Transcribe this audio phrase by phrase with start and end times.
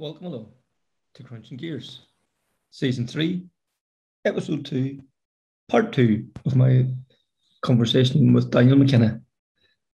[0.00, 0.46] Welcome along
[1.12, 2.00] to Crunching Gears,
[2.70, 3.44] Season 3,
[4.24, 4.98] Episode 2,
[5.68, 6.86] Part 2 of my
[7.60, 9.20] conversation with Daniel McKenna.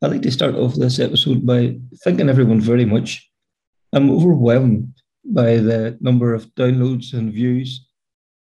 [0.00, 3.30] I'd like to start off this episode by thanking everyone very much.
[3.92, 7.86] I'm overwhelmed by the number of downloads and views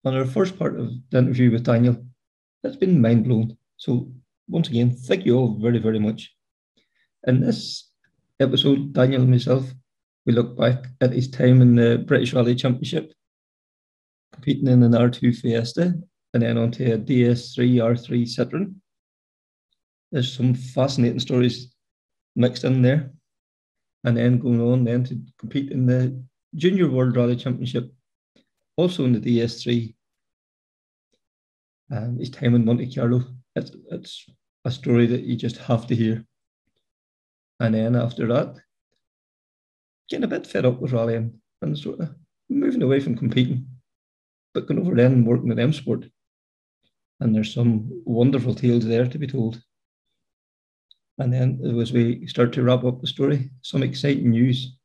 [0.05, 1.97] on our first part of the interview with Daniel.
[2.63, 3.57] That's been mind blown.
[3.79, 4.13] So,
[4.47, 6.33] once again, thank you all very, very much.
[7.27, 7.91] In this
[8.39, 9.65] episode, Daniel and myself,
[10.27, 13.13] we look back at his time in the British Rally Championship,
[14.33, 15.95] competing in an R2 Fiesta,
[16.35, 18.75] and then onto a DS3 R3 Citroen.
[20.13, 21.75] There's some fascinating stories
[22.37, 23.11] mixed in there.
[24.05, 26.23] And then going on then to compete in the
[26.55, 27.93] Junior World Rally Championship,
[28.77, 29.95] also in the DS3.
[31.91, 33.25] Um, his time in Monte Carlo.
[33.57, 34.27] It's, it's
[34.65, 36.25] a story that you just have to hear.
[37.61, 38.57] And then after that,
[40.09, 42.13] getting a bit fed up with rallying and sort of uh,
[42.49, 43.67] moving away from competing,
[44.55, 46.07] but going over then and working with M Sport.
[47.21, 49.61] And there's some wonderful tales there to be told.
[51.19, 54.77] And then as we start to wrap up the story, some exciting news.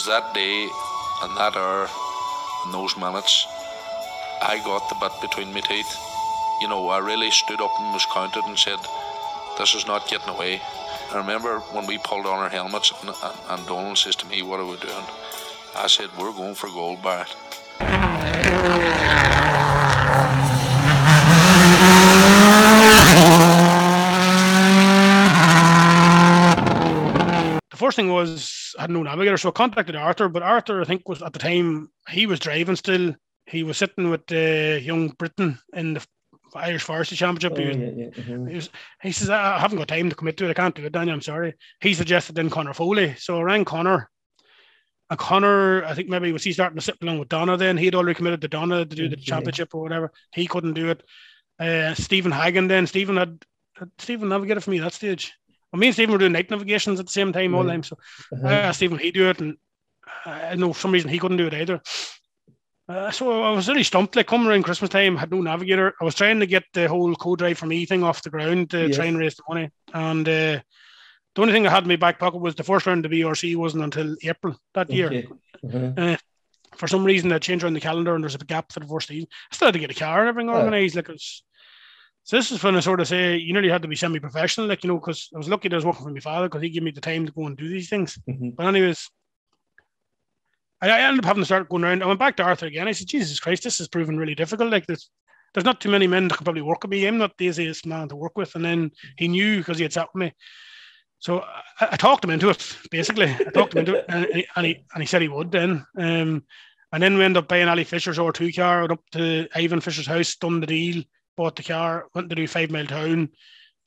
[0.05, 0.69] that day
[1.23, 1.89] and that hour
[2.63, 3.54] and those minutes
[4.55, 5.99] I got the butt between my teeth
[6.61, 8.79] you know I really stood up and was counted and said
[9.57, 10.61] this is not getting away
[11.11, 13.09] I remember when we pulled on our helmets and,
[13.49, 15.03] and, Donald says to me what are we doing
[15.75, 17.35] I said we're going for gold Barrett
[27.71, 30.27] the first thing was I had no navigator, so I contacted Arthur.
[30.29, 33.15] But Arthur, I think, was at the time he was driving still.
[33.47, 36.05] He was sitting with uh, Young Britain in the
[36.55, 37.53] Irish Forestry Championship.
[37.55, 38.49] Oh, he, was, yeah, yeah, mhm.
[38.49, 38.69] he, was,
[39.01, 40.51] he says, I haven't got time to commit to it.
[40.51, 41.13] I can't do it, Daniel.
[41.13, 41.53] I'm sorry.
[41.81, 43.15] He suggested then Connor Foley.
[43.17, 44.09] So I rang Connor.
[45.09, 47.77] And Connor, I think maybe was he starting to sit along with Donna then.
[47.77, 49.23] He'd already committed to Donna to do the Okay.
[49.23, 50.11] championship or whatever.
[50.33, 51.03] He couldn't do it.
[51.59, 52.87] Uh, Stephen Hagen then.
[52.87, 53.43] Stephen had,
[53.77, 55.33] had Stephen navigated for me at that stage.
[55.71, 57.83] Well, me and Stephen were doing night navigations at the same time all the time.
[57.83, 57.97] So
[58.33, 58.47] Uh-huh.
[58.47, 59.57] I asked Stephen he do it, and
[60.25, 61.81] uh, I know for some reason he couldn't do it either.
[62.87, 64.15] Uh, so I was really stumped.
[64.15, 65.93] Like coming around Christmas time, had no navigator.
[65.99, 68.87] I was trying to get the whole co-drive for me thing off the ground to
[68.87, 68.95] Yes.
[68.95, 69.69] try and raise the money.
[69.93, 70.59] And uh,
[71.33, 73.21] the only thing I had in my back pocket was the first round of the
[73.21, 75.07] BRC wasn't until April that year.
[75.63, 75.93] Okay.
[75.97, 76.17] Uh-huh.
[76.75, 79.07] For some reason, they changed around the calendar, and there's a gap for the first
[79.07, 79.27] season.
[79.51, 80.55] I still had to get a car and everything Oh.
[80.55, 80.95] organised.
[80.95, 81.43] Like it was,
[82.23, 84.83] so this is when I sort of say you nearly had to be semi-professional, like
[84.83, 86.69] you know, because I was lucky that I was working for my father because he
[86.69, 88.19] gave me the time to go and do these things.
[88.29, 88.55] Mhm.
[88.55, 89.09] But anyways,
[90.85, 92.03] I, I ended up having to start going around.
[92.03, 92.87] I went back to Arthur again.
[92.87, 94.71] I said, Jesus Christ, this is proving really difficult.
[94.71, 95.09] Like there's
[95.53, 97.07] there's not too many men that can probably work with me.
[97.07, 98.55] I'm not the easiest man to work with.
[98.55, 100.33] And then he knew because he had sat with me.
[101.19, 101.39] So
[101.79, 103.29] I, I talked him into it, basically.
[103.29, 105.85] I talked him into it and he, and he, and he said he would then.
[105.97, 106.43] Um,
[106.91, 110.07] and then we ended up buying Ali Fisher's R2 car, went up to Ivan Fisher's
[110.07, 111.03] house, done the deal,
[111.37, 113.29] bought the car, went to do five mile town.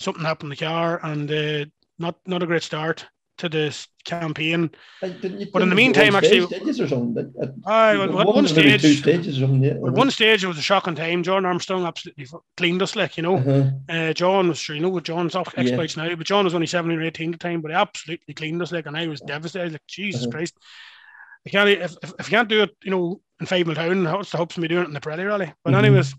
[0.00, 1.64] Something happened to the car and uh,
[1.98, 3.06] not not a great start
[3.38, 4.70] to this campaign.
[5.02, 5.08] Uh,
[5.52, 7.32] But in the meantime, actually- stages or something.
[7.40, 9.62] At- at- I you at got one or maybe two stage, stages or something.
[9.64, 9.72] Yeah.
[9.72, 11.22] at one stage, it was a shocking time.
[11.22, 12.26] John Armstrong absolutely
[12.56, 13.36] cleaned us, like you know.
[13.38, 13.70] Uh-huh.
[13.88, 15.62] Uh, John was you know with John's off Yeah.
[15.62, 18.34] exploits now, but John was only 17 or 18 at the time, but he absolutely
[18.34, 20.30] cleaned us like and I was devastated, like Jesus Uh-huh.
[20.32, 20.54] Christ.
[21.46, 24.04] I can't if, if, if you can't do it, you know, in five mile town,
[24.04, 25.52] what's the hopes of me doing it in the Pirelli rally?
[25.64, 25.78] But Mhm.
[25.78, 26.14] anyways,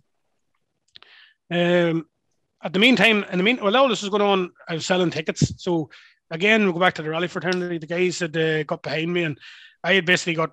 [1.51, 2.05] um
[2.61, 5.11] at the meantime, in the mean while all this was going on, I was selling
[5.11, 5.53] tickets.
[5.63, 5.89] So
[6.31, 7.77] again, we'll go back to the rally fraternity.
[7.77, 9.39] The guys had uh, got behind me and
[9.83, 10.51] I had basically got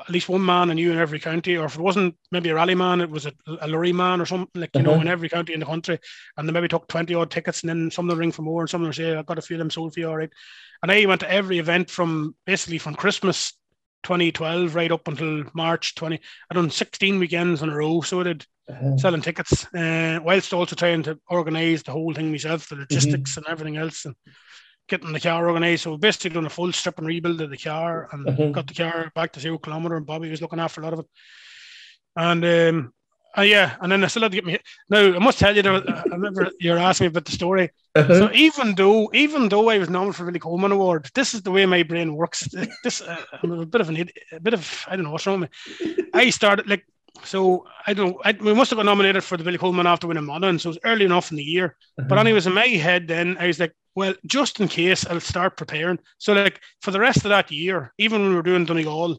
[0.00, 2.54] at least one man I knew in every county, or if it wasn't maybe a
[2.54, 3.32] rally man, it was a,
[3.62, 5.00] a lorry man or something like you know Uh-huh.
[5.00, 5.98] in every county in the country,
[6.36, 8.60] and they maybe took twenty odd tickets, and then some of them ring for more,
[8.62, 10.16] and some of them say "I've got a few of them sold for you, all
[10.18, 10.30] right.
[10.82, 13.54] And I went to every event from basically from Christmas
[14.02, 16.20] 2012 right up until March 20.
[16.50, 18.96] I done 16 weekends in a row, so I did Uh-huh.
[18.98, 23.46] selling tickets, uh, whilst also trying to organise the whole thing myself, the logistics and
[23.48, 24.14] everything else, and
[24.88, 25.84] getting the car organised.
[25.84, 28.52] So basically done a full strip and rebuild of the car and Mhm.
[28.52, 31.00] got the car back to zero kilometre and Bobby was looking after a lot of
[31.00, 31.06] it.
[32.16, 32.92] And um,
[33.36, 34.58] Uh, yeah, and then I still had to get me.
[34.88, 37.70] Now I must tell you, there, I remember you were asking me about the story.
[37.94, 38.14] Uh-huh.
[38.14, 41.42] So even though, even though I was nominated for the Billy Coleman Award, this is
[41.42, 42.48] the way my brain works.
[42.82, 45.26] This uh, I'm a bit of an idiot, a bit of I don't know what's
[45.26, 45.56] wrong with me.
[46.14, 46.84] I started like
[47.22, 48.16] so I don't.
[48.24, 50.74] I, we must have got nominated for the Billy Coleman after winning Monaghan, so it
[50.74, 51.76] was early enough in the year.
[52.08, 52.26] But Uh-huh.
[52.26, 55.98] anyways, in my head, then I was like, well, just in case, I'll start preparing.
[56.18, 59.18] So like for the rest of that year, even when we were doing Donegal,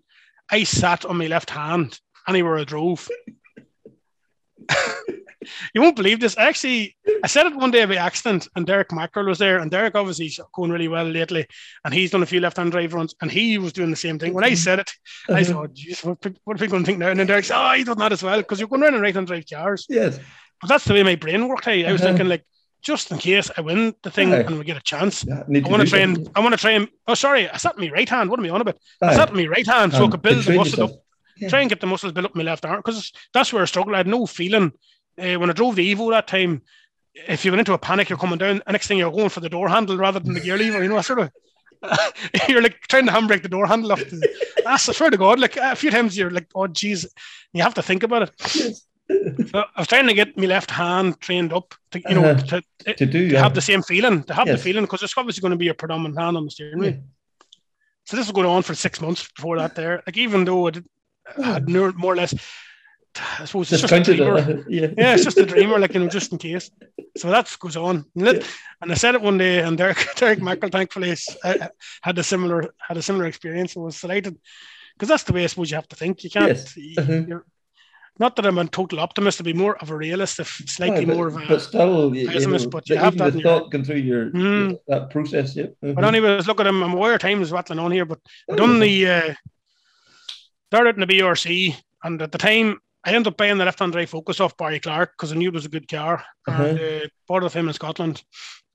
[0.49, 3.07] I sat on my left hand anywhere I drove.
[5.73, 6.37] you won't believe this.
[6.37, 9.95] Actually, I said it one day by accident, and Derek Mackerel was there, and Derek
[9.95, 11.45] obviously is going really well lately,
[11.83, 14.33] and he's done a few left-hand drive runs, and he was doing the same thing.
[14.33, 14.91] When I said it,
[15.29, 15.43] I Uh-huh.
[15.53, 17.73] thought, "Jeez, what, what are people going to think now?" And then Derek said, "Oh,
[17.73, 20.19] he done that as well because you're going around and right-hand drive cars." Yes.
[20.61, 21.65] But that's the way my brain worked.
[21.65, 22.09] Hey, I was Uh-huh.
[22.09, 22.43] thinking like,
[22.81, 24.39] just in case I win the thing Aye.
[24.41, 26.29] and we get a chance, Yeah, I want to try and.
[26.35, 26.87] I want to try and.
[27.07, 28.29] Oh, sorry, I sat in my right hand.
[28.29, 28.77] What am I on about?
[29.01, 29.15] I Aye.
[29.15, 30.91] sat in my right hand so I Um, could build the muscle up.
[31.37, 31.49] Yeah.
[31.49, 33.65] try and get the muscles built up in my left arm because that's where I
[33.65, 33.95] struggled.
[33.95, 34.71] I had no feeling
[35.17, 36.61] uh, when I drove the Evo that time.
[37.27, 38.61] If you went into a panic, you're coming down.
[38.65, 40.81] The next thing you're going for the door handle rather than the gear lever.
[40.83, 41.31] You know, sort of.
[42.49, 43.99] you're like trying to handbrake the door handle off.
[43.99, 44.29] The,
[44.65, 45.39] that's I swear to God.
[45.39, 47.07] Like a few times you're like, oh geez,
[47.53, 48.31] you have to think about it.
[48.55, 48.85] Yes.
[49.09, 52.61] So I was trying to get my left hand trained up to you know Uh-huh.
[52.85, 53.41] to, to do to yeah.
[53.41, 54.57] have the same feeling, to have Yes.
[54.59, 56.91] the feeling because it's obviously going to be your predominant hand on the steering wheel.
[56.91, 56.97] Yeah.
[58.05, 59.75] So this was going on for six months before that.
[59.75, 60.85] There, like even though I, did,
[61.37, 62.33] I had more, or less,
[63.39, 64.59] I suppose it's just a discounted dreamer.
[64.59, 64.65] it.
[64.69, 64.87] Yeah.
[64.97, 66.69] Yeah, it's just a dreamer, like you know, just in case.
[67.17, 68.05] So that goes on.
[68.15, 68.45] And, it-
[68.81, 71.67] and I said it one day, and Derek Derek Michael, thankfully, uh,
[72.01, 73.75] had a similar had a similar experience.
[73.75, 74.37] and was delighted
[74.95, 76.23] because that's the way I suppose you have to think.
[76.23, 76.47] You can't.
[76.49, 76.77] Yes.
[76.97, 77.39] Uh-huh.
[78.19, 81.05] Not that I'm a total optimist, to be more of a realist, if slightly Aye,
[81.05, 81.45] but, more of a.
[81.47, 84.77] but still, you, you pessimist, know, but you have that thought going through your Mm.
[84.87, 85.55] that process.
[85.55, 85.67] Yeah.
[85.81, 86.07] But Mhm.
[86.07, 86.83] anyways, look at him.
[86.83, 88.19] I'm aware time is rattling on here, but
[88.51, 89.33] I done the uh,
[90.67, 94.09] started in the BRC, and at the time I ended up buying the left-hand drive
[94.09, 97.43] Focus off Barry Clark because I knew it was a good car, and uh, bought
[97.43, 98.21] of him in Scotland,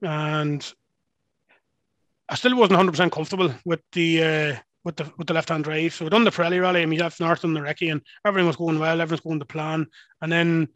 [0.02, 0.72] and
[2.28, 4.22] I still wasn't 100 percent comfortable with the.
[4.24, 6.90] Uh, with the with the left hand drive, so we done the Pirelli rally and
[6.90, 9.86] we left north on the recce, and everything was going well, everything's going to plan.
[10.20, 10.68] And then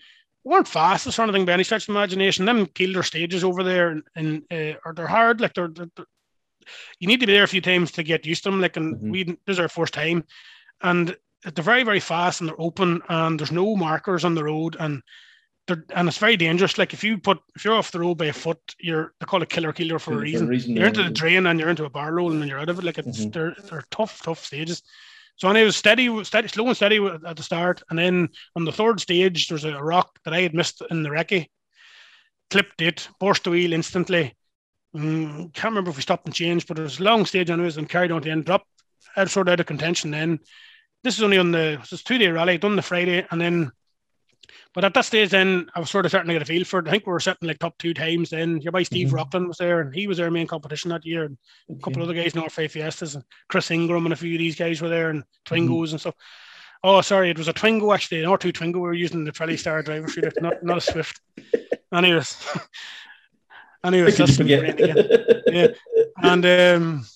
[0.45, 2.47] we weren't fast or anything by any stretch of imagination.
[2.47, 6.07] Them Kielder stages over there, and, and uh, are they're hard, like they're, they're, they're-
[7.01, 8.61] you need to be there a few times to get used to them.
[8.61, 9.11] Like, and Mhm.
[9.11, 10.25] we this is our first time,
[10.83, 11.17] and
[11.55, 15.03] they're very very fast and they're open, and there's no markers on the road, and
[15.95, 16.79] and it's very dangerous.
[16.79, 19.43] Like if you put if you're off the road by a foot, you're they call
[19.43, 20.49] it killer killer for a reason.
[20.77, 22.79] You're into the drain and you're into a bar roll and then you're out of
[22.79, 22.85] it.
[22.85, 23.33] Like it's Mhm.
[23.33, 24.83] they're they're tough tough stages.
[25.37, 28.65] So and it was steady, steady, slow and steady at the start, and then on
[28.65, 31.47] the third stage, there's a rock that I had missed in the recce.
[32.51, 34.35] Clipped it, burst the wheel instantly.
[34.97, 37.77] Mm, can't remember if we stopped and changed, but it was a long stage anyways,
[37.77, 38.47] and carried on to the end.
[38.47, 38.67] Dropped
[39.17, 40.11] out sort of out of contention.
[40.11, 40.41] Then
[41.05, 43.71] this is only on the it's two day rally, done the Friday, and then.
[44.75, 46.79] But at that stage, then I was sort of starting to get a feel for
[46.81, 46.89] it.
[46.89, 48.31] I think we were sitting like top two times.
[48.31, 49.13] Then your boy Steve Mhm.
[49.15, 51.25] Rockland was there, and he was our main competition that year.
[51.25, 51.37] And
[51.71, 54.39] a couple of other guys, North Face Fiestas, and Chris Ingram, and a few of
[54.39, 56.15] these guys were there, and Twingos and stuff.
[56.85, 58.75] Oh, sorry, it was a Twingo actually, an R2 Twingo.
[58.75, 61.21] We were using the Trelly Star driver shooter, not not a Swift.
[61.93, 62.37] Anyways,
[63.85, 64.39] anyways, that's?
[64.39, 65.69] Yeah.
[66.23, 67.07] and um,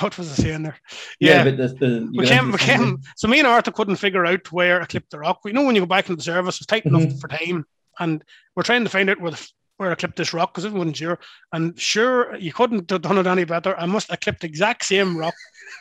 [0.00, 0.76] what was I saying there?
[1.20, 3.00] Yeah, but the, the we came, we came.
[3.16, 5.40] So me and Arthur couldn't figure out where I clipped the rock.
[5.44, 7.20] We know when you go back into the service, it's tight enough Mhm.
[7.20, 7.64] for time,
[7.98, 8.24] and
[8.54, 10.96] we're trying to find out where the, where I clipped this rock because it wasn't
[10.96, 11.18] sure.
[11.52, 13.78] And sure, you couldn't have done it any better.
[13.78, 14.12] I must.
[14.12, 15.34] I clipped the exact same rock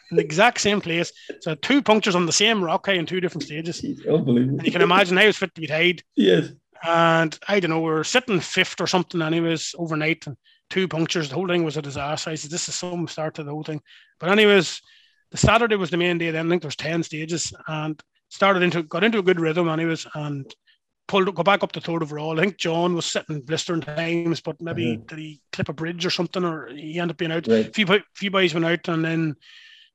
[0.09, 1.11] in the exact same place.
[1.41, 3.83] So two punctures on the same rock hey, in two different stages.
[3.83, 4.57] Unbelievable.
[4.57, 6.03] And you can imagine how it's fit to be tied.
[6.15, 6.49] Yes.
[6.83, 10.35] And I don't know, we are sitting fifth or something, anyways, overnight, and
[10.71, 11.29] two punctures.
[11.29, 12.31] The whole thing was a disaster.
[12.31, 13.81] I said, This is some start to the whole thing.
[14.19, 14.81] But, anyways,
[15.29, 16.31] the Saturday was the main day.
[16.31, 19.69] Then I think there was 10 stages and started into, got into a good rhythm,
[19.69, 20.51] anyways, and
[21.07, 22.39] pulled, go back up to third overall.
[22.39, 25.07] I think John was sitting blistering times, but maybe Mhm.
[25.07, 27.47] did he clip a bridge or something, or he ended up being out.
[27.47, 27.67] Right.
[27.67, 27.85] A few,
[28.15, 29.35] few boys went out, and then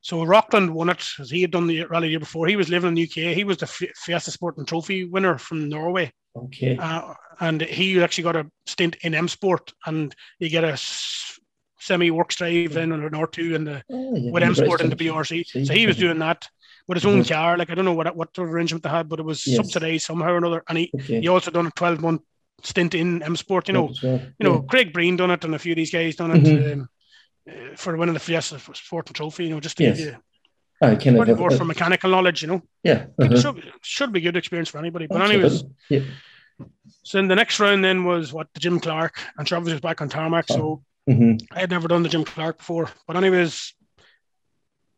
[0.02, 2.46] so Rockland won it as he had done the rally the year before.
[2.46, 3.34] He was living in the UK.
[3.34, 6.12] He was the Fi- Fiesta Sport and Trophy winner from Norway.
[6.36, 6.76] Okay.
[6.76, 10.76] Uh, and he actually got a stint in M Sport, and you get a
[11.78, 14.90] semi works drive in on an R2 and the Oh, yeah, with M Sport and
[14.92, 14.96] the.
[14.96, 15.66] BRC.
[15.66, 16.46] So he was doing that
[16.88, 17.28] with his own Mhm.
[17.28, 17.56] car.
[17.56, 19.56] Like I don't know what what arrangement they had, but it was Yes.
[19.56, 20.62] subsidized somehow or another.
[20.68, 21.20] And he, Okay.
[21.20, 22.22] he also done a 12 month
[22.62, 23.68] stint in M Sport.
[23.68, 24.20] You know, well.
[24.38, 26.72] you know, Craig Breen done it, and a few of these guys done it Mhm.
[26.72, 26.88] um,
[27.48, 29.44] uh, for winning the Fiesta Sport and Trophy.
[29.44, 29.98] You know, just to Yes.
[29.98, 30.16] give you
[30.82, 32.42] I kind probably of more for mechanical knowledge.
[32.42, 33.06] You know, yeah.
[33.18, 33.40] Uh-huh.
[33.40, 35.06] should, should be good experience for anybody.
[35.06, 35.64] But anyways.
[35.88, 36.00] Yeah.
[37.02, 40.00] So then the next round then was what the Jim Clark and Travis was back
[40.00, 40.48] on tarmac.
[40.48, 41.40] So Mhm.
[41.52, 42.90] I had never done the Jim Clark before.
[43.06, 43.74] But anyways,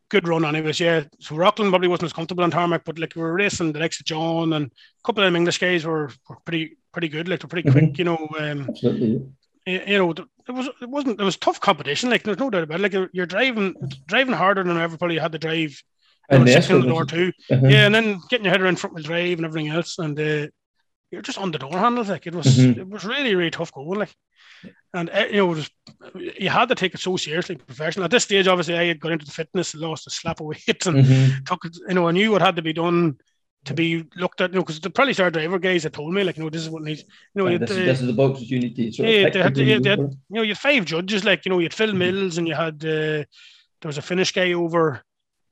[0.09, 1.03] good run anyways, yeah.
[1.19, 3.99] So Rockland probably wasn't as comfortable on tarmac, but like we were racing the likes
[3.99, 4.71] of John and a
[5.05, 8.05] couple of them English guys were, were pretty pretty good, like they're pretty quick, you
[8.05, 8.27] know.
[8.39, 9.21] Um, Absolutely.
[9.71, 12.09] You know, it was it wasn't it was tough competition.
[12.09, 12.83] Like there's no doubt about it.
[12.83, 13.75] Like you're, driving
[14.07, 15.81] driving harder than everybody you had to drive.
[16.31, 17.31] You know, And the six in the Escort door too.
[17.51, 17.67] uh-huh.
[17.67, 20.47] Yeah, and then getting your head around front wheel drive and everything else, and uh,
[21.11, 22.09] you're just on the door handles.
[22.09, 22.77] Like it was, Mhm.
[22.77, 23.99] it was really, really tough going.
[23.99, 24.15] Like,
[24.93, 25.69] and uh, you know, it was,
[26.39, 28.05] you had to take it so seriously, professional.
[28.05, 30.85] At this stage, obviously, I had got into the fitness, lost a slap of weight,
[30.85, 31.45] and Mhm.
[31.45, 31.77] took it.
[31.87, 33.17] You know, I knew what had to be done
[33.65, 34.51] to be looked at.
[34.51, 36.61] You know, because the probably star driver guys had told me, like, you know, this
[36.61, 37.03] is what needs.
[37.35, 39.29] You know, you'd, this, is, uh, this is the boxes you need to sort Yeah,
[39.29, 41.65] they had yeah, they had- you know, you had five judges, like, you know, you
[41.65, 41.97] had Phil Mhm.
[41.97, 43.23] Mills and you had, uh,
[43.81, 45.01] there was a Finnish guy over,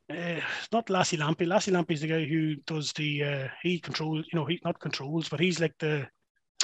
[0.09, 0.39] uh,
[0.71, 1.45] not Lassie Lampy.
[1.47, 5.29] Lassie Lampy's the guy who does the, uh, he controls, you know, he not controls,
[5.29, 6.07] but he's like the,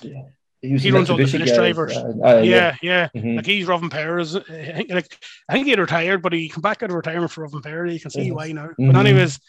[0.03, 1.97] was he the runs all the Finnish guys, drivers.
[1.97, 3.09] uh, uh, yeah, yeah.
[3.15, 3.35] Mhm.
[3.35, 4.21] Like he's Rovanperä.
[4.49, 5.17] I think, like,
[5.49, 7.91] I think he had retired, but he come back out of retirement for Rovanperä.
[7.91, 8.69] You can see why now.
[8.77, 9.39] But anyways,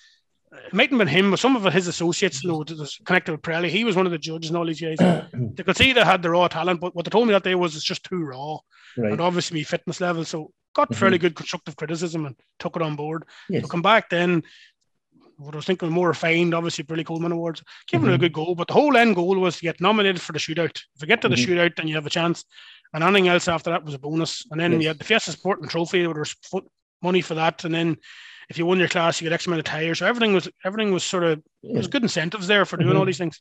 [0.67, 2.65] it mightn't have been him, but some of his associates, you know,
[3.05, 3.69] connected with Pirelli.
[3.69, 4.99] He was one of the judges and all these guys.
[5.33, 7.55] they could see they had the raw talent, but what they told me that day
[7.55, 8.59] was it's just too raw
[8.97, 9.13] right.
[9.13, 10.25] and obviously fitness level.
[10.25, 10.97] So got Mhm.
[10.97, 13.25] fairly good constructive criticism and took it on board.
[13.49, 13.63] Yes.
[13.63, 14.43] So come back then.
[15.37, 18.55] What I was thinking more refined, obviously Billy Coleman Awards, giving it a good goal.
[18.55, 20.77] But the whole end goal was to get nominated for the shootout.
[20.95, 21.47] If you get to the Mhm.
[21.47, 22.45] shootout, then you have a chance.
[22.93, 24.47] And anything else after that was a bonus.
[24.53, 24.83] And then Yes.
[24.83, 26.37] you had the Fiesta Sporting Trophy, there was
[27.03, 27.65] money for that.
[27.65, 27.97] And then
[28.51, 29.99] if you won your class, you get X amount of tires.
[29.99, 32.99] So everything was everything was sort of there was good incentives there for doing Mhm.
[32.99, 33.41] all these things.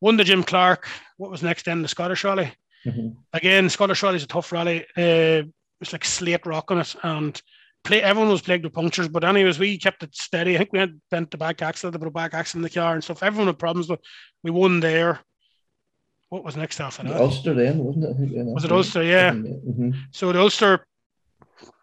[0.00, 0.88] Won the Jim Clark.
[1.16, 1.82] What was next then?
[1.82, 2.52] The Scottish Rally
[2.84, 3.16] Mhm.
[3.32, 4.82] again, Scottish Rally is a tough rally.
[4.96, 5.42] Uh,
[5.80, 7.40] it's like slate rock on it, and
[7.84, 9.08] play, everyone was plagued with punctures.
[9.08, 10.54] But anyways, we kept it steady.
[10.54, 13.02] I think we had bent the back axle, the back axle in the car and
[13.04, 13.22] stuff.
[13.22, 14.00] Everyone had problems, but
[14.42, 15.20] we won there.
[16.28, 17.20] What was next after that?
[17.20, 18.46] Ulster then, wasn't it?
[18.46, 19.02] Was it Ulster?
[19.02, 19.30] Yeah.
[19.32, 19.94] Mhm.
[20.10, 20.84] So the Ulster,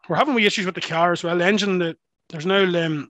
[0.09, 1.37] we're having we issues with the car as well.
[1.37, 1.97] The engine, that
[2.29, 3.09] there's no um,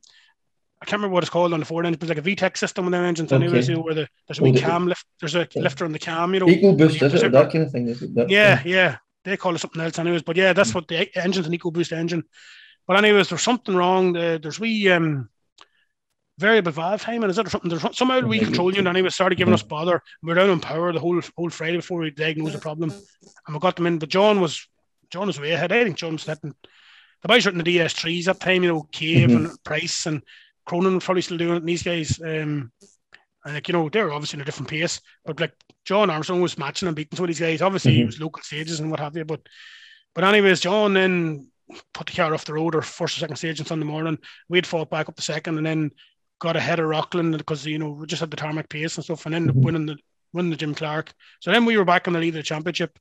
[0.81, 2.57] I can't remember what it's called on the Ford engine, but it's like a VTEC
[2.57, 3.31] system on their engines.
[3.31, 3.43] Okay.
[3.43, 5.05] Anyways, you know, where the, there's a wee the- cam lift.
[5.19, 5.61] There's a Yeah.
[5.61, 6.33] lifter on the cam.
[6.33, 7.31] You know, EcoBoost, you is it?
[7.31, 8.13] That kind of thing, is it?
[8.15, 8.97] That, yeah, yeah.
[9.23, 10.23] They call it something else, anyways.
[10.23, 10.75] But yeah, that's Mm.
[10.75, 12.23] what the engine's an EcoBoost engine.
[12.85, 14.11] But anyways, there's something wrong.
[14.11, 15.29] The, there's we um
[16.37, 17.29] variable valve timing.
[17.29, 17.69] Is that or something?
[17.69, 18.45] There's somehow we Maybe.
[18.45, 19.55] control unit anyway started giving Mhm.
[19.55, 20.01] us bother.
[20.21, 23.55] We are down on power the whole whole Friday before we diagnosed the problem, and
[23.55, 23.99] we got them in.
[23.99, 24.67] But John was
[25.11, 25.71] John was way ahead.
[25.71, 26.53] I think John was hitting
[27.23, 28.63] the boys were in the DS3s that time.
[28.63, 29.35] You know, Cave Mhm.
[29.35, 30.21] and Price and
[30.65, 31.57] Cronin were probably still doing it.
[31.57, 32.21] And these guys.
[32.21, 32.71] Um,
[33.45, 35.53] and like you know, they were obviously in a different pace, but like
[35.83, 37.61] John Armstrong was matching and beating some of these guys.
[37.61, 38.05] Obviously, he Mhm.
[38.05, 39.25] was local stages and what have you.
[39.25, 39.41] But
[40.15, 41.49] but anyways, John then
[41.93, 44.17] put the car off the road or first or second stage on Sunday morning.
[44.47, 45.91] We'd fought back up the second and then
[46.39, 49.25] got ahead of Rockland because you know we just had the tarmac pace and stuff,
[49.25, 49.55] and then Mhm.
[49.55, 49.97] winning the
[50.33, 51.13] winning the Jim Clark.
[51.41, 52.97] So then we were back on the lead of the championship.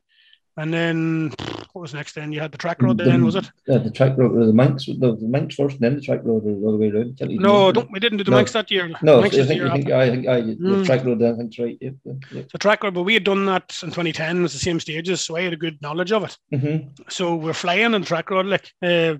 [0.58, 1.32] And then
[1.72, 2.14] what was next?
[2.14, 2.98] Then you had the Trackrod.
[2.98, 3.50] Then was it?
[3.66, 6.76] Yeah, the Trackrod, the Manx, the, the Manx first, and then the Trackrod, the other
[6.76, 7.18] way around.
[7.20, 8.36] No, don't we didn't do the No.
[8.36, 8.90] Manx that year.
[9.02, 9.90] No, Manx I the think, year I think.
[9.90, 10.84] I think, I, the Mm.
[10.84, 11.78] Trackrod, then, I think, right.
[11.80, 11.94] Yep,
[12.32, 12.48] yep.
[12.52, 14.38] the Trackrod, but we had done that in 2010.
[14.38, 16.36] It was the same stages, so I had a good knowledge of it.
[16.52, 16.88] Mm-hmm.
[17.08, 19.14] So we're flying on the Trackrod, like uh,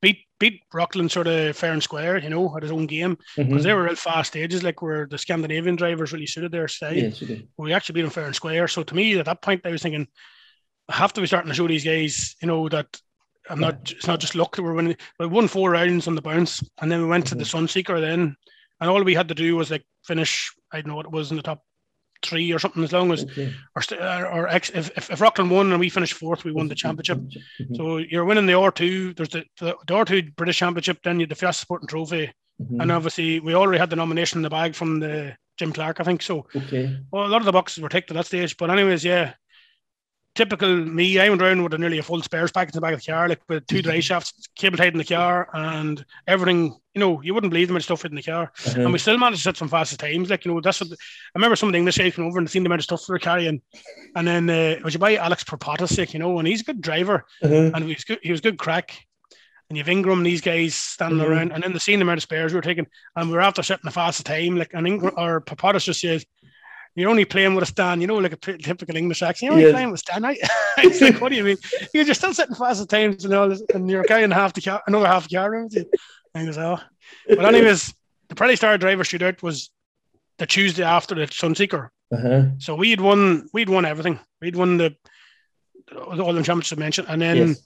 [0.00, 3.52] beat beat Rockland sort of fair and square, you know, at his own game because
[3.52, 3.58] Mm-hmm.
[3.62, 6.94] they were real fast stages, like where the Scandinavian drivers really suited their style.
[6.96, 7.22] Yes.
[7.58, 8.68] We actually beat them fair and square.
[8.68, 10.06] So to me, at that point, I was thinking,
[10.88, 13.00] have to be starting to show these guys, you know, that
[13.50, 13.90] I'm not.
[13.90, 14.96] It's not just luck that we're winning.
[15.18, 18.36] We won four rounds on the bounce, and then we went to the Sunseeker then,
[18.80, 20.52] and all we had to do was like finish.
[20.72, 21.62] I don't know what it was in the top
[22.22, 22.82] three or something.
[22.84, 23.54] As long as Okay.
[23.74, 27.18] or or, if, if if Rockland won and we finished fourth, we won the championship.
[27.18, 27.76] Mhm.
[27.76, 29.16] So you're winning the R2.
[29.16, 32.30] There's the, the, the R2 British Championship, then you the Fiesta Sporting Trophy.
[32.60, 32.82] Mhm.
[32.82, 36.04] And obviously, we already had the nomination in the bag from the Jim Clark, I
[36.04, 36.20] think.
[36.22, 36.98] So Okay.
[37.12, 38.56] well, a lot of the boxes were ticked at that stage.
[38.56, 39.34] But, anyways, yeah,
[40.38, 41.18] typical me.
[41.18, 43.10] I went around with a nearly a full spares package in the back of the
[43.12, 46.76] car, like with two dry shafts, cable tied in the car, and everything.
[46.94, 48.50] You know, you wouldn't believe the amount of stuff in the car.
[48.66, 48.80] Uh-huh.
[48.82, 50.30] And we still managed to set some fastest times.
[50.30, 50.96] Like, you know, that's what I
[51.34, 53.12] remember some of the English guys came over and seen the amount of stuff we
[53.14, 53.60] were carrying.
[54.16, 56.80] And then uh, was you by Alex Perpotas, like, you know, and he's a good
[56.80, 57.70] driver Uh-huh.
[57.74, 58.18] and he was good.
[58.22, 58.96] He was good crack.
[59.68, 61.28] And you've Ingram, these guys standing Mhm.
[61.28, 63.62] around, and then the same amount of spares we were taking, and we were after
[63.62, 64.56] setting the fastest time.
[64.56, 66.24] Like, and Ingram or Papadas just says,
[66.98, 69.46] "You're only playing with a stand," you know, like a typical English accent.
[69.46, 69.72] You're only Yes.
[69.72, 70.26] playing with a stand.
[70.26, 70.36] I,
[70.78, 71.56] it's like, what do you mean?
[71.94, 74.82] You're just still setting fastest times and all this, and you're carrying half the car,
[74.86, 75.90] another half the car around with you.
[76.34, 76.78] And he goes, "Oh."
[77.28, 77.94] But anyways,
[78.28, 79.70] the Pirelli Star Driver Shootout was
[80.38, 81.88] the Tuesday after the Sunseeker.
[82.12, 82.42] Uh-huh.
[82.58, 84.18] So we'd won, we'd won everything.
[84.40, 84.96] We'd won the
[85.96, 87.62] all the championships I mentioned, and then Yes.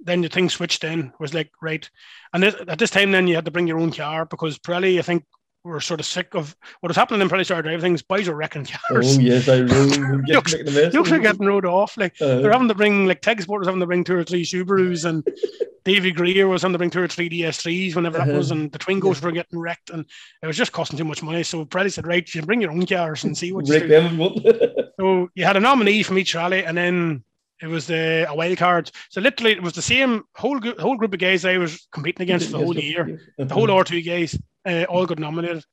[0.00, 0.82] then the thing switched.
[0.82, 1.88] Then was like right,
[2.32, 4.98] and this, at this time, then you had to bring your own car because Pirelli,
[4.98, 5.24] I think,
[5.64, 8.02] were sort of sick of what was happening in Pirelli Star Drive things.
[8.02, 9.16] Boys were wrecking cars.
[9.16, 10.94] Oh, yes, I remember Looks- getting making a mess.
[10.94, 11.96] Looks like getting rode off.
[11.96, 14.24] Like Uh, they're having to bring like Tech Sport was having to bring two or
[14.24, 15.26] three Subarus and
[15.84, 18.38] Davy Greer was having the bring two or three DS3s whenever that Uh-huh.
[18.38, 20.04] was, and the Twingos were getting wrecked, and
[20.42, 21.42] it was just costing too much money.
[21.42, 24.72] So Pirelli said, right, you bring your own cars and see what you do.
[25.00, 27.24] So you had a nominee from each rally, and then
[27.62, 28.90] it was the a wild card.
[29.08, 32.24] So literally, it was the same whole group, whole group of guys I was competing
[32.24, 33.20] against for the whole year.
[33.38, 35.64] The whole R2 guys uh, all got nominated.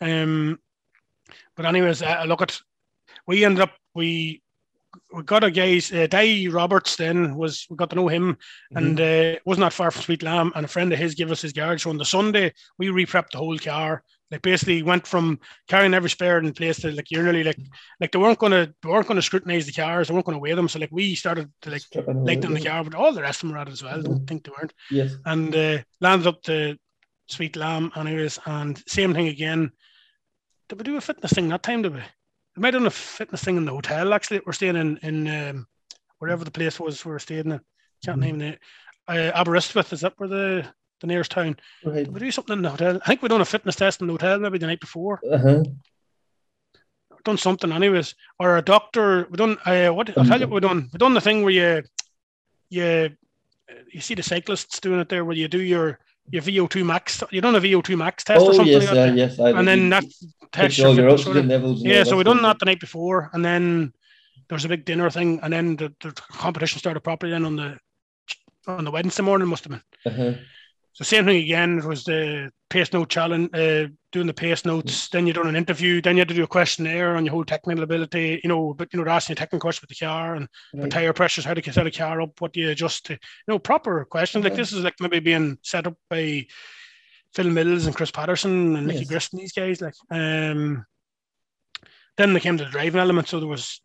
[0.00, 0.58] Um,
[1.56, 2.60] but anyways, uh, look at
[3.26, 4.42] we ended up we
[5.14, 5.90] we got a guys.
[5.90, 8.36] Uh, Dai Roberts then was we got to know him,
[8.74, 10.52] and uh, wasn't that far from Sweet Lamb.
[10.54, 11.84] And a friend of his gave us his garage.
[11.84, 14.02] So on the Sunday we re-prepped the whole car.
[14.32, 17.58] Like basically went from carrying every spare in place to like you're nearly like
[18.00, 20.08] like they weren't gonna they weren't gonna scrutinize the cars.
[20.08, 20.68] They weren't gonna weigh them.
[20.68, 23.52] So like we started to like lighten the car, but all the rest of them
[23.56, 24.00] were at it as well.
[24.02, 25.16] Don't think they weren't Yes.
[25.26, 26.76] and uh, landed up to
[27.28, 28.38] Sweet Lamb, anyways.
[28.46, 29.70] And same thing again.
[30.68, 31.82] Did we do a fitness thing that time?
[31.82, 32.00] Did we?
[32.56, 34.14] We might have done a fitness thing in the hotel.
[34.14, 35.66] Actually, we're staying in in um,
[36.20, 37.04] wherever the place was.
[37.04, 37.60] We were staying in.
[38.04, 38.22] Can't Mhm.
[38.22, 38.58] name it.
[39.08, 39.92] Uh, Aberystwyth.
[39.92, 40.66] Is that where the
[41.02, 41.56] the nearest town?
[41.84, 42.04] Right.
[42.04, 42.98] Did we do something in the hotel?
[43.02, 45.20] I think we done a fitness test in the hotel maybe the night before.
[45.30, 45.62] Uh-huh.
[47.24, 48.14] Done something, anyways.
[48.40, 49.26] Or a doctor.
[49.30, 49.56] We done.
[49.64, 50.16] Uh, what?
[50.18, 50.88] I'll tell you what we done.
[50.92, 51.82] We done the thing where you
[52.70, 53.10] you
[53.92, 57.22] you see the cyclists doing it there, where you do your your VO2 max.
[57.30, 59.38] You done a VO2 max test or Oh something yes, like uh, yes.
[59.38, 60.04] I and then that
[60.50, 61.82] test your your oxygen levels.
[61.84, 63.92] yeah so we done that the night before and then
[64.48, 67.56] there was a big dinner thing and then the, the competition started properly then on
[67.56, 67.78] the
[68.66, 69.82] on the Wednesday morning must have been
[70.12, 70.32] Uh-huh.
[70.92, 75.08] So same thing again it was the pace note challenge uh, doing the pace notes.
[75.08, 76.00] Then you done an interview.
[76.02, 78.88] Then you had to do a questionnaire on your whole technical ability you know but
[78.92, 80.90] you know they're asking technical questions with the car and the Right.
[80.90, 83.12] tire pressures how to set a car up what do you adjust to?
[83.14, 83.18] You
[83.48, 84.44] know proper questions.
[84.44, 86.46] Like this is like maybe being set up by
[87.34, 89.08] Phil Mills and Chris Patterson and Nicky Yes.
[89.08, 90.84] Grist and these guys like um
[92.18, 93.28] then they came to the driving element.
[93.28, 93.80] So there was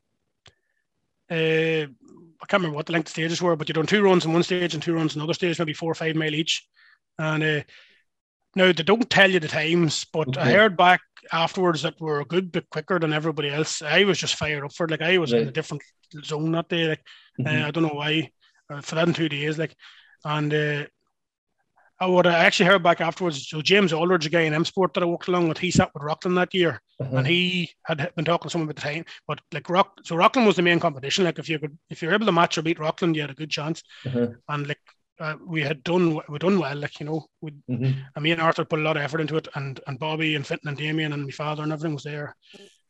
[1.31, 1.87] uh
[2.39, 4.33] I can't remember what the length of stages were but you done two runs in
[4.33, 6.65] one stage and two runs in another stage maybe four or five mile each
[7.19, 7.62] and uh
[8.55, 12.25] now they don't tell you the times but I heard back afterwards that we're a
[12.25, 15.17] good bit quicker than everybody else I was just fired up for it like I
[15.17, 15.83] was in a different
[16.24, 17.01] zone that day like
[17.39, 17.65] uh, Mhm.
[17.65, 18.32] I don't know why.
[18.69, 19.73] Uh, for that in two days, like,
[20.25, 20.84] and uh,
[21.99, 23.47] I what I actually heard back afterwards.
[23.47, 25.91] So James Aldridge, a guy in M Sport that I worked along with, he sat
[25.93, 27.17] with Rockland that year, Uh-huh.
[27.17, 29.06] and he had been talking to someone at the time.
[29.27, 31.23] But like Rock, so Rockland was the main competition.
[31.25, 33.36] Like if you could, if you're able to match or beat Rockland, you had a
[33.36, 33.82] good chance.
[34.06, 34.27] Uh-huh.
[34.49, 34.80] And like
[35.19, 36.75] uh, we had done, we done well.
[36.77, 37.95] Like you know, we Mhm.
[38.15, 40.45] and me and Arthur put a lot of effort into it, and and Bobby and
[40.45, 42.36] Fenton and Damien and my father and everything was there.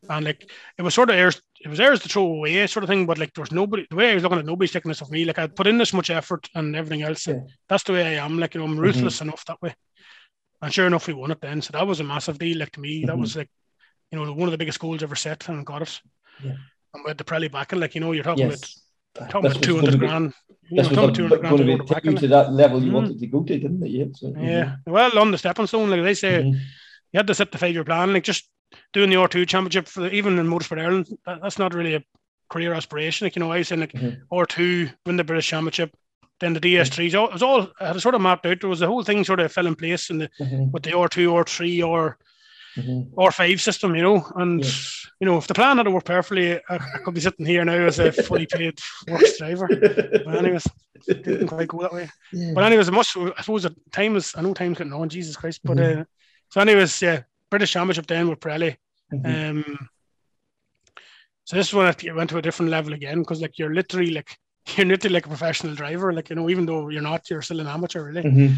[0.10, 2.90] And like it was sort of theirs, it was theirs to throw away sort of
[2.90, 3.06] thing.
[3.06, 3.88] But like there was nobody.
[3.90, 5.26] The way I was looking at nobody's taking this of me.
[5.26, 7.28] Like I put in this much effort and everything else.
[7.28, 7.54] and Yeah.
[7.70, 8.38] that's the way I am.
[8.40, 9.74] Like you know, I'm ruthless enough that way.
[10.62, 11.62] And sure enough, we won it then.
[11.62, 12.58] So that was a massive deal.
[12.60, 13.20] Like to me, that Mhm.
[13.22, 13.50] was like
[14.12, 16.02] you know one of the biggest goals ever set and got it.
[16.44, 16.56] Yeah.
[16.94, 18.58] And with the Pirelli backing, like you know, you're talking Yes.
[18.60, 18.70] about
[19.20, 20.34] about was to grand.
[20.70, 22.06] You know, This was talking two hundred grand going to to go be to take
[22.06, 22.94] you to that level you Mhm.
[22.94, 23.90] wanted to go to, didn't it?
[23.90, 24.06] Yeah.
[24.14, 24.76] So, Yeah.
[24.86, 26.54] Well, on the stepping stone, like they say, Mhm.
[26.54, 28.14] you had to set the five year plan.
[28.14, 28.50] Like just
[28.94, 32.04] doing the R2 championship for the, even in Motorsport Ireland, that, that's not really a
[32.50, 33.26] career aspiration.
[33.26, 34.18] Like, you know, I was saying like Mhm.
[34.32, 35.96] R2, win the British Championship,
[36.42, 37.16] then the DS3s.
[37.16, 38.60] All, it was all, I had sort of mapped out.
[38.60, 40.72] There was the whole thing sort of fell in place in the, Mhm.
[40.72, 42.18] with the R2, R3, or
[42.78, 43.14] Mhm.
[43.18, 44.26] R5 system, you know.
[44.36, 44.72] And, Yeah.
[45.20, 47.74] you know, if the plan had worked perfectly, I, I could be sitting here now
[47.88, 49.68] as a fully paid works driver.
[49.68, 50.68] But, anyways,
[51.08, 52.10] didn't quite go that way.
[52.32, 52.52] Yeah.
[52.54, 53.18] But anyways, must.
[53.18, 54.34] I suppose the time is.
[54.38, 55.10] I know time's getting on.
[55.10, 55.62] Jesus Christ.
[55.64, 56.02] But Mhm.
[56.02, 56.04] uh,
[56.52, 58.78] so, anyways, yeah, British Championship then with Pirelli.
[59.14, 59.50] Mhm.
[59.50, 59.90] Um,
[61.46, 64.12] so this is when I went to a different level again because like you're literally
[64.12, 64.36] like
[64.76, 66.14] you're literally like a professional driver.
[66.14, 68.24] Like you know, even though you're not, you're still an amateur really.
[68.24, 68.56] Mhm.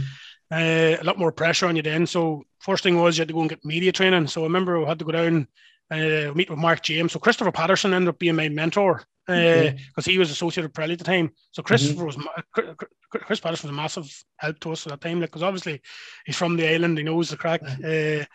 [0.52, 2.08] Uh, a lot more pressure on you then.
[2.08, 4.28] So first thing was you had to go and get media training.
[4.28, 5.48] So I remember I had to go down,
[5.92, 7.12] uh, meet with Mark James.
[7.12, 10.12] So Christopher Patterson ended up being my mentor because Okay.
[10.12, 11.30] he was associated with Pirelli at the time.
[11.52, 12.76] So Christopher was ma- Chris-
[13.12, 15.20] Chris Patterson was a massive help to us at that time.
[15.20, 15.82] Like because obviously
[16.26, 17.62] he's from the island, he knows the crack.
[17.64, 18.26] Uh,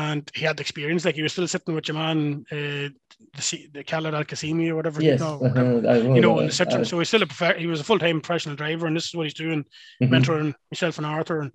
[0.00, 2.88] and he had the experience, like he was still sitting with your man, uh,
[3.36, 5.20] the, the Khaled Al Qasimi or whatever, Yes.
[5.20, 5.88] you know, whatever, uh-huh.
[5.88, 7.98] I you know, in the uh, So he's still a prof- he was a full
[7.98, 9.64] time professional driver, and this is what he's doing
[10.02, 10.08] mhm.
[10.12, 11.52] mentoring myself and Arthur, and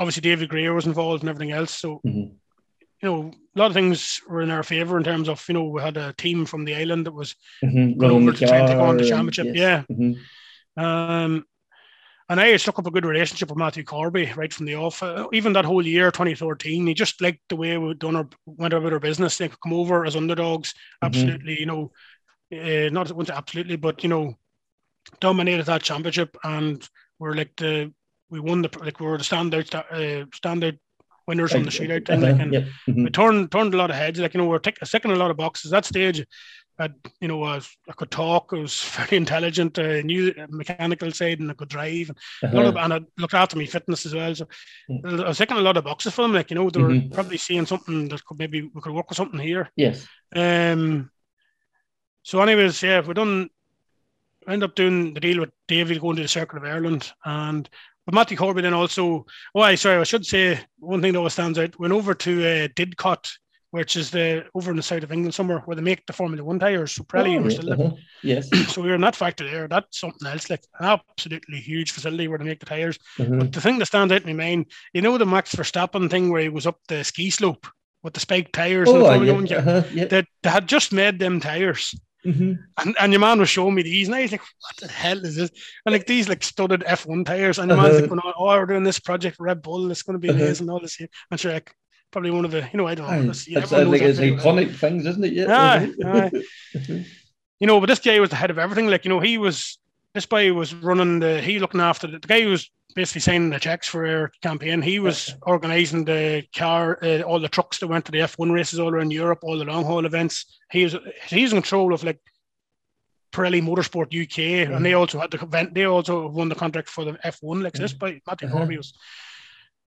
[0.00, 1.72] obviously David Greer was involved and everything else.
[1.84, 2.30] So Mhm.
[3.02, 3.18] you know,
[3.54, 5.96] a lot of things were in our favour in terms of you know we had
[5.96, 7.96] a team from the island that was Mhm.
[7.98, 9.46] going over to try and take on the championship.
[9.48, 9.98] and- Yeah, yes.
[9.98, 10.12] Mhm.
[10.84, 11.44] um,
[12.28, 15.02] and I struck up a good relationship with Matthew Corby right from the off.
[15.02, 18.74] Uh, even that whole year, 2013, he just liked the way we done our went
[18.74, 19.38] about our business.
[19.38, 21.06] They could come over as underdogs, Mhm.
[21.06, 21.58] absolutely.
[21.60, 21.92] You know,
[22.52, 24.34] uh, not went absolutely, but you know,
[25.20, 26.86] dominated that championship, and
[27.18, 27.92] we're like the
[28.30, 30.78] we won the like we were the standout sta- uh, standout
[31.26, 32.22] winners from the shootout thing.
[32.22, 32.32] Uh-huh.
[32.32, 32.64] Like, and Yep.
[32.88, 33.04] Mhm.
[33.04, 34.18] we turned turned a lot of heads.
[34.20, 35.70] Like you know, we're tick- ticking a lot of boxes.
[35.70, 36.24] That stage,
[36.80, 38.50] I, you know, I, was, I could talk.
[38.52, 39.78] I was very intelligent.
[39.78, 42.10] I knew mechanical side, and I could drive.
[42.42, 42.84] And, lot of, Uh-huh.
[42.84, 44.34] and I looked after my fitness as well.
[44.34, 44.46] So
[44.90, 45.24] Mm.
[45.24, 46.32] I was taking a lot of boxes for them.
[46.34, 47.12] Like you know, they were Mhm.
[47.12, 49.70] probably seeing something that could maybe we could work with something here.
[49.76, 50.06] Yes.
[50.34, 51.10] Um.
[52.22, 53.48] So, anyways, yeah, we done.
[54.46, 57.68] End up doing the deal with David going to the Circuit of Ireland, and
[58.06, 59.26] but Matty Corby then also.
[59.54, 61.78] Oh, I sorry, I should say one thing that always stands out.
[61.78, 63.28] Went over to uh, Didcot,
[63.70, 66.42] which is the over in the south of England somewhere where they make the Formula
[66.44, 66.92] One tires.
[66.92, 67.90] So Pirelli Oh, still uh-huh.
[68.22, 68.48] Yes.
[68.72, 69.68] So we were in that factory there.
[69.68, 72.98] That's something else, like an absolutely huge facility where they make the tires.
[73.20, 73.36] uh-huh.
[73.38, 76.30] But the thing that stands out in my mind, you know, the Max Verstappen thing
[76.30, 77.66] where he was up the ski slope
[78.02, 78.88] with the spiked tires.
[78.88, 79.56] and Oh, the uh, Formula yeah.
[79.58, 79.82] Uh-huh.
[79.92, 80.04] Yeah.
[80.06, 81.94] They, they had just made them tires.
[82.26, 82.58] Mhm.
[82.84, 85.24] And, and your man was showing me these, and I was like, "What the hell
[85.24, 85.50] is this?"
[85.86, 88.32] And like these, like studded F one tires, and your man's like, Uh-huh.
[88.36, 89.88] "Oh, we're doing this project Red Bull.
[89.92, 90.42] It's going to be Uh-huh.
[90.42, 91.06] amazing." All this, here.
[91.30, 91.72] and sure, like,
[92.10, 93.32] probably one of the, you know, I don't know.
[93.32, 94.44] That's- everyone uh, like it's that very well.
[94.56, 95.32] iconic things, isn't it?
[95.32, 95.46] Yeah.
[95.48, 97.06] Aye, aye.
[97.60, 98.86] you know, but this guy was the head of everything.
[98.88, 99.78] Like, you know, he was
[100.14, 103.50] this guy was running the he looking after the, the guy who was basically signing
[103.50, 104.80] the checks for our campaign.
[104.82, 108.80] He was organising the car, uh, all the trucks that went to the F1 races
[108.80, 110.58] all around Europe, all the long haul events.
[110.72, 110.96] He was
[111.28, 112.18] he's in control of like
[113.32, 115.74] Pirelli Motorsport UK, and they also had the event.
[115.74, 117.62] They also won the contract for the F1.
[117.62, 118.56] Like so this by Matty Uh-huh.
[118.56, 118.94] Corby was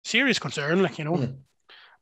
[0.04, 0.82] serious concern.
[0.82, 1.34] Like you know.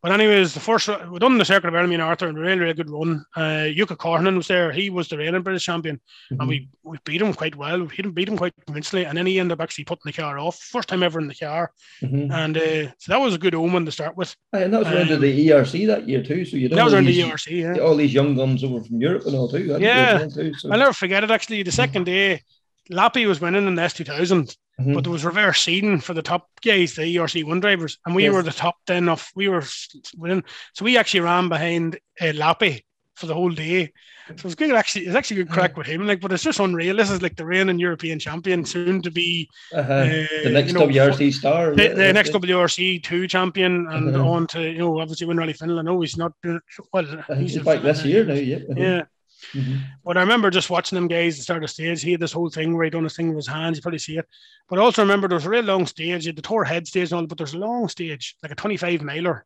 [0.05, 2.59] But anyways, the first we done the circuit of me and Arthur, and a really,
[2.59, 3.25] really good run.
[3.35, 4.71] Uh, Jukka Korhonen was there.
[4.71, 5.99] He was the reigning British champion,
[6.31, 6.40] Mhm.
[6.40, 7.81] and we, we beat him quite well.
[7.81, 10.12] We beat him, beat him quite convincingly, and then he ended up actually putting the
[10.12, 10.59] car off.
[10.59, 12.31] First time ever in the car, Mhm.
[12.31, 14.37] and uh, so that was a good omen to start with.
[14.53, 16.45] And that was around Um, the ERC that year too.
[16.45, 17.79] So you That was all around the these, ERC, yeah.
[17.79, 19.75] all these young guns over from Europe and all too.
[19.81, 20.19] Yeah.
[20.27, 21.31] too, so- I'll never forget it.
[21.31, 22.43] Actually, the second day,
[22.93, 24.94] Lappi was winning in the S two thousand, Mhm.
[24.94, 28.24] but there was reverse seeding for the top guys, the ERC one drivers, and we
[28.24, 28.32] Yes.
[28.32, 29.62] were the top ten of we were
[30.16, 30.42] winning.
[30.72, 32.82] So we actually ran behind uh, Lappi
[33.14, 33.92] for the whole day.
[34.26, 34.72] So it was good.
[34.72, 36.06] Actually, it's actually good crack with him.
[36.06, 36.96] Like, but it's just unreal.
[36.96, 39.92] This is like the reigning European champion, soon to be Uh-huh.
[39.92, 41.74] uh, the next you know, WRC star.
[41.76, 42.34] the, the next it.
[42.34, 44.26] WRC two champion, and Uh-huh.
[44.28, 45.78] on to you know obviously win Rally Finland.
[45.78, 46.58] I know he's not doing
[46.92, 47.04] well.
[47.38, 48.34] He's he's a- back this year now.
[48.34, 48.56] Yeah.
[48.56, 48.74] uh-huh.
[48.76, 49.02] Yeah.
[49.52, 49.85] Mhm.
[50.04, 52.02] But I remember just watching them guys at the start of stage.
[52.02, 53.76] He had this whole thing where he'd done his thing with his hands.
[53.76, 54.26] You probably see it.
[54.68, 56.24] But I also remember there was a real long stage.
[56.24, 58.57] You had the tour head stage and all, but there's a long stage, like a
[58.57, 59.44] 25 miler.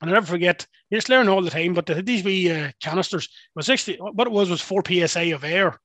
[0.00, 2.50] And I never forget, you just learn all the time, but they had these wee
[2.50, 3.24] uh, canisters.
[3.24, 5.78] It was 60, what it was was 4 psi of air.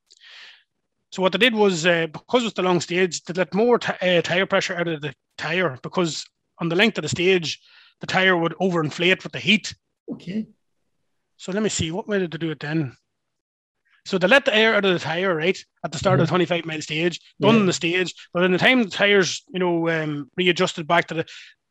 [1.11, 3.77] So what they did was, uh, because it was the long stage, they let more
[3.79, 6.25] t- uh, tire pressure out of the tire because
[6.59, 7.61] on the length of the stage,
[8.01, 9.73] the tire would overinflate with the heat.
[10.11, 10.47] Okay.
[11.37, 12.95] So let me see, what way did they do it then?
[14.05, 16.29] So they let the air out of the tire, right, at the start of the
[16.29, 17.65] 25 mile stage, done Yeah.
[17.65, 21.25] the stage, but in the time the tires, you know, um, readjusted back to the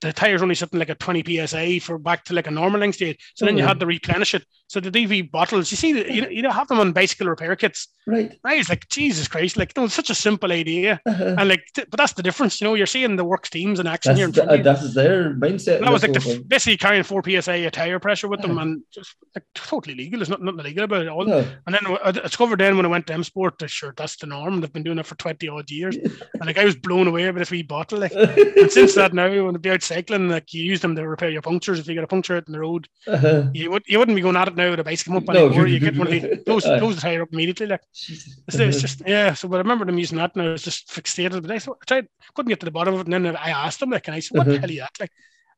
[0.08, 2.96] the tires only sitting like a 20 psi for back to like a normal length
[2.96, 3.18] stage.
[3.34, 3.68] So then you Mhm.
[3.68, 4.44] had to replenish it.
[4.66, 7.88] So the DV bottles, you see, the, you, you have them on bicycle repair kits.
[8.06, 8.32] Right.
[8.44, 11.00] I was like, Jesus Christ, like, no, it's such a simple idea.
[11.06, 11.36] Uh-huh.
[11.38, 14.16] And like, but that's the difference, you know, you're seeing the works teams in action
[14.16, 14.70] here in That's, front of you.
[14.70, 15.76] uh, that's their mindset.
[15.78, 18.60] And that was like the, basically carrying four psi of tire pressure with them, Uh-huh.
[18.62, 20.18] and just like totally legal.
[20.18, 21.24] There's nothing, nothing illegal about it all.
[21.24, 21.46] No.
[21.66, 24.60] And then I discovered then when I went to M Sport, sure that's the norm.
[24.60, 25.96] They've been doing it for twenty odd years,
[26.34, 27.98] and like I was blown away by this wee bottle.
[28.00, 28.12] Like,
[28.56, 31.30] and since that now, when I be out cycling, like you use them to repair
[31.30, 31.78] your punctures.
[31.78, 33.50] If you get a puncture out in the road, Uh-huh.
[33.54, 35.66] you would you wouldn't be going at it now with a bicycle up No, anymore.
[35.66, 37.66] you- get one of these, close, close the tire up immediately.
[37.66, 39.34] Like it's, it's just yeah.
[39.34, 41.40] So but I remember them using that, and I was just fixated.
[41.42, 43.50] But I, thought, I tried, couldn't get to the bottom of it, and then I
[43.50, 44.60] asked them like, and I said, "What the Uh-huh.
[44.60, 45.12] hell are you at?" Like,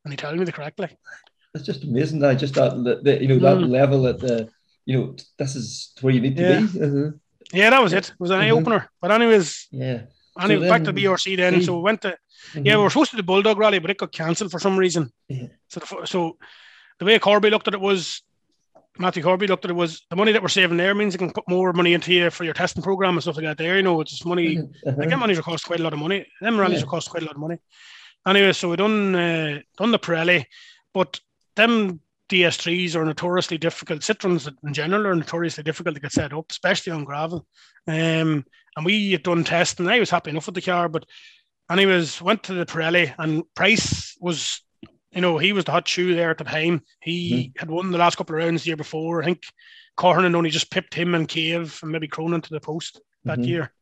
[0.04, 0.96] and he told me the correct like.
[1.54, 3.70] It's just amazing that I just that the, the you know that Mm.
[3.80, 4.36] level at the
[4.88, 6.60] you know this is where you need to Yeah.
[6.60, 6.80] be.
[6.86, 7.10] Uh-huh.
[7.60, 8.06] Yeah, that was it.
[8.10, 8.44] It was an Mhm.
[8.46, 8.80] eye opener.
[9.00, 10.00] But anyways, Yeah.
[10.40, 11.62] Anyway, back to then- BRC then.
[11.62, 12.16] So we went to
[12.54, 12.76] Yeah, Mhm.
[12.78, 15.10] we were supposed to do the Bulldog Rally, but it got cancelled for some reason.
[15.28, 15.46] Yeah.
[15.68, 16.36] So, the, so
[16.98, 18.22] the way Corby looked at it was,
[18.98, 21.32] Matthew Corby looked at it was the money that we're saving there means you can
[21.32, 23.58] put more money into you for your testing program and stuff like that.
[23.58, 24.58] There, you know, it's just money.
[24.58, 24.92] Uh-huh.
[24.96, 26.26] Like them money's will cost quite a lot of money.
[26.40, 26.84] Them rallies Yeah.
[26.84, 27.58] will cost quite a lot of money.
[28.26, 30.44] Anyway, so we done uh, done the Pirelli,
[30.94, 31.20] but
[31.56, 34.00] them DS3s are notoriously difficult.
[34.02, 37.46] Citroens in general are notoriously difficult to get set up, especially on gravel.
[37.86, 38.44] Um,
[38.76, 39.86] and we had done testing.
[39.86, 41.04] And I was happy enough with the car, but
[41.70, 44.62] anyways, went to the Pirelli and Price was,
[45.12, 46.82] you know, he was the hot shoe there at the time.
[47.00, 49.22] He had won the last couple of rounds the year before.
[49.22, 49.42] I think
[49.98, 53.46] Korhonen only just pipped him and Cave and maybe Cronin to the post that Mhm.
[53.46, 53.72] year.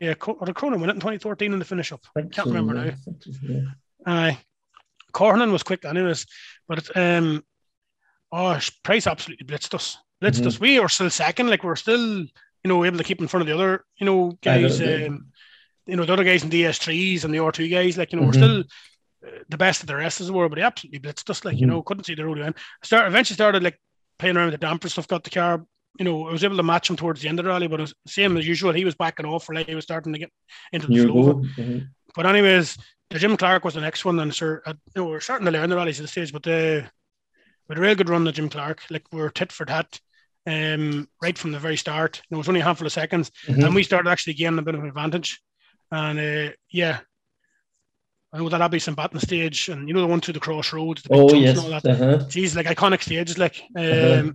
[0.00, 2.04] Yeah, or did Cronin win it in 2014 in the finish up?
[2.16, 2.82] I Can't so, remember yeah.
[2.84, 2.90] now.
[2.90, 3.60] I think yeah.
[4.06, 4.38] Aye.
[5.12, 6.26] Korhonen was quick anyways,
[6.68, 7.42] but um,
[8.30, 9.96] oh, Price absolutely blitzed us.
[10.22, 10.46] Blitzed Mhm.
[10.46, 10.60] us.
[10.60, 12.26] We are still second, like we're still,
[12.64, 14.80] you know, able to keep in front of the other, you know, guys.
[15.06, 15.26] Um,
[15.86, 18.26] you know, the other guys in DS3s and the R2 guys, like, you know, Mhm.
[18.26, 18.60] we're still
[19.26, 21.58] uh, the best of the rest of the world, but he absolutely blitzed us, like,
[21.58, 21.70] you Mhm.
[21.70, 22.54] know, couldn't see the road in.
[22.84, 23.80] Start eventually started like
[24.18, 25.64] playing around with the damper stuff, got the car
[25.98, 27.80] you know, I was able to match him towards the end of the rally, but
[27.80, 28.72] it was same as usual.
[28.72, 29.64] He was backing off, really.
[29.64, 30.30] He was starting to get
[30.72, 31.34] into the New flow.
[31.42, 31.88] Mhm.
[32.14, 32.78] But anyways,
[33.10, 35.50] the Jim Clark was the next one, and sir, uh, you know, we're starting to
[35.50, 36.82] learn the rallies at the stage, but uh,
[37.66, 38.82] we had a real good run, the Jim Clark.
[38.90, 39.98] Like we were tit for tat,
[40.46, 42.22] um, right from the very start.
[42.28, 43.64] You know, it was only a handful of seconds, Mhm.
[43.66, 45.40] and we started actually gaining a bit of an advantage.
[45.90, 47.00] And uh, yeah,
[48.32, 48.96] I know that Abbey St.
[48.96, 51.56] Bathans stage, and you know the one through the crossroads, the big Oh yes.
[51.56, 51.86] and all that.
[51.86, 52.26] Uh-huh.
[52.28, 54.32] Geez, like iconic stages, like um, Uh-huh.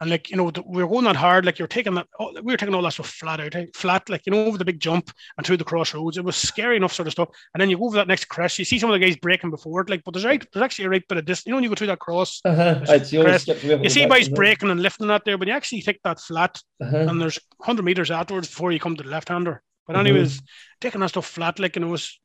[0.00, 2.32] And like you know the, we were going that hard, like you're taking that, oh,
[2.42, 3.66] we were taking all that stuff flat out, eh?
[3.74, 6.18] flat, like you know over the big jump and through the crossroads.
[6.18, 7.28] It was scary enough sort of stuff.
[7.54, 9.50] And then you go over that next crest, you see some of the guys breaking
[9.50, 11.46] before it, like but there's right, there's actually a right bit of distance.
[11.46, 12.78] You know when you go through that cross, Uh-huh.
[12.82, 13.42] It's I'd see always crest.
[13.44, 16.02] skipped away from you see guys breaking and lifting that there, but you actually take
[16.04, 16.96] that flat, Uh-huh.
[17.08, 19.62] and there's 100 meters afterwards before you come to the left hander.
[19.86, 20.00] But Mhm.
[20.00, 20.42] anyways,
[20.80, 22.18] taking that stuff flat, like and it was.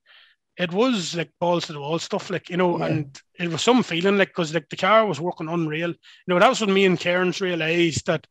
[0.58, 2.86] It was like balls to the wall stuff, like you know, Yeah.
[2.88, 5.90] and it was some feeling like because like the car was working unreal.
[5.90, 5.96] You
[6.28, 8.28] know, that was when me and Cairns realised that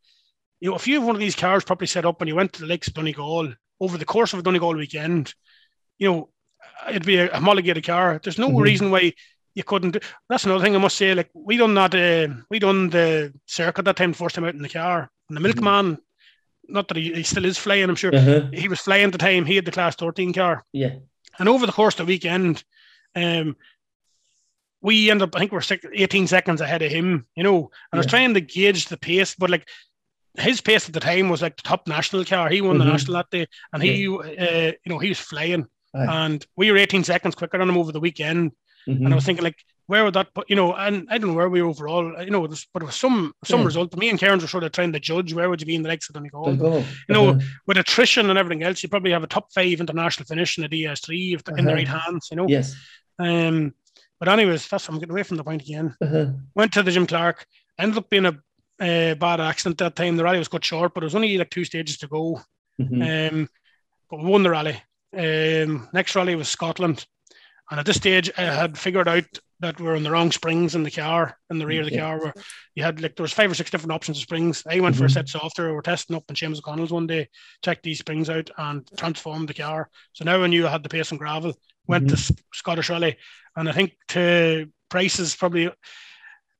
[0.61, 2.53] you know if you have one of these cars properly set up and you went
[2.55, 5.35] to the lakes of Donegal over the course of a Donegal weekend,
[5.99, 6.29] you know,
[6.89, 8.21] it'd be a homologated car.
[8.23, 8.61] There's no Mhm.
[8.63, 9.15] reason why
[9.55, 9.93] you couldn't.
[9.93, 11.15] do That's another thing I must say.
[11.15, 14.63] Like we done that, uh, we done the circuit that time, first time out in
[14.63, 15.99] the car, and the milkman.
[16.69, 18.15] Not that he, he still is flying, I'm sure.
[18.15, 18.43] Uh-huh.
[18.53, 19.45] He was flying the time.
[19.47, 20.63] He had the class 13 car.
[20.73, 20.97] Yeah.
[21.41, 22.63] And over the course of the weekend,
[23.17, 23.57] um,
[24.83, 27.59] we end up, I think we're six, 18 seconds ahead of him, you know.
[27.91, 29.67] And I was trying to gauge the pace, but like
[30.39, 32.49] his pace at the time was like the top national car.
[32.49, 32.93] He won the Mhm.
[32.93, 35.67] national that day, and he, uh, you know, he was flying.
[35.95, 36.27] Aye.
[36.27, 38.53] And we were 18 seconds quicker than him over the weekend.
[38.87, 39.05] Mhm.
[39.05, 39.59] And I was thinking, like,
[39.91, 42.31] where would that put, you know, and I don't know where we were overall, you
[42.31, 43.67] know, was, but it was some some Yeah.
[43.67, 43.97] result.
[43.97, 45.89] Me and Cairns were sort of trying to judge where would you be in the
[45.89, 46.85] next of Donegal Donegal.
[47.09, 47.41] you know, Uh-huh.
[47.67, 50.69] with attrition and everything else, you probably have a top five international finish in the
[50.69, 51.79] DS3 if they're in the Uh-huh.
[51.79, 52.47] right hands, you know.
[52.49, 52.75] Yes.
[53.19, 53.75] Um,
[54.19, 55.95] but anyways, that's I'm getting away from the point again.
[56.01, 56.27] Uh-huh.
[56.55, 57.47] Went to the Jim Clark,
[57.79, 58.35] ended up being a
[58.83, 60.17] uh, bad accident that time.
[60.17, 62.41] The rally was cut short, but it was only like two stages to go.
[62.81, 63.03] Mhm.
[63.33, 63.49] Um,
[64.09, 64.77] but we won the rally.
[65.15, 67.05] Um, next rally was Scotland,
[67.71, 69.25] and at this stage, I had figured out
[69.61, 71.93] that we were on the wrong springs in the car, in the rear of the
[71.93, 72.01] Okay.
[72.01, 72.19] car.
[72.19, 72.35] Where
[72.75, 74.63] you had like there was five or six different options of springs.
[74.67, 75.13] I went for a Mhm.
[75.13, 75.69] set softer.
[75.69, 77.29] We were testing up in James O'Connell's one day,
[77.63, 79.91] checked these springs out, and transformed the car.
[80.15, 81.55] So now I knew I had the pace and gravel.
[81.87, 83.17] Went to Scottish Rally,
[83.57, 85.71] and I think to Price's probably.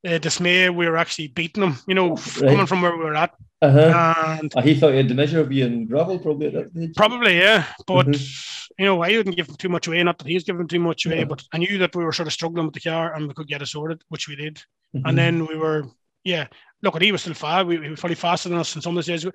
[0.07, 2.49] Uh, dismay, we were actually beating them, you know, Right.
[2.51, 3.31] coming from where we were at.
[3.61, 4.37] Uh-huh.
[4.41, 6.95] And Uh, he thought he had the measure of being gravel probably at that stage.
[6.95, 7.65] Probably, yeah.
[7.85, 8.67] But Mhm.
[8.79, 10.01] you know, I didn't give him too much away.
[10.01, 11.25] Not that he's given too much away, Yeah.
[11.25, 13.47] but I knew that we were sort of struggling with the car and we could
[13.47, 14.55] get it sorted, which we did.
[14.95, 15.01] Mhm.
[15.05, 15.85] And then we were,
[16.23, 16.47] yeah.
[16.81, 17.67] Look, at he was still fast.
[17.67, 19.27] We, he was probably faster than us in some of the days.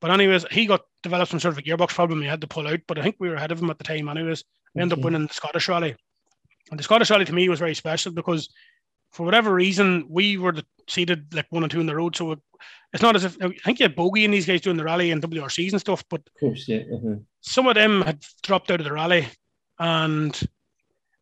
[0.00, 2.22] But anyways, he got developed some sort of a gearbox problem.
[2.22, 3.84] He had to pull out, but I think we were ahead of him at the
[3.84, 4.08] time.
[4.08, 4.42] Anyways,
[4.74, 5.94] we ended up winning the Scottish Rally,
[6.70, 8.48] and the Scottish Rally to me was very special because
[9.14, 12.16] for whatever reason we were the, seated like one and two in the road.
[12.16, 12.40] So it,
[12.92, 15.12] it's not as if I think you had Bogie and these guys doing the rally
[15.12, 16.82] and WRCs and stuff, but Of course, yeah.
[16.92, 17.16] Uh-huh.
[17.40, 19.26] some of them had dropped out of the rally
[19.78, 20.38] and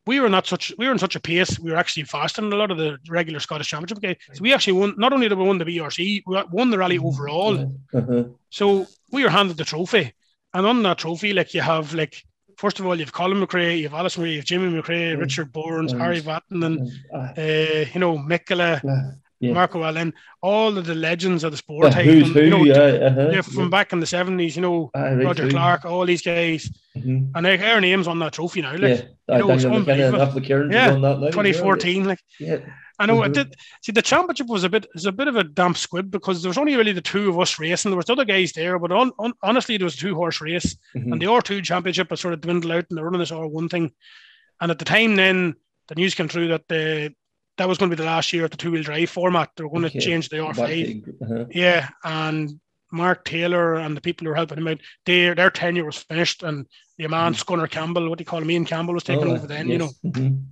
[0.07, 2.53] we were not such we were in such a pace we were actually faster than
[2.53, 4.17] a lot of the regular Scottish Championship guys.
[4.33, 6.99] So we actually won not only did we win the BRC, we won the rally
[6.99, 7.59] overall.
[7.95, 8.25] Uh-huh.
[8.51, 10.13] So we were handed the trophy.
[10.55, 12.23] And on that trophy, like you have like
[12.63, 15.09] first of all you have Colin McRae, you have Alister McRae, you have Jimmy McRae,
[15.15, 15.21] Mm.
[15.25, 16.79] Richard Burns, And- Ari Vatanen and
[17.19, 19.11] Uh, uh, you know, Mikkola, uh,
[19.45, 19.55] Yeah.
[19.57, 20.11] Markku Alén,
[20.51, 21.87] all of the legends of the sport.
[21.97, 22.41] yeah, who's who?
[22.43, 22.75] you know, yeah,
[23.09, 23.31] uh-huh.
[23.35, 25.49] yeah, from back in the seventies, you know, right Roger.
[25.55, 26.63] Clark, all these guys.
[26.97, 27.21] Mhm.
[27.35, 30.43] And their names on that trophy now, like Yeah, Aye, know, it's unbelievable.
[30.71, 31.27] Yeah, on that now.
[31.27, 32.05] as well, 2014.
[32.11, 32.59] Like Yeah.
[33.03, 33.33] I know, I Mhm.
[33.35, 36.41] did see the championship was a bit was a bit of a damp squib because
[36.43, 37.91] there was only really the two of us racing.
[37.91, 40.77] There was other guys there, but on, on, honestly, there was a two horse race,
[40.97, 41.13] Mhm.
[41.13, 43.93] and the R2 championship was sort of dwindled out, and they're running this R1 thing.
[44.61, 45.55] And at the time, then
[45.89, 47.13] the news came through that the
[47.59, 49.51] that was going to be the last year of the two wheel drive format.
[49.57, 49.99] They were going Okay.
[49.99, 51.05] to change the Back R5.
[51.23, 51.45] uh-huh.
[51.51, 52.59] Yeah, and
[52.91, 56.43] Mark Taylor and the people who were helping him out, their their tenure was finished,
[56.43, 56.67] and
[56.99, 59.47] the man Scunner Campbell, what do you call him, Ian Campbell, was taking Oh, over
[59.47, 59.69] then.
[59.69, 60.13] You know, yes.
[60.15, 60.45] Mhm.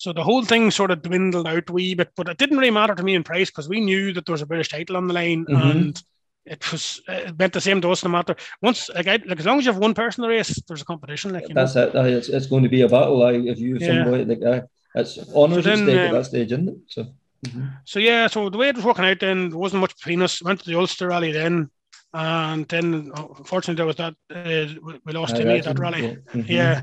[0.00, 2.70] So the whole thing sort of dwindled out a wee bit, but it didn't really
[2.70, 5.06] matter to me in price because we knew that there was a British title on
[5.06, 5.70] the line, Mhm.
[5.70, 6.02] and
[6.46, 8.34] it was it meant the same to us no matter.
[8.62, 10.80] Once like, I, like as long as you have one person in the race, there's
[10.80, 11.34] a competition.
[11.34, 11.94] Like you know, That's it.
[11.94, 13.22] It's, it's going to be a battle.
[13.22, 14.04] Aye, if you have Yeah.
[14.04, 16.76] somebody like that, it's honours So at stake at um, that stage, isn't it?
[16.88, 17.06] So.
[17.46, 17.70] mhm.
[17.84, 18.26] so yeah.
[18.26, 20.42] So the way it was working out, then there wasn't much between us.
[20.42, 21.70] Went to the Ulster Rally then,
[22.12, 26.02] and then uh, unfortunately there was that uh, we- lost Aye, Timmy at that rally.
[26.02, 26.14] Yeah.
[26.42, 26.48] Mhm.
[26.48, 26.82] Yeah,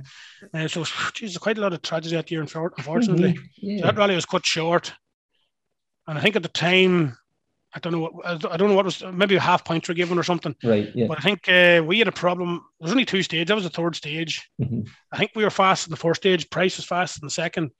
[0.54, 3.34] uh, so geez, quite a lot of tragedy that year, unfor- unfortunately.
[3.34, 3.44] Mhm.
[3.58, 3.80] Yeah.
[3.80, 4.94] So that rally was cut short,
[6.08, 7.18] and I think at the time,
[7.74, 10.18] I don't know what I don't know what was maybe a half points were given
[10.18, 10.56] or something.
[10.64, 10.90] Right.
[10.96, 11.08] Yeah.
[11.08, 12.50] But I think uh, we had a problem.
[12.80, 13.48] There was only two stages.
[13.48, 14.50] That was the third stage.
[14.62, 14.88] Mhm.
[15.12, 16.50] I think we were fast in the first stage.
[16.50, 17.72] Price was fast in the second.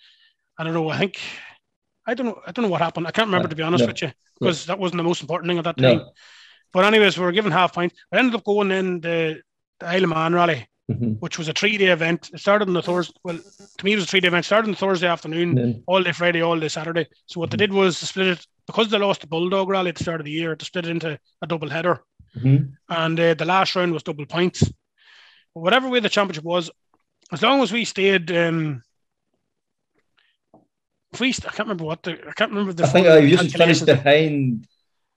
[0.58, 0.90] I don't know.
[0.90, 1.20] I think
[2.06, 2.42] I don't know.
[2.46, 3.08] I don't know what happened.
[3.08, 5.22] I can't remember No, to be honest no, with you because that wasn't the most
[5.22, 5.98] important thing at that time.
[5.98, 6.12] No.
[6.74, 7.96] But anyways, we were given half points.
[8.12, 9.42] I ended up going in the,
[9.80, 12.30] the Isle of Man rally, hmm which was a three day event.
[12.34, 13.14] It started on the Thursday.
[13.24, 13.40] Well,
[13.78, 14.46] to me, it was a three day event.
[14.46, 17.08] It started on Thursday afternoon, Then, all day Friday, all day Saturday.
[17.26, 19.96] So what they did was they split it because they lost the Bulldog rally at
[19.96, 20.56] the start of the year.
[20.56, 22.04] They split it into a double header,
[22.38, 22.74] mhm.
[22.90, 24.62] and uh, the last round was double points.
[25.54, 26.70] But whatever way the championship was,
[27.32, 28.32] as long as we stayed.
[28.32, 28.84] Um,
[31.14, 32.84] if we, I can't remember what the, I can't remember the.
[32.84, 34.68] I think I used to finish calculations.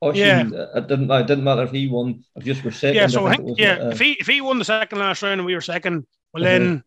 [0.01, 0.53] Behind.
[0.53, 0.67] Yeah.
[0.77, 1.11] It didn't.
[1.11, 2.25] It didn't matter if he won.
[2.37, 2.97] If you just were second.
[2.97, 4.99] Yeah, so I I think, was, yeah, uh, if he if he won the second
[4.99, 6.53] last round and we were second, well Uh-huh.
[6.59, 6.85] then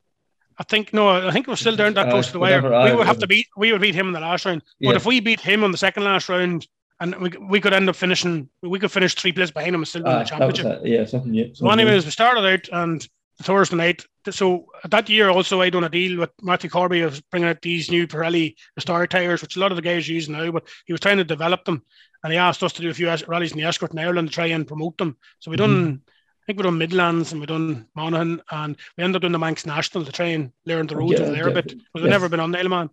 [0.59, 2.73] I think no, I think we're still down that Uh, close to the wire.
[2.73, 4.61] aye, we would have to beat we would beat him in the last round.
[4.79, 4.89] Yeah.
[4.89, 6.67] But if we beat him on the second last round,
[6.99, 9.87] and we, we could end up finishing, we could finish three places behind him and
[9.87, 10.81] still win aye, the championship.
[10.83, 11.33] Yeah, something.
[11.33, 11.45] Yeah.
[11.53, 13.07] So, anyways, we started out and
[13.41, 14.05] Thursday night.
[14.29, 17.91] So that year also, I done a deal with Matthew Corby of bringing out these
[17.91, 21.01] new Pirelli Star tires, which a lot of the guys use now, but he was
[21.01, 21.83] trying to develop them,
[22.23, 24.33] and he asked us to do a few rallies in the Escort in Ireland to
[24.33, 25.17] try and promote them.
[25.39, 26.01] So we done.
[26.05, 29.39] I think we done Midlands and we done Monaghan and we ended up doing the
[29.39, 32.09] Manx National to try and learn the roads Yeah, over there a bit because we've
[32.09, 32.89] never been on the Man.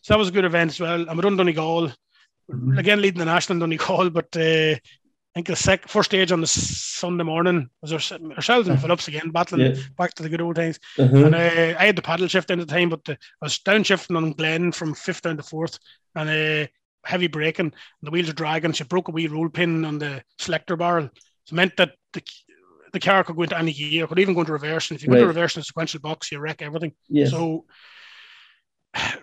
[0.00, 1.06] So that was a good event as well.
[1.06, 1.92] And we done Donegal.
[2.50, 2.78] Mhm.
[2.78, 4.76] Again, leading the national in Donegal, but uh,
[5.36, 9.30] think the sec- first stage on the Sunday morning was our, ourselves and Phillips again
[9.30, 9.82] battling Yeah.
[9.98, 10.80] back to the good old times.
[10.98, 11.26] Uh-huh.
[11.26, 13.58] And uh, I had the paddle shift in at the time, but the, I was
[13.58, 15.78] downshifting on Glen from fifth down to fourth
[16.14, 16.66] and uh,
[17.04, 17.66] heavy braking.
[17.66, 18.72] And the wheels are dragging.
[18.72, 21.10] She broke a wee roll pin on the selector barrel.
[21.44, 22.22] So it meant that the,
[22.94, 24.90] the car could go into any gear, could even go into reverse.
[24.90, 26.94] And if you go into reverse in a sequential box, you wreck everything.
[27.10, 27.30] Yes.
[27.30, 27.66] So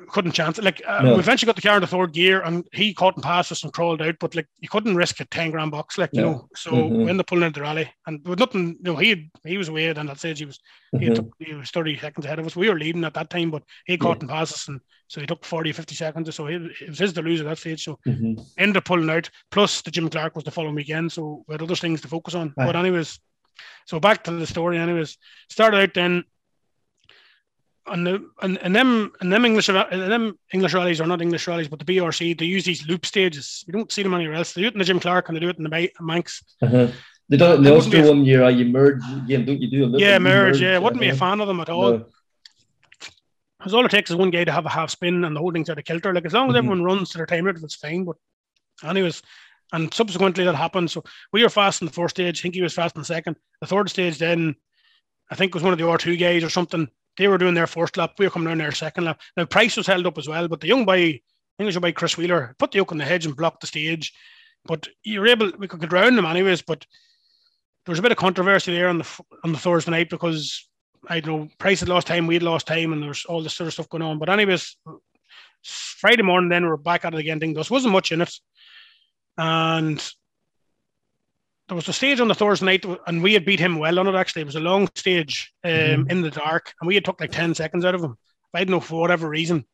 [0.09, 0.63] couldn't chance it.
[0.63, 1.13] Like uh, No.
[1.13, 3.73] we eventually got the car into third gear, and he caught and passed us and
[3.73, 4.15] crawled out.
[4.19, 6.31] But like you couldn't risk a ten grand box, like you No.
[6.31, 6.49] know.
[6.55, 6.89] So Mhm.
[6.97, 9.71] we ended up pulling out the rally, and with nothing, you know, he he was
[9.71, 10.59] way and that stage he was
[10.99, 11.15] he, Mhm.
[11.15, 12.55] took, he was thirty seconds ahead of us.
[12.55, 15.27] We were leading at that time, but he caught and passed us, and so he
[15.27, 16.33] took 40, 50 seconds.
[16.35, 17.83] So he, it was his to lose at that stage.
[17.83, 18.39] So Mhm.
[18.57, 19.29] ended up pulling out.
[19.51, 22.35] Plus the Jim Clark was the following weekend, so we had other things to focus
[22.35, 22.53] on.
[22.57, 22.65] Aye.
[22.65, 23.19] But anyways,
[23.85, 24.77] so back to the story.
[24.77, 25.17] Anyways,
[25.49, 26.23] started out then.
[27.85, 31.47] And, the, and, and them and them English and them English rallies are not English
[31.49, 33.63] rallies, but the BRC they use these loop stages.
[33.67, 34.53] You don't see them anywhere else.
[34.53, 36.43] They do it in the Jim Clark and they do it in the Ma- Manx.
[36.61, 36.87] Uh-huh.
[37.27, 38.43] They done it in the It wouldn't be Ulster a- one year.
[38.43, 40.61] uh, You merge again, don't you do Yeah, you merge.
[40.61, 41.19] Yeah, wouldn't be a uh-huh.
[41.19, 41.91] fan of them at all.
[41.91, 42.05] No.
[43.59, 45.51] Because all it takes is one guy to have a half spin and the whole
[45.51, 46.13] thing's out of kilter.
[46.13, 46.57] Like as long as Mhm.
[46.59, 48.03] everyone runs to their time limit, it's fine.
[48.05, 48.15] But
[48.83, 49.21] anyways,
[49.73, 50.91] and subsequently that happened.
[50.91, 52.39] So we were fast in the first stage.
[52.39, 53.37] I think he was fast in the second.
[53.61, 54.55] The third stage then,
[55.31, 56.87] I think was one of the R2 guys or something.
[57.17, 58.13] They were doing their first lap.
[58.17, 59.21] We were coming down their second lap.
[59.37, 61.21] Now Pryce was held up as well, but the young boy,
[61.59, 64.13] English boy Chris Wheeler, put the yoke on the hedge and blocked the stage.
[64.65, 66.61] But you were able, we could get round them anyways.
[66.61, 66.85] But
[67.85, 70.67] there was a bit of controversy there on the on the Thursday night because
[71.07, 73.55] I don't know Pryce had lost time, we had lost time, and there's all this
[73.55, 74.19] sort of stuff going on.
[74.19, 74.77] But anyways,
[75.63, 77.39] Friday morning then we were back at it again.
[77.39, 78.33] Thing there wasn't much in it,
[79.37, 80.13] and
[81.67, 84.07] there was a stage on the Thursday night, and we had beat him well on
[84.07, 84.15] it.
[84.15, 86.11] Actually, it was a long stage um, Mhm.
[86.11, 88.15] in the dark, and we had took like ten seconds out of him.
[88.53, 89.65] I don't know for whatever reason,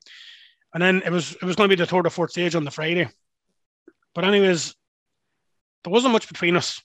[0.74, 2.64] and then it was it was going to be the third or fourth stage on
[2.64, 3.10] the Friday.
[4.16, 4.76] But anyways,
[5.84, 6.82] there wasn't much between us,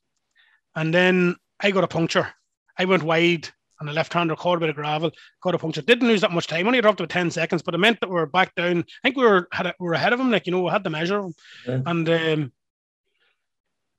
[0.74, 2.32] and then I got a puncture.
[2.78, 3.48] I went wide
[3.80, 5.10] on the left-hander, caught a bit of gravel,
[5.42, 5.82] got a puncture.
[5.82, 6.66] Didn't lose that much time.
[6.66, 8.78] Only dropped about ten seconds, but it meant that we were back down.
[8.80, 10.30] I think we were had a, we were ahead of him.
[10.30, 11.34] Like you know, we had the measure of him.
[11.66, 11.80] Yeah.
[11.86, 12.52] And um,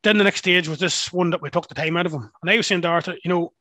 [0.05, 2.29] then the next stage was this one that we took the time out of him.
[2.41, 3.51] And I was saying to Arthur, you know,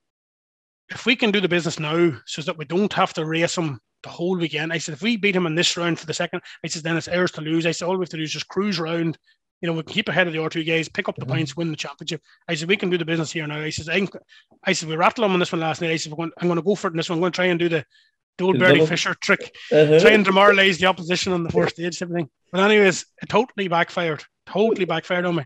[0.91, 3.81] if we can do the business now so that we don't have to race him
[4.03, 6.43] the whole weekend, I said, if we beat him in this round for the second,
[6.63, 7.65] I said, then it's ours to lose.
[7.67, 9.17] I said, all we have to do is just cruise around.
[9.63, 11.29] You know, we can keep ahead of the R2 guys, pick up the Mhm.
[11.31, 12.21] points, win the championship.
[12.49, 13.61] I said, we can do the business here now.
[13.61, 14.07] I said, I,
[14.65, 15.91] I said, we rattled him on this one last night.
[15.91, 17.17] I said, we're going, I'm going to go for it in this one.
[17.17, 17.85] I'm going to try and do the,
[18.37, 18.85] the old Bertie.
[18.85, 20.01] Fisher trick Uh-huh.
[20.01, 22.29] trying to demoralize the opposition on the first stage, everything.
[22.53, 24.23] But anyways, it totally backfired.
[24.45, 25.45] Totally backfired on me.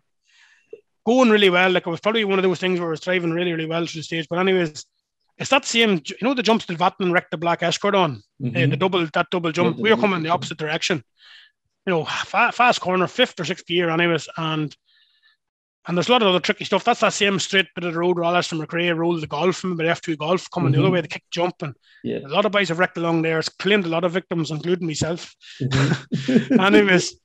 [1.08, 1.70] Going really well.
[1.70, 3.86] Like it was probably one of those things where I was driving really, really well
[3.86, 4.26] through the stage.
[4.28, 4.84] But anyways,
[5.38, 6.02] it's that same.
[6.06, 8.22] You know the jumps that Vatanen wrecked the black escort on.
[8.44, 8.70] Uh, Mhm.
[8.70, 9.78] the double that double jump.
[9.78, 11.02] we were coming in the opposite direction.
[11.86, 14.76] You know, fa- fast corner, fifth or sixth gear, anyways, and
[15.86, 16.84] and there's a lot of other tricky stuff.
[16.84, 19.84] That's that same straight bit of the road rollers from McRae rolled the golf, remember
[19.84, 20.92] the F2 golf coming the other Mhm.
[20.92, 22.18] way, the kick jump, and Yeah.
[22.18, 23.38] a lot of boys have wrecked along there.
[23.38, 25.34] It's claimed a lot of victims, including myself.
[25.62, 26.10] Mhm.
[26.66, 27.18] anyways,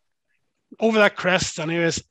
[0.80, 2.02] over that crest, anyways,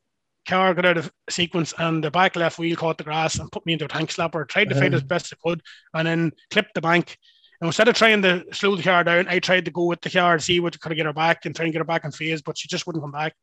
[0.49, 3.65] car got out of sequence and the back left wheel caught the grass and put
[3.67, 4.47] me into a tank slapper.
[4.49, 4.97] Tried to fight Uh-huh.
[4.97, 5.63] as best I could
[5.95, 7.17] and then clipped the bank.
[7.61, 10.11] And instead of trying to slow the car down, I tried to go with the
[10.11, 12.05] car and see what could I get her back and try and get her back
[12.05, 13.35] in phase, but she just wouldn't come back.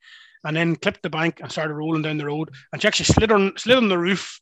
[0.44, 2.50] And then clipped the bank and started rolling down the road.
[2.74, 4.40] And she actually slid on slid on the roof.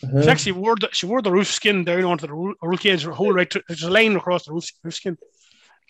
[0.00, 0.30] She Uh-huh.
[0.30, 3.14] actually wore the, she wore the roof skin down onto the roll, roll cage, the
[3.14, 3.48] whole right.
[3.48, 5.16] To, there's a line across the roof, roof skin.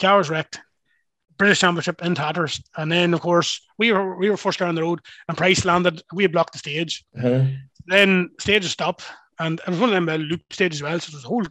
[0.00, 0.60] Car was wrecked.
[1.36, 2.62] British Championship in tatters.
[2.76, 6.02] And then, of course, we were we were first down the road, and Pryce landed.
[6.12, 7.04] We had blocked the stage.
[7.16, 7.44] Uh-huh.
[7.86, 9.04] Then stage stopped,
[9.38, 11.00] and it was one of them uh, loop stages as well.
[11.00, 11.44] So it was a whole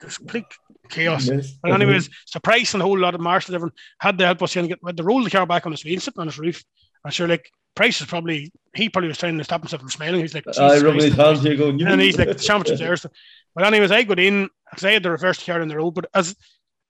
[0.00, 0.44] this complete
[0.90, 1.26] chaos.
[1.26, 1.52] Yes.
[1.62, 4.54] But anyways, so Pryce and a whole lot of marshals everyone had to help us
[4.56, 6.62] in get to roll the car back on his wheel, sitting on his roof.
[7.04, 10.20] And sure, like Pryce is probably he probably was trying to stop himself from smiling.
[10.20, 12.80] He's like, I "Jesus rubbing his Christ." hands here going, and he's like, the championship's
[12.80, 12.96] there.
[12.96, 13.10] So.
[13.54, 15.92] But anyways, I got in because I had the reverse car in the road.
[15.92, 16.36] But as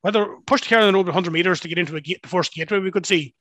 [0.02, 2.52] whether push the car in the 100 meters to get into a gate, the first
[2.52, 3.34] gateway we could see.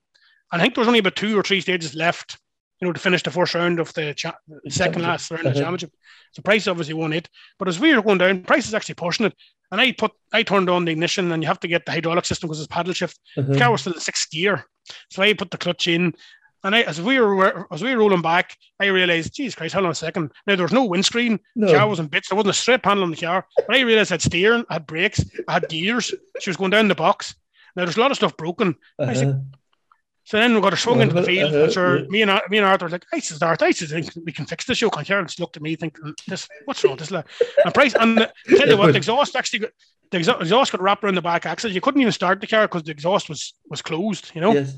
[0.52, 2.38] And I think there was only about two or three stages left,
[2.80, 4.38] you know, to finish the first round of the cha-
[4.70, 5.66] second last round of the Uh-huh.
[5.72, 5.92] championship.
[6.34, 7.30] So Pryce obviously won it.
[7.60, 9.34] But as we were going down, Pryce is actually pushing it.
[9.72, 12.26] And I put I turned on the ignition and you have to get the hydraulic
[12.26, 13.18] system because it's paddle shift.
[13.38, 13.54] Uh-huh.
[13.54, 14.66] The car was still in sixth gear.
[15.10, 16.14] So I put the clutch in.
[16.64, 19.86] And I, as we were as we were rolling back, I realized, geez Christ, hold
[19.86, 20.32] on a second.
[20.46, 21.40] Now there was no windscreen.
[21.56, 21.68] No.
[21.68, 22.30] The car was in bits.
[22.30, 23.48] There wasn't a straight panel on the car.
[23.56, 26.14] But I realized I had steering, I had brakes, I had gears.
[26.40, 27.36] She was going down the box.
[27.76, 28.76] Now there's a lot of stuff broken.
[29.00, 29.40] I said, Uh-huh.
[30.24, 31.50] So then we got a swung into the field.
[31.52, 32.06] Uh-huh, and sure, yeah.
[32.10, 34.46] me and me and Arthur were like, I said, Arthur, I said, think we can
[34.46, 34.80] fix this.
[34.80, 37.12] You can Karen just looked at me thinking, this, what's wrong with this?
[37.12, 37.26] lad?"
[37.66, 39.72] And Pryce, and the, tell you what, the exhaust actually, got,
[40.12, 41.72] the exha- exhaust got wrapped around the back axle.
[41.72, 44.32] You couldn't even start the car because the exhaust was was closed.
[44.36, 44.78] You know, Yes.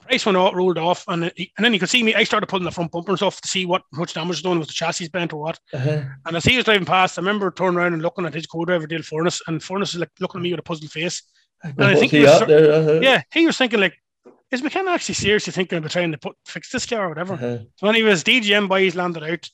[0.00, 2.14] Pryce went out, rolled off, and and then you could see me.
[2.14, 4.58] I started pulling the front bumpers off to see what much damage was done.
[4.58, 5.58] Was the chassis bent or what?
[5.72, 6.02] Uh-huh.
[6.24, 8.86] And as he was driving past, I remember turning around and looking at his co-driver
[8.86, 11.22] Dale Furniss, and Furniss is like looking at me with a puzzled face.
[11.62, 12.72] And I think he he was there?
[12.72, 13.00] Uh-huh.
[13.02, 13.94] Yeah, he was thinking like,
[14.52, 17.34] is McKenna actually seriously thinking about trying to put fix this car or whatever?
[17.34, 17.58] Uh-huh.
[17.76, 19.50] So when he was DGM boys landed out,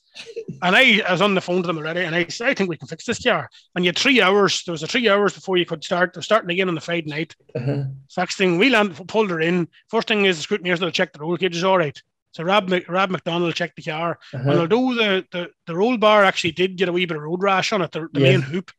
[0.61, 2.69] and I, I was on the phone to them already, and I said, I think
[2.69, 3.49] we can fix this car.
[3.75, 4.63] And you had three hours.
[4.65, 6.13] There was a three hours before you could start.
[6.13, 7.35] They're starting again on the Friday night.
[7.55, 7.85] Uh-huh.
[8.07, 9.67] So next thing we landed, pulled her in.
[9.89, 11.99] First thing is the scrutineers will check the roll cage is all right.
[12.33, 14.59] So Rob, Rob McDonald checked the car, and Uh-huh.
[14.61, 17.71] although the, the the roll bar actually did get a wee bit of road rash
[17.73, 18.31] on it, the, the Yes.
[18.31, 18.71] main hoop.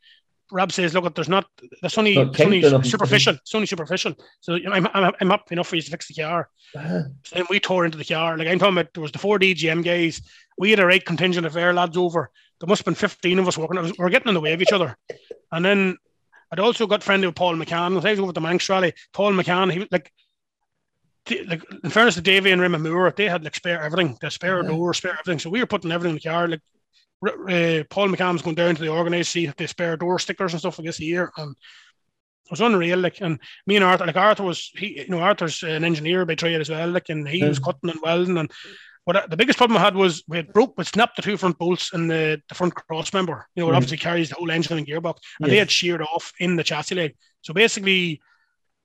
[0.53, 1.47] Rob says, "Look, there's not.
[1.83, 3.35] That's only, only superficial.
[3.35, 4.15] It's only superficial.
[4.41, 7.03] So you know, I'm, I'm, I'm up enough for you to fix the car." Uh-huh.
[7.25, 8.37] So then we tore into the car.
[8.37, 10.21] Like I'm talking about, there was the four DGM guys.
[10.59, 12.31] We had a right contingent of air lads over.
[12.61, 13.83] There must have been 15 of us working.
[13.83, 14.97] We were getting in the way of each other.
[15.51, 15.97] And then
[16.53, 17.95] I'd also got friendly with Paul McCann.
[17.95, 20.13] When I was over at the Manx rally, Paul McCann, he was like,
[21.47, 24.17] like in fairness to Davey and Raymond Moore, they had like spare everything.
[24.21, 24.69] They spare Yeah.
[24.69, 25.39] door, spare everything.
[25.39, 26.47] So we were putting everything in the car.
[26.49, 26.61] Like
[27.29, 30.53] uh, Paul McCann was going down to the organized see if they spare door stickers
[30.53, 31.31] and stuff like this year.
[31.37, 32.99] And it was unreal.
[32.99, 36.35] Like, and me and Arthur, like Arthur was, he, you know, Arthur's an engineer by
[36.35, 36.89] trade as well.
[36.91, 38.37] Like, and he was cutting and welding.
[38.39, 38.51] And
[39.05, 41.59] what the biggest problem I had was we had broke, we snapped the two front
[41.59, 43.47] bolts in the, the front cross member.
[43.55, 43.77] You know, it Right.
[43.77, 46.95] obviously carries the whole engine and gearbox, and they had sheared off in the chassis
[46.95, 47.15] leg.
[47.43, 48.21] So basically,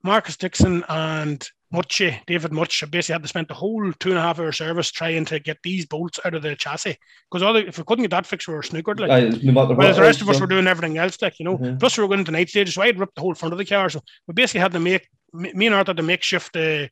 [0.02, 4.22] Marcus Dixon and Muche, David Much, basically had to spend the whole two and a
[4.22, 6.96] half hour service trying to get these bolts out of the chassis.
[7.30, 8.98] Because if we couldn't get that fixed, we were snookered.
[9.00, 11.44] Like, no matter Whereas the rest of us else, were doing everything else, like you
[11.44, 11.58] know.
[11.58, 11.78] Mhm.
[11.78, 13.58] Plus, we were going to night stages, so I had ripped the whole front of
[13.58, 13.88] the car.
[13.88, 16.88] So we basically had to make me and Arthur had to makeshift uh,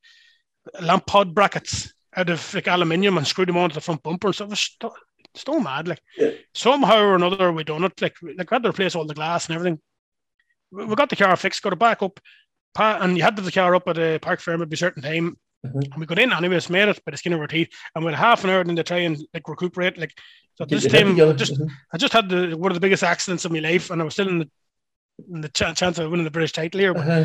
[0.80, 4.34] lamp pod brackets out of like aluminium and screw them onto the front bumper and
[4.34, 4.46] stuff.
[4.46, 4.94] It was sto-
[5.34, 6.30] so mad, like Yeah.
[6.54, 8.00] somehow or another we done it.
[8.00, 9.80] Like like we had to replace all the glass and everything.
[10.70, 12.20] We we got the car fixed, got it back up,
[12.74, 15.02] pa- and you had to the car up at a park firm at a certain
[15.02, 15.36] time.
[15.66, 15.84] Mhm.
[15.92, 18.12] And we got in anyways, made it by the skin of our teeth, and we
[18.12, 19.98] had half an hour then to try and like recuperate.
[19.98, 20.12] Like
[20.54, 21.68] so this time, just Mhm.
[21.92, 24.14] I just had the, one of the biggest accidents of my life, and I was
[24.14, 24.50] still in the,
[25.32, 26.94] in the ch- chance of winning the British title here.
[26.94, 27.24] But, Uh-huh.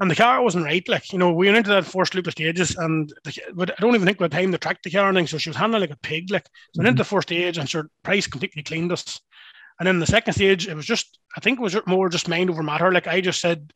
[0.00, 0.86] and the car wasn't right.
[0.88, 3.74] Like, you know, we went into that first loop of stages, and the, but I
[3.80, 5.28] don't even think we had time to track the car or anything.
[5.28, 6.30] So she was handling like a pig.
[6.32, 9.20] Like, so we went into the first stage, and sure, Pryce completely cleaned us.
[9.78, 12.50] And then the second stage, it was just, I think it was more just mind
[12.50, 12.90] over matter.
[12.92, 13.72] Like, I just said,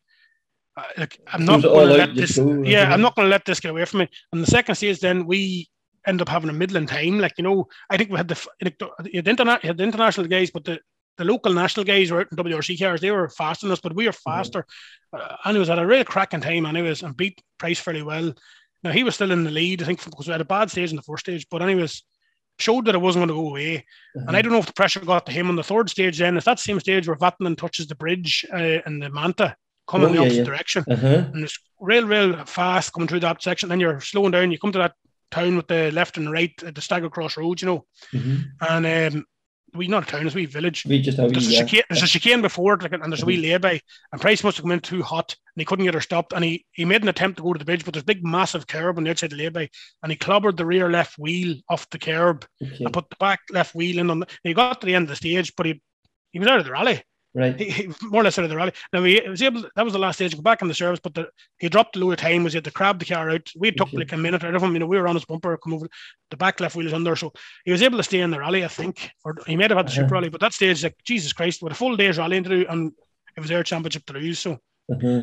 [0.79, 2.93] uh, like, I'm not going to let this, yeah.
[2.93, 4.09] I'm not going to let this get away from me.
[4.33, 5.69] And the second stage, then we
[6.07, 7.19] end up having a middling time.
[7.19, 10.51] Like, you know, I think we had the, the, the, interna- had the international guys,
[10.51, 10.79] but the,
[11.17, 13.01] the local national guys were out in WRC cars.
[13.01, 14.65] They were faster than us, but we were faster.
[15.13, 18.33] Uh, anyways, had a real cracking time, anyways, and beat Pryce fairly well.
[18.85, 20.91] Now he was still in the lead, I think, because we had a bad stage
[20.91, 22.05] in the first stage, but anyways,
[22.61, 23.85] showed that it wasn't going to go away.
[24.15, 26.19] And I don't know if the pressure got to him on the third stage.
[26.19, 29.57] Then, if that same stage where Vatanen touches the bridge uh, and the Manta
[29.89, 30.45] coming Oh, the opposite yeah.
[30.45, 31.25] direction, Uh-huh.
[31.33, 33.69] and it's real, real fast coming through that section.
[33.69, 34.53] Then you're slowing down.
[34.53, 34.95] You come to that
[35.31, 38.45] town with the left and right, uh, the stagger cross road, you know, Mhm.
[38.69, 39.25] and um,
[39.75, 40.85] we not a town, it's a wee village.
[40.87, 43.27] We just have There's a, chicane, there's a chicane before it, like, and there's a
[43.27, 43.43] wee Mm-hmm.
[43.65, 43.81] lay-by.
[44.13, 46.33] And Pryce must have come in too hot, and he couldn't get her stopped.
[46.33, 48.25] And he, he made an attempt to go to the bridge, but there's a big,
[48.25, 49.69] massive curb on the outside of the lay-by,
[50.03, 52.85] and he clobbered the rear left wheel off the curb Okay.
[52.85, 54.21] and put the back left wheel in on.
[54.21, 55.83] The, he got to the end of the stage, but he
[56.33, 57.03] he was out of the rally.
[57.39, 57.57] Right.
[57.57, 58.73] He, he more or less out of the rally.
[58.93, 59.63] Now he was able.
[59.77, 61.29] that was the last stage to go back in the service, but the,
[61.59, 62.43] he dropped the load of time.
[62.43, 63.49] Was he had to crab the car out?
[63.57, 64.73] We took like a minute out of him.
[64.73, 65.87] You know, we were on his bumper, come over.
[66.31, 67.33] The back left wheel is under, so
[67.65, 68.65] he was able to stay in the rally.
[68.65, 70.03] I think, or he might have had the Uh-huh.
[70.03, 72.67] super rally, but that stage, like Jesus Christ, with a full day's rallying to do,
[72.69, 72.93] and
[73.37, 74.41] it was their championship to lose.
[74.41, 74.59] So
[74.93, 75.21] Uh-huh.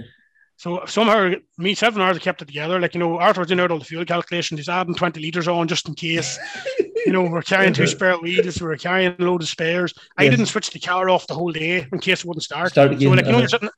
[0.57, 2.80] So somehow, me seven hours, kept it together.
[2.80, 4.57] Like you know, Arthur was in out all the fuel calculations.
[4.57, 6.39] He's adding twenty liters on just in case.
[7.06, 8.62] you know, we're carrying two spare wheels.
[8.62, 9.93] We're carrying a load of spares.
[10.18, 10.32] I Yes.
[10.32, 12.72] didn't switch the car off the whole day in case it wouldn't start.
[12.72, 13.39] Start again, So like you know, uh-huh.
[13.41, 13.70] you're sitting.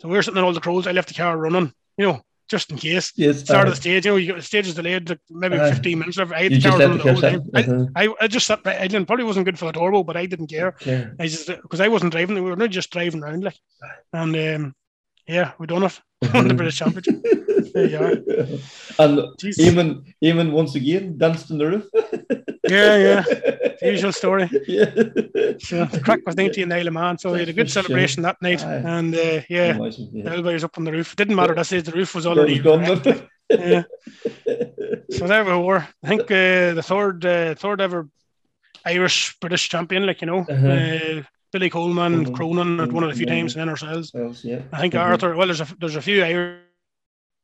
[0.00, 0.86] So we were sitting in all the crows.
[0.86, 1.72] I left the car running.
[1.96, 3.12] You know, just in case.
[3.16, 3.40] Yes.
[3.40, 4.04] Start uh, of the stage.
[4.04, 5.70] You know, you got the stage is delayed like maybe Aye.
[5.70, 6.18] fifteen minutes.
[6.18, 7.42] I had the just car running the whole time.
[7.54, 7.86] uh-huh.
[7.96, 8.60] I, I just sat.
[8.66, 10.68] I didn't probably wasn't good for the turbo, but I didn't care.
[10.68, 11.08] Okay.
[11.18, 12.34] I just because I wasn't driving.
[12.34, 13.56] We were not just driving around like,
[14.12, 14.74] and um,
[15.26, 16.00] yeah, we done it.
[16.32, 17.22] Won the British Championship.
[17.74, 18.16] There you are.
[18.98, 19.20] And
[19.58, 21.84] even even once again danced on the roof.
[22.66, 23.22] Yeah, yeah.
[23.80, 24.48] The usual story.
[24.66, 24.86] yeah.
[25.58, 28.40] So the crack was 19 Isle of Man, so we had a good celebration that
[28.40, 28.64] night.
[28.64, 28.76] Aye.
[28.76, 30.30] And uh, yeah, Imagine, yeah.
[30.30, 31.12] everybody was up on the roof.
[31.12, 31.54] It Didn't matter.
[31.54, 33.82] That says the roof was already was gone, Yeah.
[35.10, 35.86] So there we were.
[36.02, 38.08] I think uh, the third uh, third ever
[38.86, 41.22] Irish British champion, like you know, Uh-huh.
[41.54, 42.34] Billy Coleman, Mhm.
[42.34, 43.34] Cronin had won it a few Mhm.
[43.34, 44.10] times, and then ourselves.
[44.44, 44.62] Yeah.
[44.72, 45.00] I think Mhm.
[45.08, 45.36] Arthur.
[45.36, 46.58] Well, there's a there's a few Irish.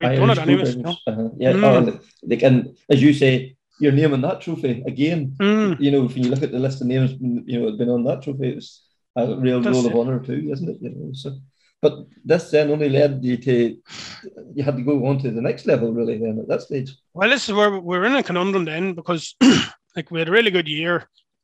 [0.02, 0.76] Irish it anyways.
[0.76, 1.28] Uh-huh.
[1.38, 1.64] Yeah, Mm.
[1.64, 2.00] oh,
[2.30, 2.56] like, and
[2.88, 5.20] as you say, you're naming that trophy again.
[5.38, 5.80] Mm.
[5.84, 7.11] You know, if you look at the list of names,
[7.50, 8.82] you know, had been on that trophy, it's
[9.14, 10.78] a real That's roll of honour too, isn't it?
[10.84, 11.28] You know, so,
[11.80, 11.94] but
[12.24, 13.54] this then only led you to
[14.56, 16.18] you had to go on to the next level, really.
[16.18, 19.24] Then at that stage, Well, this is where we're in a conundrum then because
[19.96, 20.94] like we had a really good year,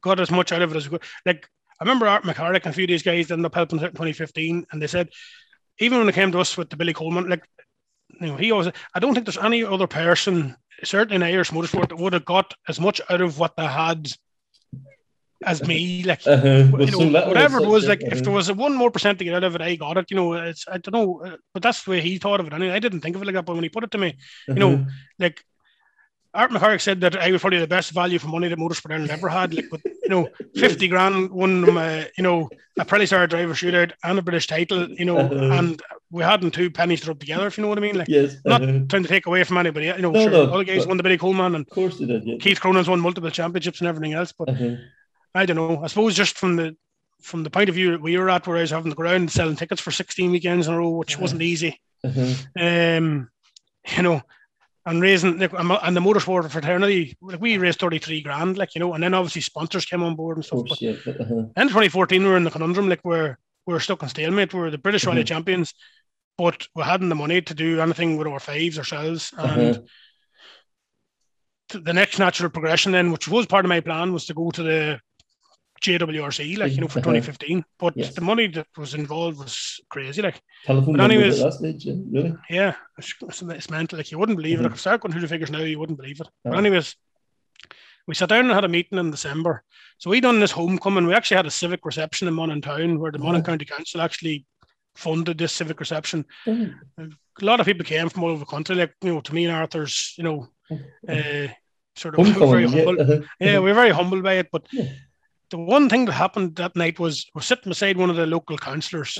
[0.02, 1.06] got as much out of it as we could.
[1.30, 1.42] Like
[1.80, 3.90] I remember Art McCarrick and a few of these guys ended up helping us out
[3.90, 5.10] in 2015, and they said
[5.78, 7.46] even when it came to us with the Billy Coleman, like
[8.20, 11.88] you know, he always I don't think there's any other person, certainly in Irish motorsport,
[11.88, 14.08] that would have got as much out of what they had
[15.44, 16.02] as me.
[16.02, 16.78] Like uh-huh.
[16.78, 19.24] you know, whatever it was, like if there uh was a one more percent to
[19.24, 20.10] get out of it, I got it.
[20.10, 22.52] You know, it's I don't know, uh, but that's the way he thought of it.
[22.52, 24.16] Anyway, I didn't think of it like that, but when he put it to me,
[24.48, 24.86] you know,
[25.18, 25.44] like
[26.32, 29.10] Art McCarrick said that I was probably the best value for money that Motorsport Ireland
[29.10, 29.54] ever had.
[29.54, 32.48] Like, with you know, fifty grand won them, uh, you know,
[32.78, 34.88] a Pirelli Star driver shootout and a British title.
[34.90, 35.58] You know, Uh-huh.
[35.58, 37.46] and we hadn't two pennies to rub together.
[37.48, 38.80] If you know what I mean, like yes, not uh-huh.
[38.88, 39.86] trying to take away from anybody.
[39.86, 42.06] You know, No, sure, no, other guys won the Billy Coleman and of course they
[42.06, 42.24] did.
[42.24, 42.36] Yeah.
[42.38, 44.32] Keith Cronin's won multiple championships and everything else.
[44.32, 44.76] But Uh-huh.
[45.34, 45.82] I don't know.
[45.82, 46.76] I suppose just from the
[47.22, 49.30] from the point of view that we were at, where I was having the ground
[49.30, 51.20] selling tickets for 16 weekends in a row, which Yeah.
[51.22, 51.80] wasn't easy.
[52.04, 52.34] Uh-huh.
[52.60, 53.28] Um,
[53.96, 54.22] you know,
[54.86, 58.94] and raising like, and the motorsport fraternity, like we raised 33 grand, like you know,
[58.94, 60.60] and then obviously sponsors came on board and stuff.
[60.66, 61.34] course, But uh-huh.
[61.56, 64.54] in 2014, we were in the conundrum, like we're we're stuck in stalemate.
[64.54, 65.26] We're the British Rally Mhm.
[65.26, 65.74] champions,
[66.38, 69.32] but we hadn't the money to do anything with our fives ourselves.
[69.36, 69.60] Uh-huh.
[69.60, 69.82] And
[71.84, 74.62] the next natural progression, then, which was part of my plan, was to go to
[74.62, 75.00] the
[75.82, 77.12] JWRC, like you know, for Uh-huh.
[77.12, 77.64] 2015.
[77.78, 78.14] But Yes.
[78.14, 80.40] the money that was involved was crazy, like.
[80.64, 82.34] Telephone But anyways- at that stage, yeah, really.
[82.50, 83.98] Yeah, it's, it's, mental.
[83.98, 84.62] Like you wouldn't believe it.
[84.62, 84.66] Mhm.
[84.66, 86.28] If I start going through the figures now, you wouldn't believe it.
[86.44, 86.94] But anyways,
[88.06, 89.64] we sat down and had a meeting in December.
[89.98, 91.06] So we done this homecoming.
[91.06, 93.46] We actually had a civic reception in Monaghan Town where the Monaghan Yeah.
[93.46, 94.46] County Council actually
[94.94, 96.24] funded this civic reception.
[96.46, 96.68] Oh,
[96.98, 98.76] A lot of people came from all over the country.
[98.76, 100.48] Like you know, to me and Arthur's, you know,
[101.08, 101.48] uh,
[101.96, 102.84] sort of very yeah.
[102.84, 103.24] humble.
[103.40, 104.48] Yeah, we were very humbled by it.
[104.52, 104.88] But Yeah.
[105.50, 108.58] The one thing that happened that night was we're sitting beside one of the local
[108.58, 109.18] councillors,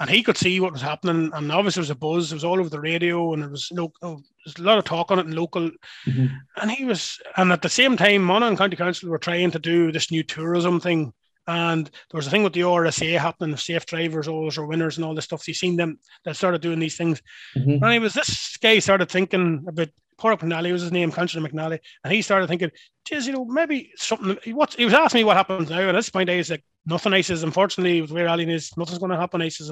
[0.00, 1.30] and he could see what was happening.
[1.34, 2.32] And obviously, there was a buzz.
[2.32, 4.84] It was all over the radio, and there was no, oh, there's a lot of
[4.84, 5.70] talk on it in local.
[6.06, 6.30] Mhm.
[6.60, 9.90] And he was, and at the same time, Monaghan County Council were trying to do
[9.90, 11.12] this new tourism thing.
[11.46, 14.96] And there was a thing with the RSA happening, the safe drivers, always are winners,
[14.96, 15.42] and all this stuff.
[15.42, 17.22] So you seen them that started doing these things.
[17.56, 17.82] Mhm.
[17.82, 19.88] And he was this guy started thinking about
[20.18, 22.70] Pork McNally was his name, Councillor McNally, and he started thinking,
[23.04, 24.38] geez, you know, maybe something.
[24.54, 26.64] What he was asking me what happens now, and at this point, I was like,
[26.86, 27.12] nothing.
[27.12, 29.42] I says, unfortunately, with where Aline is, nothing's going to happen.
[29.42, 29.70] I says,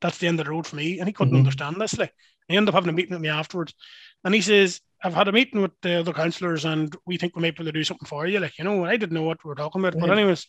[0.00, 1.38] that's the end of the road for me, and he couldn't Mhm.
[1.38, 1.98] understand this.
[1.98, 2.12] Like,
[2.48, 3.74] he ended up having a meeting with me afterwards,
[4.24, 7.42] and he says, I've had a meeting with the other councillors, and we think we
[7.42, 8.40] might be able to do something for you.
[8.40, 10.46] Like, you know, I didn't know what we were talking about, but anyways.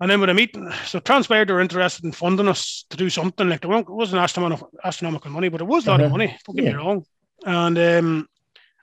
[0.00, 3.08] And then with a meeting, so transpired they were interested in funding us to do
[3.08, 3.48] something.
[3.48, 6.18] Like there weren't- it wasn't astronomical, astronomical money, but it was a lot of Uh-huh.
[6.18, 6.36] money.
[6.46, 6.70] Don't get Yeah.
[6.72, 7.04] me wrong.
[7.46, 8.28] And um,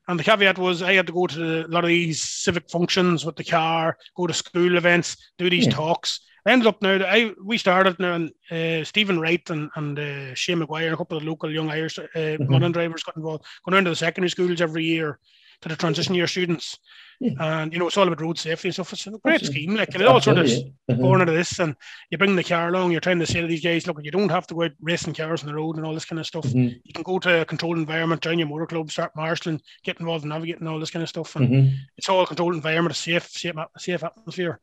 [0.07, 3.26] and the caveat was I had to go to a lot of these civic functions
[3.26, 5.74] with the car, go to school events, do these Yeah.
[5.74, 6.22] talks.
[6.45, 9.99] I ended up now that I we started now and uh, Stephen Wright and and
[9.99, 12.49] uh, Shane McGuire, a couple of local young Irish uh, Mhm.
[12.49, 15.20] modern drivers got involved, going down to the secondary schools every year
[15.62, 16.78] to the transition year students.
[17.20, 17.34] Yeah.
[17.39, 18.93] And you know, it's all about road safety and stuff.
[18.93, 19.62] It's a great Absolutely.
[19.64, 19.76] scheme.
[19.76, 20.47] Like and it all sort of.
[20.47, 20.95] Uh-huh.
[21.01, 21.76] born out of this and
[22.09, 24.30] you bring the car along, you're trying to say to these guys, look, you don't
[24.30, 26.45] have to go out racing cars on the road and all this kind of stuff.
[26.45, 26.80] Mhm.
[26.84, 30.24] You can go to a controlled environment, join your motor club, start marshalling, get involved
[30.24, 31.36] in navigating all this kind of stuff.
[31.36, 31.74] And Mhm.
[31.95, 34.59] it's all controlled environment, a safe, safe, safe atmosphere.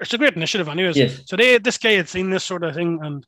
[0.00, 0.96] It's a great initiative, anyways.
[0.96, 1.22] Yes.
[1.26, 3.24] So they, this guy had seen this sort of thing, and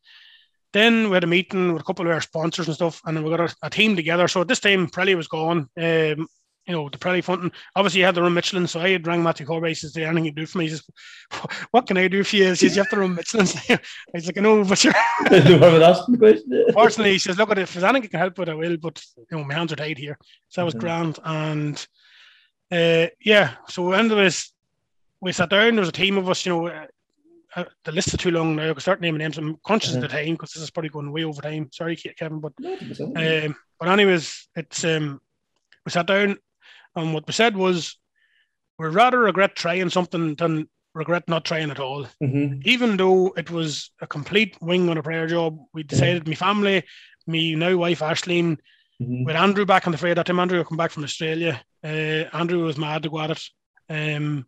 [0.72, 3.24] then we had a meeting with a couple of our sponsors and stuff, and then
[3.24, 4.28] we got a, a team together.
[4.28, 5.68] So at this time, Pirelli was gone.
[5.76, 6.28] Um,
[6.68, 7.50] you know, the Pirelli Fountain.
[7.74, 9.68] Obviously, you had to run Michelin, so I had rang Matthew Corby.
[9.70, 10.84] He says, "Is anything you do for me?" He says,
[11.70, 13.46] "What can I do for you?" He says, "You have to run Michelin."
[14.12, 14.92] He's like, I know, but you're."
[16.74, 18.76] Fortunately, he says, "Look, at it if there's anything I can help with, I will."
[18.76, 20.80] But you know, my hands are tied here, so that was mm-hmm.
[20.80, 21.18] grand.
[21.24, 21.86] And
[22.70, 24.52] uh, yeah, so end of this,
[25.22, 25.74] we sat down.
[25.74, 26.44] There was a team of us.
[26.44, 26.86] You know,
[27.60, 28.70] uh, the list is too long now.
[28.70, 29.38] I can start naming names.
[29.38, 31.68] I'm conscious of the time because this is probably going way over time.
[31.72, 35.20] Sorry, Kevin, but um, but anyways, it's um,
[35.84, 36.38] we sat down
[36.98, 37.96] and what we said was,
[38.78, 42.06] we'd rather regret trying something than regret not trying at all.
[42.22, 42.60] Mm-hmm.
[42.64, 46.30] Even though it was a complete wing on a prayer job, we decided, mm-hmm.
[46.30, 46.84] my family,
[47.26, 48.58] me now wife Ashleen,
[49.00, 49.24] mm-hmm.
[49.24, 51.60] with Andrew back on the fray that time, Andrew come back from Australia.
[51.84, 53.42] Uh, Andrew was mad to go at it.
[53.90, 54.46] Um,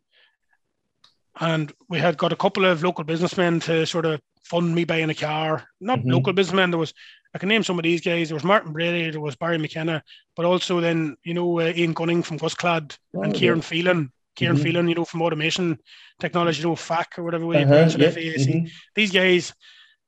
[1.39, 5.11] and we had got a couple of local businessmen to sort of fund me buying
[5.11, 5.64] a car.
[5.81, 6.11] Not mm-hmm.
[6.11, 6.70] local businessmen.
[6.70, 6.93] There was
[7.35, 8.28] I can name some of these guys.
[8.28, 10.03] There was Martin Brady, there was Barry McKenna,
[10.37, 13.64] but also then you know uh, Ian Gunning from Gusclad oh, and Kieran yeah.
[13.64, 14.12] Phelan.
[14.37, 14.64] Kieran mm-hmm.
[14.64, 15.78] Phelan, you know, from automation
[16.20, 18.11] technology, you know, FAC or whatever way uh-huh, you yeah.
[18.11, 18.66] Mm-hmm.
[18.95, 19.53] These guys,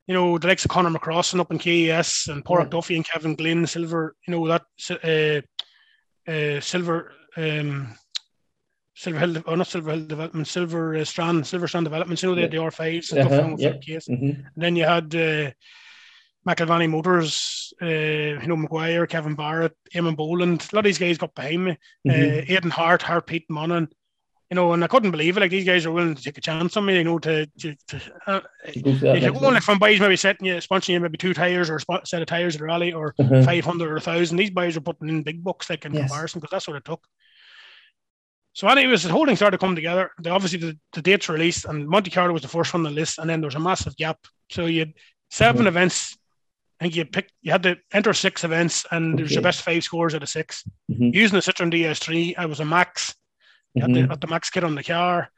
[0.07, 2.65] you know, the likes of Conor McCrossan up in KES and yeah.
[2.65, 5.43] Duffy and Kevin Glynn, Silver, you know, that
[6.27, 7.95] uh, uh, Silver um,
[9.03, 12.23] Silver Hill, or oh, not Silver Hill Development, Silver uh, Strand, Silver Strand Developments.
[12.23, 13.59] You know, they had the R5s and uh-huh, stuff.
[13.59, 13.77] Yeah.
[13.77, 14.07] Case.
[14.07, 14.25] Mm-hmm.
[14.25, 15.51] And then you had uh,
[16.47, 20.65] McElvaney Motors, uh, you know, Maguire, Kevin Barrett, Eamon Boland.
[20.71, 21.77] A lot of these guys got behind me.
[22.07, 22.11] Mm-hmm.
[22.11, 23.89] Uh, Aidan Hart, Hart Pete Monaghan.
[24.49, 25.39] You know, and I couldn't believe it.
[25.41, 26.97] Like these guys are willing to take a chance on me.
[26.97, 30.89] You know, to, to, to uh, if you're like from boys maybe setting you, sponsoring
[30.89, 33.15] you maybe two tires or a set of tires at a rally or.
[33.17, 34.37] 500 or 1,000.
[34.37, 36.07] These boys are putting in big bucks like in yes.
[36.07, 37.05] comparison because that's what it took.
[38.53, 40.11] So anyways, the whole thing started to come together.
[40.21, 42.99] They obviously the, the dates released, and Monte Carlo was the first one on the
[42.99, 44.19] list, and then there was a massive gap.
[44.49, 44.93] So you had
[45.31, 45.67] 7 mm-hmm.
[45.67, 46.15] events.
[46.79, 49.17] I think you picked you had to enter six events, and okay.
[49.23, 51.09] there's your best five scores out of 6 mm-hmm.
[51.13, 53.15] Using the Citroen DS3, I was a max.
[53.77, 53.93] Mm-hmm.
[53.93, 55.31] the, had the max kit on the car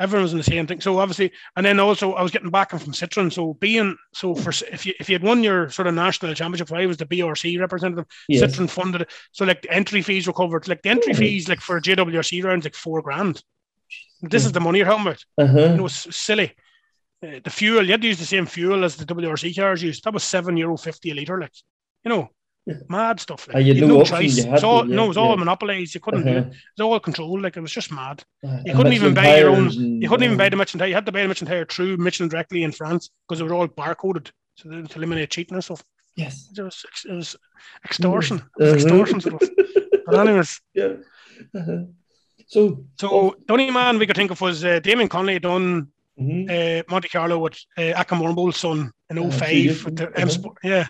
[0.00, 0.80] everyone was in the same thing.
[0.80, 3.32] So obviously, and then also I was getting backing from Citroen.
[3.32, 6.72] So being so for if you if you had won your sort of national championship,
[6.72, 8.06] I was the BRC representative.
[8.28, 8.42] Yes.
[8.42, 9.10] Citroen funded it.
[9.32, 10.68] So like the entry fees were covered.
[10.68, 11.16] Like the entry oh.
[11.16, 13.42] fees, like for JWRC rounds, like four grand.
[14.22, 14.46] This yeah.
[14.46, 15.24] is the money you're talking about.
[15.38, 15.58] Uh-huh.
[15.58, 16.54] You know, it's silly.
[17.22, 20.04] Uh, the fuel, you had to use the same fuel as the WRC cars used.
[20.04, 21.40] That was seven euro fifty a liter.
[21.40, 21.52] Like,
[22.04, 22.30] you know,
[22.88, 23.48] Mad stuff.
[23.52, 24.38] Like, you, you no choice.
[24.38, 25.36] It was all, yeah, no, it was all yeah.
[25.36, 25.94] monopolized.
[25.94, 26.40] You couldn't uh-huh.
[26.40, 26.52] do it.
[26.52, 27.42] It was all controlled.
[27.42, 28.24] Like it was just mad.
[28.46, 29.66] Uh, you couldn't even buy your own.
[29.68, 30.88] And, you couldn't even buy the Michelin tire.
[30.88, 33.52] You had to buy the Michelin tire through Michelin directly in France because it was
[33.52, 35.84] all barcoded so to eliminate cheating and stuff.
[36.16, 37.36] Yes, it was it was
[37.84, 38.42] extortion.
[38.58, 38.76] It was uh-huh.
[38.76, 39.42] extortion stuff.
[40.06, 40.96] But anyways, yeah.
[41.54, 41.84] Uh-huh.
[42.46, 43.34] So, so oh.
[43.46, 45.88] the only man we could think of was uh, Damien Connolly done
[46.20, 46.44] mm-hmm.
[46.50, 50.58] uh, Monte Carlo with uh, Aka Mornbull's son in 05 with the M Sport.
[50.62, 50.86] Yeah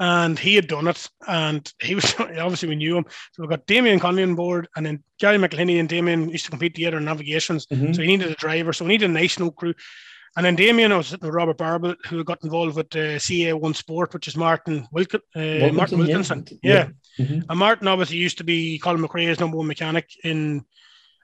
[0.00, 3.06] and he had done it, and he was obviously we knew him.
[3.32, 6.50] So we got Damien Conley on board, and then Gary McElhinney and Damien used to
[6.50, 7.66] compete together in navigations.
[7.66, 7.92] Mm-hmm.
[7.92, 9.74] So he needed a driver, so we needed a national crew.
[10.36, 13.76] And then Damien, I was sitting with Robert Barrable, who got involved with uh, CA1
[13.76, 16.44] Sport, which is Martin Wilkin, uh, Martin Wilkinson.
[16.60, 16.88] Yeah.
[17.18, 17.24] yeah.
[17.24, 17.40] Mm-hmm.
[17.48, 20.64] And Martin obviously used to be Colin McRae's number one mechanic in,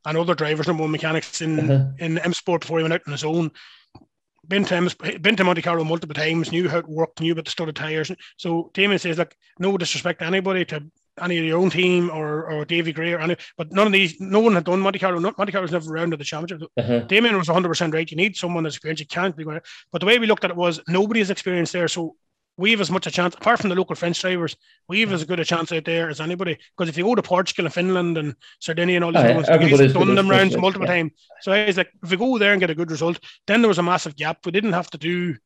[0.06, 1.86] and other drivers' number one mechanics in, uh-huh.
[1.98, 3.50] in M Sport before he went out on his own
[4.50, 7.50] been to been to Monte Carlo multiple times, knew how it worked, knew about the
[7.50, 8.10] studded tires.
[8.36, 10.82] So Damien says, like, no disrespect to anybody, to
[11.22, 14.20] any of your own team or or Davy Greer or any, but none of these,
[14.20, 15.18] no one had done Monte Carlo.
[15.18, 16.68] Not, Monte Carlo's never rounded the championship.
[16.76, 17.00] Uh-huh.
[17.00, 18.10] Damien was 100 percent right.
[18.10, 19.00] You need someone that's experienced.
[19.00, 19.60] You can't be going.
[19.92, 21.88] But the way we looked at it was nobody is experienced there.
[21.88, 22.16] So
[22.60, 24.54] we have as much a chance, apart from the local French drivers,
[24.86, 26.58] we have as good a chance out there as anybody.
[26.76, 29.34] Because if you go to Portugal and Finland and Sardinia and all these uh, other
[29.34, 30.94] ones, done them rounds multiple yeah.
[30.94, 31.12] times.
[31.40, 33.68] So I was like, if we go there and get a good result, then there
[33.68, 34.44] was a massive gap.
[34.44, 35.36] We didn't have to do.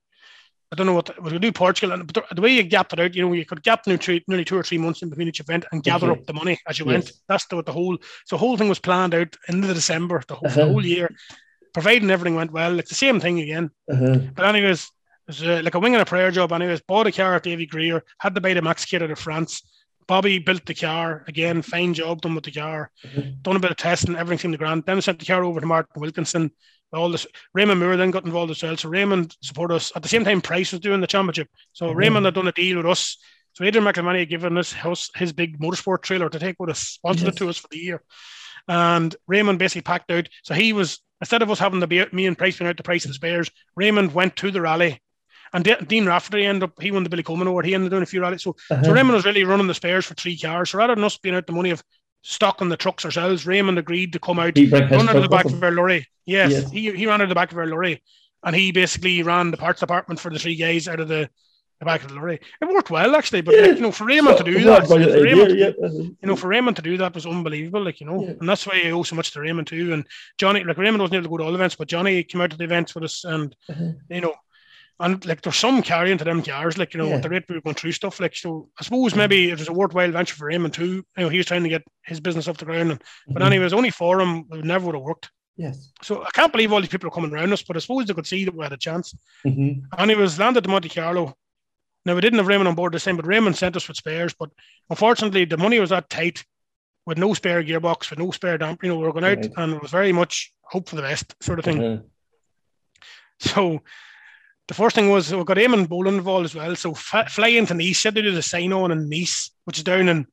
[0.72, 3.14] I don't know what we could do Portugal, and the way you gapped it out,
[3.14, 5.84] you know, you could gap nearly, two or three months in between each event and
[5.84, 6.20] gather okay.
[6.20, 6.92] up the money as you yes.
[6.92, 7.12] went.
[7.28, 10.34] That's the, what the whole so the whole thing was planned out into December, the
[10.34, 10.64] whole, uh-huh.
[10.64, 11.14] the whole year,
[11.74, 12.80] providing everything went well.
[12.80, 13.70] It's the same thing again.
[13.88, 14.18] Uh-huh.
[14.34, 14.90] But anyways,
[15.27, 16.53] it was uh, like a wing and a prayer job.
[16.53, 19.18] Anyways, bought a car at Davy Greer, had to buy the Max kit out of
[19.18, 19.62] France.
[20.07, 22.91] Bobby built the car again, fine job done with the car.
[23.07, 23.41] Mm-hmm.
[23.41, 24.85] Done a bit of testing, everything seemed to grant.
[24.85, 26.51] Then sent the car over to Martin Wilkinson.
[26.93, 28.77] All this Raymond Moore then got involved as well.
[28.77, 30.41] So Raymond supported us at the same time.
[30.41, 31.97] Pryce was doing the championship, so mm-hmm.
[31.97, 33.16] Raymond had done a deal with us.
[33.55, 36.81] So Adrian McElhinney had given us his, his big motorsport trailer to take with us,
[36.81, 37.35] sponsored yes.
[37.35, 38.03] it to us for the year.
[38.68, 40.29] And Raymond basically packed out.
[40.43, 42.83] So he was instead of us having to be me and Pryce being out the
[42.83, 45.01] price the spares, Raymond went to the rally
[45.55, 47.64] and De- Dean Rafferty ended up, he won the Billy Coleman Award.
[47.64, 48.42] He ended up doing a few rallies.
[48.42, 48.82] So, uh-huh.
[48.82, 50.70] so Raymond was really running the spares for three cars.
[50.70, 51.82] So rather than us being out the money of
[52.22, 55.62] stocking the trucks ourselves, Raymond agreed to come out, run out of the back of
[55.62, 56.07] our lorry.
[56.26, 58.02] Yes, yes, He, he ran out of the back of our lorry.
[58.42, 61.30] And he basically ran the parts department for the three guys out of the
[61.80, 62.40] the back of the lorry.
[62.61, 65.50] It worked well actually, but like, you know, for Raymond to do that, for Raymond,
[65.50, 67.84] you know, for Raymond to do that was unbelievable.
[67.84, 68.34] Like you know, yeah.
[68.38, 69.92] and that's why I owe so much to Raymond too.
[69.92, 70.07] And
[70.38, 72.57] Johnny, like Raymond wasn't able to go to all events, but Johnny came out to
[72.57, 73.92] the events with us, and uh-huh.
[74.09, 74.34] you know,
[75.01, 77.18] and like there's some carrying to them cars, like you know, yeah.
[77.18, 78.20] the rate we were going through stuff.
[78.20, 81.05] Like so, I suppose maybe it was a worthwhile venture for Raymond too.
[81.16, 83.32] You know, he was trying to get his business off the ground, and mm-hmm.
[83.32, 84.45] but anyway, it was only for him.
[84.53, 85.30] It never would have worked.
[85.57, 85.90] Yes.
[86.03, 88.14] So I can't believe all these people are coming around us, but I suppose they
[88.14, 89.14] could see that we had a chance.
[89.47, 89.84] Mm-hmm.
[89.97, 91.34] And he was landed to Monte Carlo.
[92.05, 94.34] Now we didn't have Raymond on board this time, but Raymond sent us with spares.
[94.38, 94.51] But
[94.90, 96.45] unfortunately, the money was that tight
[97.07, 98.82] with no spare gearbox, with no spare damp.
[98.82, 99.53] You know, we were going out, right.
[99.57, 101.78] and it was very much hope for the best sort of thing.
[101.78, 102.07] Mm-hmm.
[103.40, 103.80] So
[104.68, 106.74] the first thing was we got Eamon Boland involved as well.
[106.76, 109.84] So f- fly into Nice, said they did the sign on in Nice, which is
[109.84, 110.26] down in,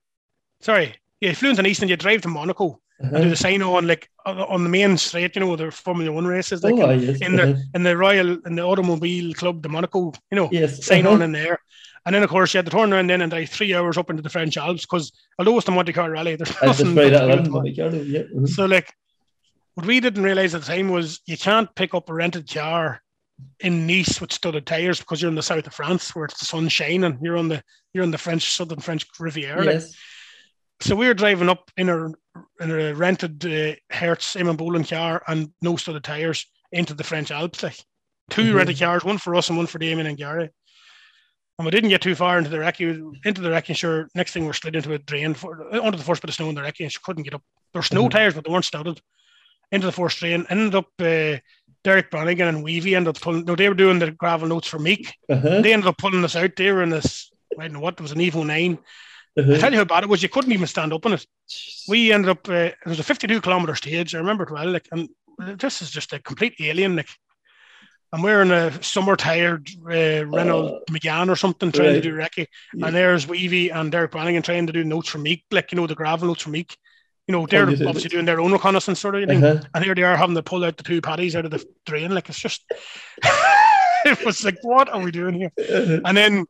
[0.62, 3.16] sorry, yeah, flew into Nice and you drive to Monaco uh-huh.
[3.16, 6.28] and do the sign on like on the main straight, you know, the Formula One
[6.28, 7.22] races, like oh, in, yes.
[7.22, 7.52] in uh-huh.
[7.52, 10.86] the in the Royal in the Automobile Club, the Monaco, you know, yes.
[10.86, 11.16] sign uh-huh.
[11.16, 11.60] on in there.
[12.06, 14.10] And then, of course, you had to turn around then and drive three hours up
[14.10, 16.96] into the French Alps because although it's the Monte Carlo Rally, there's nothing.
[16.96, 17.20] Right yeah.
[18.24, 18.46] Mm-hmm.
[18.48, 18.92] So, like,
[19.76, 23.04] what we didn't realize at the time was you can't pick up a rented car
[23.60, 26.46] in Nice with studded tires because you're in the south of France where it's the
[26.46, 27.20] sun shining.
[27.22, 27.64] You're on the
[27.94, 29.66] you're on the French southern French Riviera.
[29.66, 29.96] Yes.
[30.82, 32.08] So we were driving up in a
[32.60, 37.32] in a rented uh, Hertz Eamon Boland car and no studded tires into the French
[37.32, 37.64] Alps.
[37.64, 37.78] Like
[38.32, 38.56] 2 mm-hmm.
[38.56, 40.50] rented cars, one for us and one for Damien and Gary.
[41.60, 43.76] And we didn't get too far into the recce, into the recce.
[43.76, 46.50] Sure, next thing we're slid into a drain for, onto the first bit of snow
[46.50, 46.82] in the recce.
[46.82, 47.44] And she couldn't get up.
[47.74, 48.10] There's snow mm-hmm.
[48.10, 49.00] tires, but they weren't studded.
[49.72, 51.38] Into the first drain, ended up uh,
[51.84, 53.46] Derek Brannigan and Weavy ended up pulling.
[53.46, 55.14] No, they were doing the gravel notes for Meeke.
[55.30, 55.62] Uh-huh.
[55.62, 56.56] They ended up pulling us out.
[56.56, 57.32] They were in this.
[57.60, 58.78] I don't know what it was an Evo nine.
[59.38, 59.54] Uh-huh.
[59.54, 60.22] I tell you how bad it was.
[60.22, 61.26] You couldn't even stand up on it.
[61.88, 62.48] We ended up.
[62.48, 64.14] Uh, it was a 52 kilometer stage.
[64.14, 64.70] I remember it well.
[64.70, 65.10] Like, and
[65.58, 66.96] this is just a complete alien.
[66.96, 67.10] Like,
[68.14, 71.94] and we're in a summer tired uh, Renault uh, Megane or something trying right.
[71.96, 72.48] to do recce.
[72.74, 72.88] Yeah.
[72.88, 75.88] And there's Weavy and Derek Brannigan trying to do notes for Meeke, like you know
[75.88, 76.76] the gravel notes for Meeke
[77.28, 79.44] you know, they're oh, obviously doing their own reconnaissance sort of thing.
[79.44, 79.64] Uh-huh.
[79.74, 82.14] And here they are having to pull out the two paddies out of the drain.
[82.14, 82.64] Like it's just
[84.06, 85.52] it was like, what are we doing here?
[85.58, 86.00] Uh-huh.
[86.06, 86.46] And then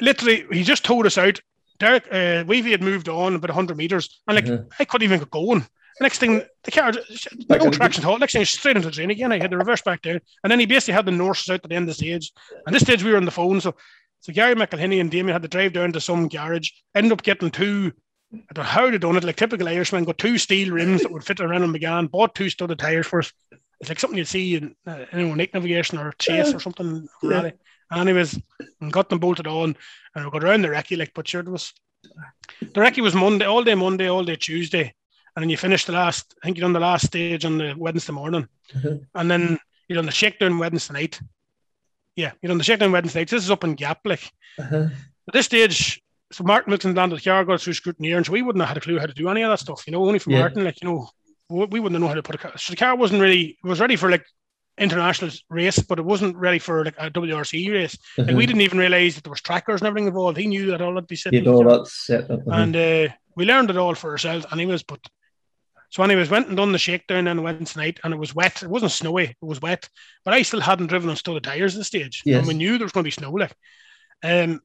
[0.00, 1.40] literally he just told us out.
[1.78, 4.64] Derek uh Weavy had moved on about hundred meters and like uh-huh.
[4.78, 5.66] I couldn't even get going.
[6.00, 6.92] next thing the car
[7.48, 8.18] no traction at all.
[8.18, 9.32] Next thing straight into the drain again.
[9.32, 10.20] I had to reverse back down.
[10.42, 12.32] And then he basically had the Norse out at the end of the stage.
[12.66, 13.60] And this stage we were on the phone.
[13.60, 13.74] So
[14.20, 17.50] so Gary McElhinney and Damien had to drive down to some garage, ended up getting
[17.50, 17.92] two
[18.50, 19.24] I don't know how they done it.
[19.24, 22.48] Like typical Irishman, got two steel rims that would fit around on McGann, bought two
[22.50, 23.32] studded tires first.
[23.80, 27.06] It's like something you'd see in uh, you know, Nick Navigation or Chase or something.
[27.22, 27.50] Yeah.
[27.90, 28.40] And anyways,
[28.80, 29.76] and got them bolted on
[30.14, 31.72] and we got around the recce, like, but sure, it was
[32.60, 34.94] the recce was Monday, all day Monday, all day Tuesday.
[35.34, 37.74] And then you finish the last, I think you're on the last stage on the
[37.76, 38.48] Wednesday morning.
[38.74, 39.04] Mm-hmm.
[39.14, 39.58] And then
[39.88, 41.20] you're on the shakedown Wednesday night.
[42.16, 43.28] Yeah, you done the shakedown Wednesday night.
[43.28, 44.32] This is up in Gap, like.
[44.58, 44.88] Uh-huh.
[45.28, 46.00] At this stage,
[46.32, 48.76] so Martin Wilson landed the car, got through scrutineer, and so we wouldn't have had
[48.78, 50.40] a clue how to do any of that stuff, you know, only for yeah.
[50.40, 51.08] Martin, like, you know,
[51.48, 52.52] we wouldn't know how to put a car.
[52.56, 54.24] So the car wasn't really, it was ready for like
[54.78, 57.96] international race, but it wasn't ready for like a WRC race.
[57.96, 58.22] Mm-hmm.
[58.22, 58.46] Like we uh-huh.
[58.46, 60.38] didn't even realize that there was trackers and everything involved.
[60.38, 61.46] He knew that all that be set.
[61.46, 62.40] all that set up.
[62.40, 62.50] Uh-huh.
[62.50, 64.82] And uh, we learned it all for ourselves, anyways.
[64.82, 65.00] But
[65.90, 68.62] so, anyways, went and done the shakedown on Wednesday night, and it was wet.
[68.62, 69.88] It wasn't snowy, it was wet.
[70.24, 72.38] But I still hadn't driven on studded tires at the stage, yes.
[72.38, 73.30] and we knew there was going to be snow.
[73.30, 73.54] Like,
[74.22, 74.60] um,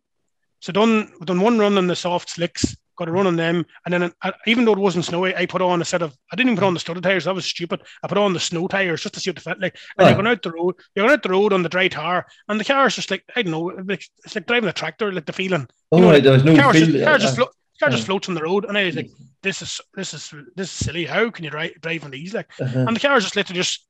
[0.61, 3.93] so done done one run on the soft slicks, got a run on them, and
[3.93, 6.51] then uh, even though it wasn't snowy, I put on a set of I didn't
[6.51, 7.25] even put on the studded tires.
[7.25, 7.81] That was stupid.
[8.03, 9.75] I put on the snow tires just to see what the felt like.
[9.97, 12.27] And you're going out the road, you're going out the road on the dry tar,
[12.47, 15.25] and the car is just like I don't know, it's like driving a tractor, like
[15.25, 15.67] the feeling.
[15.91, 16.85] Oh, you know, right, there was no car feel.
[16.85, 17.49] Just, car, just flo-
[17.79, 19.09] car just floats on the road, and I was like,
[19.41, 21.05] this is this is this is silly.
[21.05, 22.35] How can you drive drive on these?
[22.35, 22.85] Like, uh-huh.
[22.87, 23.87] and the car is just literally just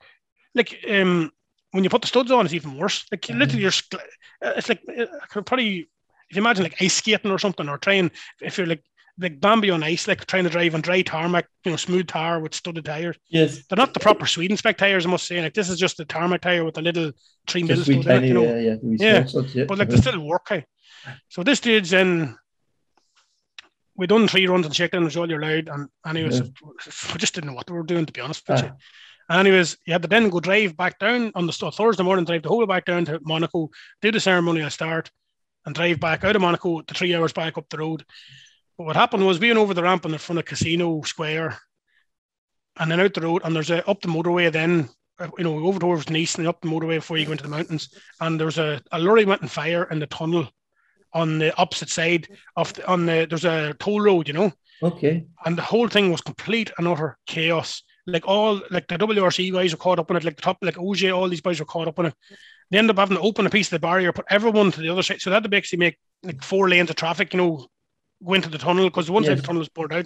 [0.56, 1.32] like um
[1.72, 3.06] when you put the studs on, it's even worse.
[3.12, 3.40] Like uh-huh.
[3.40, 3.72] literally, you're,
[4.42, 5.90] it's like I could probably
[6.32, 8.10] if you imagine like ice skating or something, or trying
[8.42, 8.84] if you're like
[9.20, 12.40] like Bambi on ice, like trying to drive on dry tarmac, you know, smooth tar
[12.40, 13.18] with studded tires.
[13.30, 15.06] Yes, they're not the proper Sweden spec tires.
[15.06, 17.12] I must say, like this is just a tarmac tire with a little
[17.48, 18.44] three mil stud in it, you know.
[18.44, 19.44] Yeah, yeah, yeah.
[19.54, 19.66] yeah.
[19.66, 20.48] but like they're still work.
[20.48, 20.66] Hey.
[21.28, 22.38] So this stage then
[23.96, 26.46] we done three runs and shakedown was all you're allowed, and anyways, yeah.
[27.14, 28.66] we just didn't know what we were doing to be honest with ah.
[28.66, 28.72] you.
[29.30, 32.50] Anyways, you had to then go drive back down on the Thursday morning, drive the
[32.50, 33.70] whole way back down to Monaco,
[34.02, 35.10] do the ceremonial start,
[35.66, 38.04] and drive back out of Monaco to three hours back up the road.
[38.78, 41.58] But what happened was we went over the ramp in the front of Casino Square
[42.80, 44.90] and then out the road, and there's a up the motorway then,
[45.20, 47.50] uh, you know, over towards Nice and up the motorway before you go into the
[47.50, 47.90] mountains.
[48.20, 50.48] And there's a, a lorry went on fire in the tunnel
[51.14, 54.52] on the opposite side of the, on the there's a toll road, you know.
[54.82, 55.26] Okay.
[55.46, 57.84] And the whole thing was complete and utter chaos.
[58.08, 60.76] Like all like the WRC guys were caught up in it, like the top like
[60.76, 62.16] OJ, all these guys were caught up in it.
[62.72, 64.90] They end up having to open a piece of the barrier, put everyone to the
[64.90, 65.22] other side.
[65.22, 67.68] So had to basically make like four lanes of traffic, you know,
[68.26, 70.06] go into the tunnel because one side of the tunnel was bored out.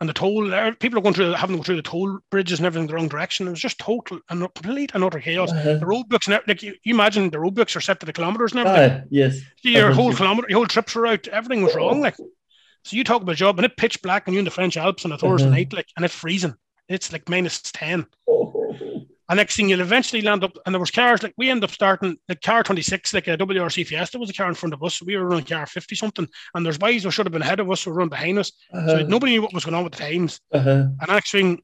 [0.00, 2.60] And the toll, uh, people are going through, having to go through the toll bridges
[2.60, 3.48] and everything the wrong direction.
[3.48, 5.50] It was just total and complete and utter chaos.
[5.50, 5.74] Uh-huh.
[5.78, 8.60] The roadbooks, and like you, you imagine the roadbooks are set to the kilometers and
[8.60, 9.00] everything.
[9.00, 9.40] Aye, yes.
[9.62, 11.26] your whole kilometer, your whole trips were out.
[11.26, 12.00] Everything was wrong.
[12.00, 14.52] Like, so you talk about a job and it pitch black and you're in the
[14.52, 15.56] French Alps on a Thursday Uh-huh.
[15.56, 16.54] night, like, and it's freezing.
[16.88, 18.06] It's like minus ten.
[18.28, 18.97] Oh,
[19.30, 21.70] And next thing you'll eventually land up, and there was cars like we end up
[21.70, 25.02] starting like car 26, like a WRC Fiesta was a car in front of us.
[25.02, 27.70] We were running car 50 something, and there's guys who should have been ahead of
[27.70, 28.52] us who were running behind us.
[28.72, 30.40] So uh-huh, nobody knew what was going on with the times.
[30.52, 30.70] uh-huh.
[31.00, 31.62] And actually,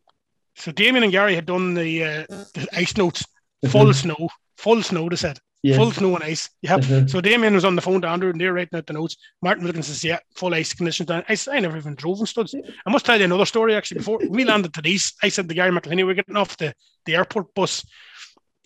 [0.56, 3.24] so Damien and Gary had done the, uh, the ice notes,
[3.70, 3.94] full Mhm.
[3.94, 5.78] snow, full snow, they said, Yes.
[5.78, 6.50] full snow and ice.
[6.60, 6.78] Yep.
[6.80, 7.06] uh-huh.
[7.06, 9.16] So Damien was on the phone to Andrew and they're writing out the notes.
[9.40, 11.08] Martin Wilkins says, Yeah, full ice conditions.
[11.08, 12.54] down." I said, I never even drove in studs.
[12.86, 13.98] I must tell you another story actually.
[13.98, 16.74] Before we landed to these, I said to Gary McElhinney, we're getting off the,
[17.06, 17.84] the airport bus.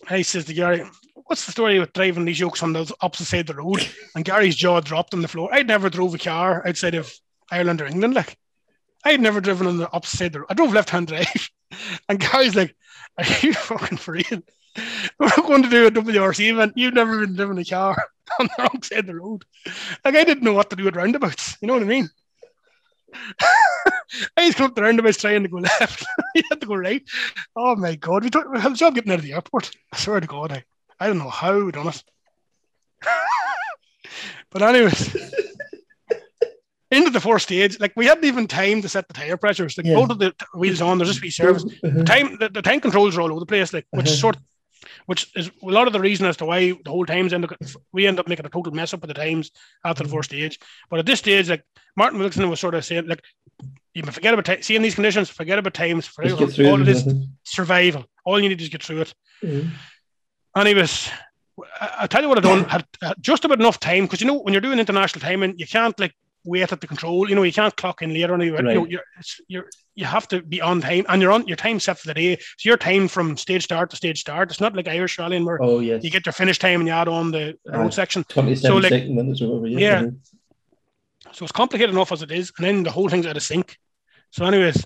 [0.09, 0.83] I says to Gary,
[1.27, 3.87] What's the story with driving these yokes on the opposite side of the road?
[4.15, 5.53] And Gary's jaw dropped on the floor.
[5.53, 7.13] I'd never drove a car outside of
[7.51, 8.15] Ireland or England.
[8.15, 8.37] Like
[9.05, 10.47] I'd never driven on the opposite side of the road.
[10.49, 11.49] I drove left hand drive.
[12.09, 12.75] And Gary's like,
[13.17, 14.41] Are you fucking for real?
[15.19, 16.73] We're going to do a WRC event.
[16.75, 17.97] You've never been driven a car
[18.39, 19.43] on the wrong side of the road.
[20.05, 21.57] Like I didn't know what to do with roundabouts.
[21.61, 22.09] You know what I mean?
[24.37, 26.05] I used to come up the roundabouts trying to go left.
[26.35, 27.03] you had to go right.
[27.55, 29.71] Oh my god, we, had a job getting out of the airport.
[29.93, 30.63] I swear to God, I,
[30.99, 32.03] I don't know how we done it.
[34.51, 35.15] but anyways,
[36.91, 39.77] into the fourth stage, like we hadn't even time to set the tire pressures.
[39.77, 39.95] Like Yeah.
[39.95, 42.03] both of the wheels on, there's just wee service Uh-huh.
[42.03, 44.15] time the, the time controls are all over the place, like which Uh-huh.
[44.15, 44.37] sort
[45.05, 47.53] which is a lot of the reason as to why the whole times end up
[47.91, 49.51] we end up making a total mess up with the times
[49.85, 50.13] after the Mhm.
[50.13, 50.59] first stage.
[50.89, 51.63] But at this stage, like
[51.95, 53.23] Martin Wilson was sort of saying, like
[53.93, 56.87] you can forget about ti- seeing these conditions, forget about times, forget all it.
[56.87, 57.05] is
[57.43, 58.05] survival.
[58.25, 59.13] All you need is get through it.
[59.43, 59.69] Mhm.
[60.55, 61.09] And he was
[61.81, 64.27] I, I tell you what I done had, had just about enough time because you
[64.27, 66.13] know when you're doing international timing, you can't like
[66.45, 67.29] wait at the control.
[67.29, 68.39] You know, you can't clock in later on.
[68.39, 69.69] You, you know, you're, it's, you're
[69.99, 72.35] you have to be on time, and you're on your time set for the day.
[72.57, 74.49] So your time from stage start to stage start.
[74.49, 76.03] It's not like Irish rallying where Oh, yes.
[76.03, 78.23] you get your finish time and you add on the road section.
[78.23, 79.67] 27 so, like- second minutes or whatever.
[79.67, 79.99] Yeah.
[79.99, 81.31] uh-huh.
[81.33, 83.77] So it's complicated enough as it is, and then the whole thing's out of sync.
[84.31, 84.83] So, anyways,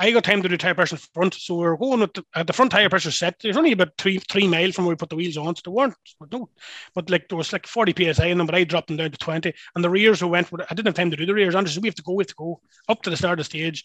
[0.00, 2.24] I got time to do tire pressure in front, so we are going with the,
[2.32, 3.34] uh, the front tire pressure set.
[3.42, 5.72] There's only about three three miles from where we put the wheels on, so there
[5.72, 6.48] weren't, but no,
[6.94, 9.18] but like there was like 40 psi in them, but I dropped them down to
[9.18, 9.52] 20.
[9.74, 11.56] And the rears who went, I didn't have time to do the rears.
[11.56, 13.44] Andrew said, we have to go, we have to go up to the start of
[13.46, 13.84] the stage,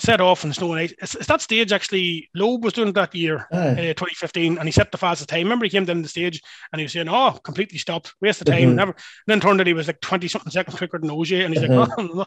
[0.00, 0.92] set off in snow and ice.
[1.02, 2.28] It's, it's that stage actually.
[2.34, 3.46] Loeb was doing it that year.
[3.52, 5.42] Uh, 2015, and he set the fastest time.
[5.44, 6.40] Remember, he came down the stage
[6.72, 8.74] and he was saying, "Oh, completely stopped, waste of time." Mhm.
[8.74, 8.92] Never.
[8.92, 11.64] And then turned out he was like 20 something seconds quicker than OJ, and he's
[11.64, 11.80] Uh-huh.
[11.80, 12.26] like, "Oh, no."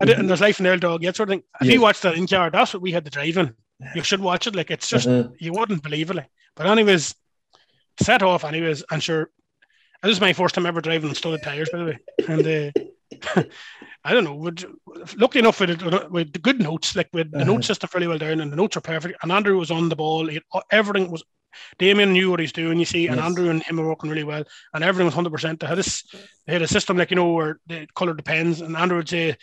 [0.00, 1.42] and, and there's life in the old dog yet sort of thing.
[1.60, 1.74] If Yes.
[1.74, 3.54] you watch that in car, that's what we had to drive in.
[3.94, 4.56] You should watch it.
[4.56, 5.28] Like it's just Uh-huh.
[5.38, 6.16] you wouldn't believe it.
[6.16, 6.30] Like.
[6.56, 7.14] But anyways,
[8.00, 9.30] set off anyways, and sure.
[10.02, 11.98] This is my first time ever driving on studded tires, by the way.
[12.28, 12.46] And
[13.36, 13.42] uh,
[14.04, 14.34] I don't know.
[14.34, 14.64] Would,
[15.16, 17.52] lucky enough with it, with the good notes, like with the Uh-huh.
[17.52, 19.16] note system fairly well down, and the notes are perfect.
[19.22, 20.26] And Andrew was on the ball.
[20.28, 20.40] He,
[20.70, 21.22] everything was.
[21.78, 23.24] Damien knew what he's doing, you see, and Yes.
[23.24, 24.42] Andrew and him were working really well,
[24.74, 25.60] and everything was hundred percent.
[25.60, 26.02] They had this,
[26.46, 29.36] they had a system like you know where the color depends, and Andrew would say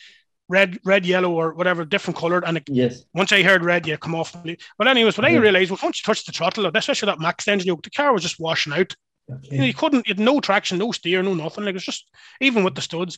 [0.49, 3.05] red, red, yellow, or whatever, different colored, and it Yes.
[3.13, 4.35] once I heard red, yeah, come off.
[4.77, 7.67] But anyways, what I realized was once you touched the throttle, especially that max engine,
[7.67, 8.93] you know, the car was just washing out.
[9.27, 11.63] You know, you couldn't, you had no traction, no steer, no nothing.
[11.63, 12.09] Like it was just
[12.41, 13.17] even with the studs.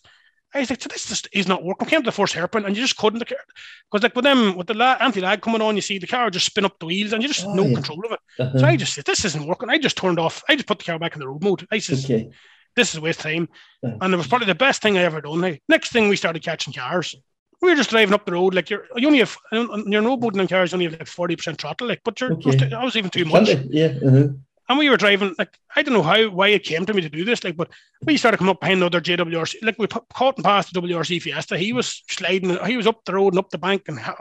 [0.53, 1.87] I was like, so this just is not working.
[1.87, 4.73] Came to the first hairpin and you just couldn't because like with them with the
[4.73, 7.21] la- anti lag coming on, you see the car just spin up the wheels and
[7.23, 7.73] you just Oh, no yeah.
[7.73, 8.19] control of it.
[8.39, 8.59] Uh-huh.
[8.59, 9.69] So I just said, this isn't working.
[9.69, 10.43] I just turned off.
[10.47, 11.67] I just put the car back in the road mode.
[11.71, 12.29] I said, Okay.
[12.75, 13.49] this is waste time.
[13.81, 13.95] Yeah.
[14.01, 15.41] And it was probably the best thing I ever done.
[15.41, 17.15] Like, next thing we started catching cars.
[17.61, 20.41] We were just driving up the road, like you're you only have your no boating
[20.41, 22.55] in cars, you only have like forty percent throttle, like but you're Okay.
[22.67, 23.47] that was even too much.
[23.69, 23.93] Yeah.
[24.05, 24.27] Uh-huh.
[24.69, 27.09] And we were driving, like I don't know how why it came to me to
[27.09, 27.69] do this, like, but
[28.05, 31.57] we started coming up behind another JWRC, like we caught and passed the WRC Fiesta.
[31.57, 34.15] He was sliding, he was up the road and up the bank and ha-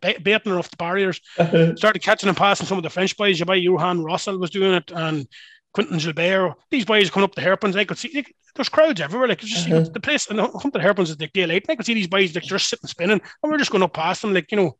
[0.00, 1.20] baiting her off the barriers
[1.76, 3.40] started catching and passing some of the French boys.
[3.42, 5.28] Boy Yohan Rossel was doing it, and
[5.72, 6.54] Quentin Gilbert.
[6.70, 7.76] These boys coming up the hairpins.
[7.76, 9.28] I could see like, there's crowds everywhere.
[9.28, 9.88] Like it's just Uh-huh.
[9.92, 11.62] the place and to the hairpins is like daylight.
[11.64, 13.92] And I could see these boys like just sitting spinning, and we're just going up
[13.92, 14.34] past them.
[14.34, 14.76] Like you know,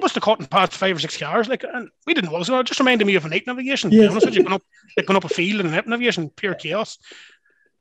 [0.00, 1.48] must have caught and passed five or six cars.
[1.48, 2.42] Like and we didn't know.
[2.42, 3.90] So it just reminded me of an night navigation.
[3.90, 4.62] To be honest with you, going up
[4.96, 6.98] like going up a field in a night navigation, pure chaos.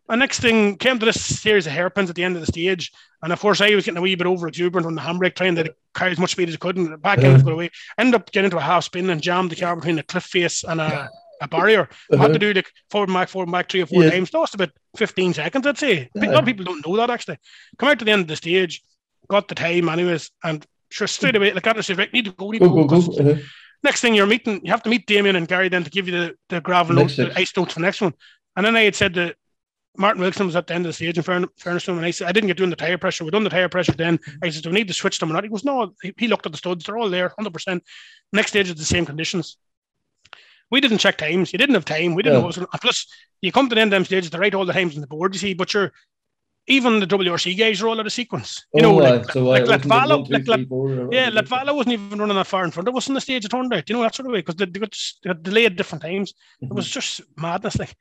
[0.08, 2.92] And next thing came to this series of hairpins at the end of the stage.
[3.24, 5.56] And of course, I was getting a wee bit over exuberant on the handbrake, trying
[5.56, 6.78] to carry as much speed as I could.
[6.78, 7.44] And the back end was uh-huh.
[7.44, 7.72] going away.
[7.98, 10.64] Ended up getting into a half spin and jammed the car between a cliff face
[10.64, 11.10] and a,
[11.42, 11.90] a barrier.
[12.12, 12.38] I had to uh-huh.
[12.38, 14.14] do like forward and back, forward and back three or four Yes.
[14.14, 14.34] times.
[14.34, 16.10] Lost about 15 seconds, I'd say.
[16.16, 16.42] A lot of uh-huh.
[16.46, 17.40] people don't know that actually.
[17.80, 18.84] Come out to the end of the stage,
[19.28, 22.52] got the time anyways, and sure straight away, like Andrew said, right, need to go,
[22.52, 23.02] need to Go, go.
[23.02, 23.12] go.
[23.32, 23.42] Uh-huh.
[23.84, 26.14] next thing you're meeting, you have to meet Damien and Gary then to give you
[26.14, 28.14] the, the gravel Next note, the ice notes for the next one.
[28.56, 29.36] And then I had said that
[29.98, 32.06] Martin Wilson was at the end of the stage in fairn- fairness to him, and
[32.06, 33.24] I said I didn't get doing the tire pressure.
[33.24, 34.20] We done the tire pressure then.
[34.44, 35.44] I said, Do we need to switch them or not?
[35.44, 37.84] He goes, No, he, looked at the studs, they're all there, hundred percent.
[38.34, 39.58] Next stage is the same conditions.
[40.72, 41.54] We didn't check times.
[41.54, 42.16] You didn't have time.
[42.16, 42.40] We didn't Yeah.
[42.40, 43.08] know what was going Plus,
[43.42, 45.08] you come to the end of them stages, they write all the times on the
[45.08, 45.92] board, you see, but you're
[46.68, 48.66] even the WRC guys are all out of sequence.
[48.74, 49.34] You know, Oh, like, aye.
[49.34, 51.30] so like uh, Latvala- like three, yeah.
[51.30, 53.72] Latvala wasn't even running that far in front of us in the stage it turned
[53.74, 56.02] out, you know, that sort of way, because they, they, got, they got delayed different
[56.02, 56.34] times.
[56.62, 57.78] It was just madness.
[57.78, 57.96] Like,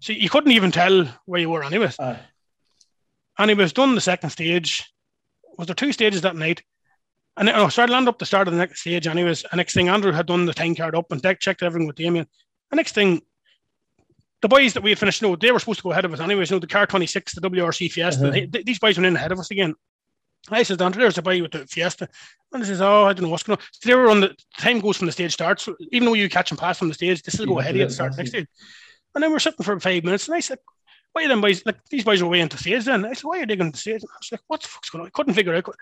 [0.00, 1.90] so you couldn't even tell where you were anyway.
[1.98, 2.18] Aye.
[3.38, 4.90] And he was done the second stage.
[5.58, 6.62] Was there two stages that night?
[7.36, 9.44] And then, oh, so I landed up the start of the next stage, anyways.
[9.44, 11.96] And next thing, Andrew had done the time card up and de- checked everything with
[11.96, 12.26] Damien.
[12.70, 13.20] And next thing,
[14.42, 16.20] the boys that we had finished, no, they were supposed to go ahead of us,
[16.20, 16.50] anyways.
[16.50, 18.30] No, the car 26, the WRC Fiesta, Uh-huh.
[18.30, 19.74] they- th- these boys went in ahead of us again.
[20.50, 22.08] I said, Andrew, there's a boy with the Fiesta.
[22.52, 23.64] And he says, Oh, I don't know what's going on.
[23.72, 25.64] So they were on the time goes from the stage starts.
[25.64, 27.72] So even though you catch and pass from the stage, they still You go ahead
[27.72, 28.46] of you at the start next stage.
[29.14, 30.58] And then we're sitting for five minutes, and I said,
[31.12, 33.04] why are them boys like these boys are way into stage then?
[33.04, 34.02] I said, why are they going to stage?
[34.02, 35.06] And I was like, what the fuck's going on?
[35.08, 35.74] I couldn't figure it out.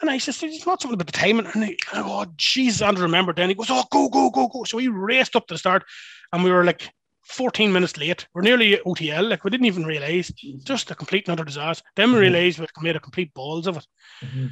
[0.00, 1.46] And I said, it's not something about the timing.
[1.46, 3.48] And he, oh, jeez, Andrew remembered then.
[3.48, 4.64] He goes, oh, go, go, go, go.
[4.64, 5.84] So we raced up to the start
[6.32, 6.92] and we were like
[7.32, 8.26] 14 minutes late.
[8.34, 9.28] We're nearly OTL.
[9.28, 10.28] Like we didn't even realize.
[10.64, 11.84] Just a complete and utter disaster.
[11.96, 12.20] Then we Mhm.
[12.20, 13.86] realized we made a complete balls of it.
[14.22, 14.50] Mhm.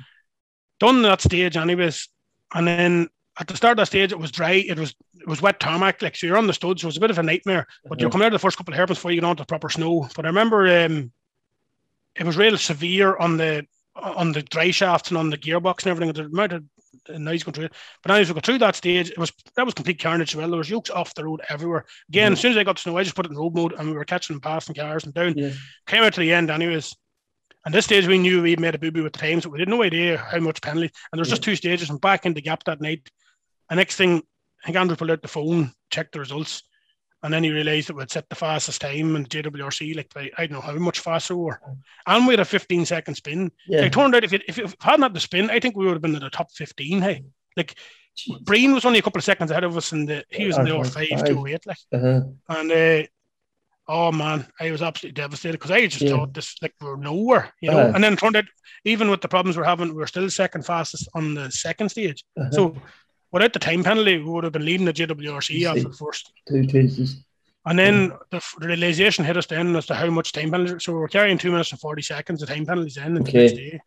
[0.79, 2.09] Done that stage anyways.
[2.55, 3.09] And then
[3.39, 4.53] at the start of that stage, it was dry.
[4.53, 6.01] It was it was wet tarmac.
[6.03, 6.81] Like so, you're on the studs.
[6.81, 7.67] So it was a bit of a nightmare.
[7.85, 8.13] But you're Uh-huh.
[8.13, 10.09] coming out of the first couple of hairpins before you get onto proper snow.
[10.17, 11.13] But I remember um,
[12.17, 13.67] it was real severe on the
[13.97, 16.13] on the dry shafts and on the gearbox and everything.
[16.15, 16.65] The amount of
[17.07, 17.73] through it.
[18.03, 20.33] But as we got through that stage, it was that was complete carnage.
[20.33, 21.85] as Well, there was yokes off the road everywhere.
[22.09, 22.35] Again, Mhm.
[22.35, 23.89] as soon as I got to snow, I just put it in road mode, and
[23.89, 25.37] we were catching and passing cars and down.
[25.37, 25.57] Yes.
[25.87, 26.95] Came out to the end, anyways.
[27.65, 29.61] And this stage, we knew we'd made a boo boo with the times, but we
[29.61, 30.87] had no idea how much penalty.
[31.13, 33.09] And there was just two stages, and back in the gap that night.
[33.69, 34.23] The next thing,
[34.63, 36.63] I think Andrew pulled out the phone, checked the results,
[37.23, 40.47] and then he realised that we'd set the fastest time in JWRC, like by, I
[40.47, 41.61] don't know how much faster we were.
[42.07, 43.51] And we had a 15 second spin.
[43.69, 43.83] Yeah.
[43.83, 45.93] It turned out if it, if it hadn't had the spin, I think we would
[45.95, 47.03] have been in the top 15.
[47.03, 47.25] Hey,
[47.57, 47.75] like
[48.17, 48.41] Jeez.
[48.45, 50.75] Breen was only a couple of seconds ahead of us, and he was in the
[50.77, 51.25] Uh, R5 five.
[51.27, 51.67] 208.
[51.67, 52.21] Like, Uh-huh.
[52.49, 53.07] and uh,
[53.89, 56.11] oh man, I was absolutely devastated because I just Yeah.
[56.11, 57.79] thought this like we we're nowhere, you know.
[57.81, 57.93] Uh-huh.
[57.95, 58.45] And then it turned out,
[58.85, 62.25] even with the problems we're having, we're still second fastest on the second stage.
[62.39, 62.51] Uh-huh.
[62.51, 62.77] So
[63.33, 66.33] without the time penalty, we would have been leading the JWRC after the first.
[66.49, 67.25] two chases.
[67.67, 70.77] And then the, the realization hit us then as to how much time penalty.
[70.81, 72.41] So we we're carrying two minutes and forty seconds.
[72.41, 73.39] The time penalties in the Okay.
[73.39, 73.81] next day.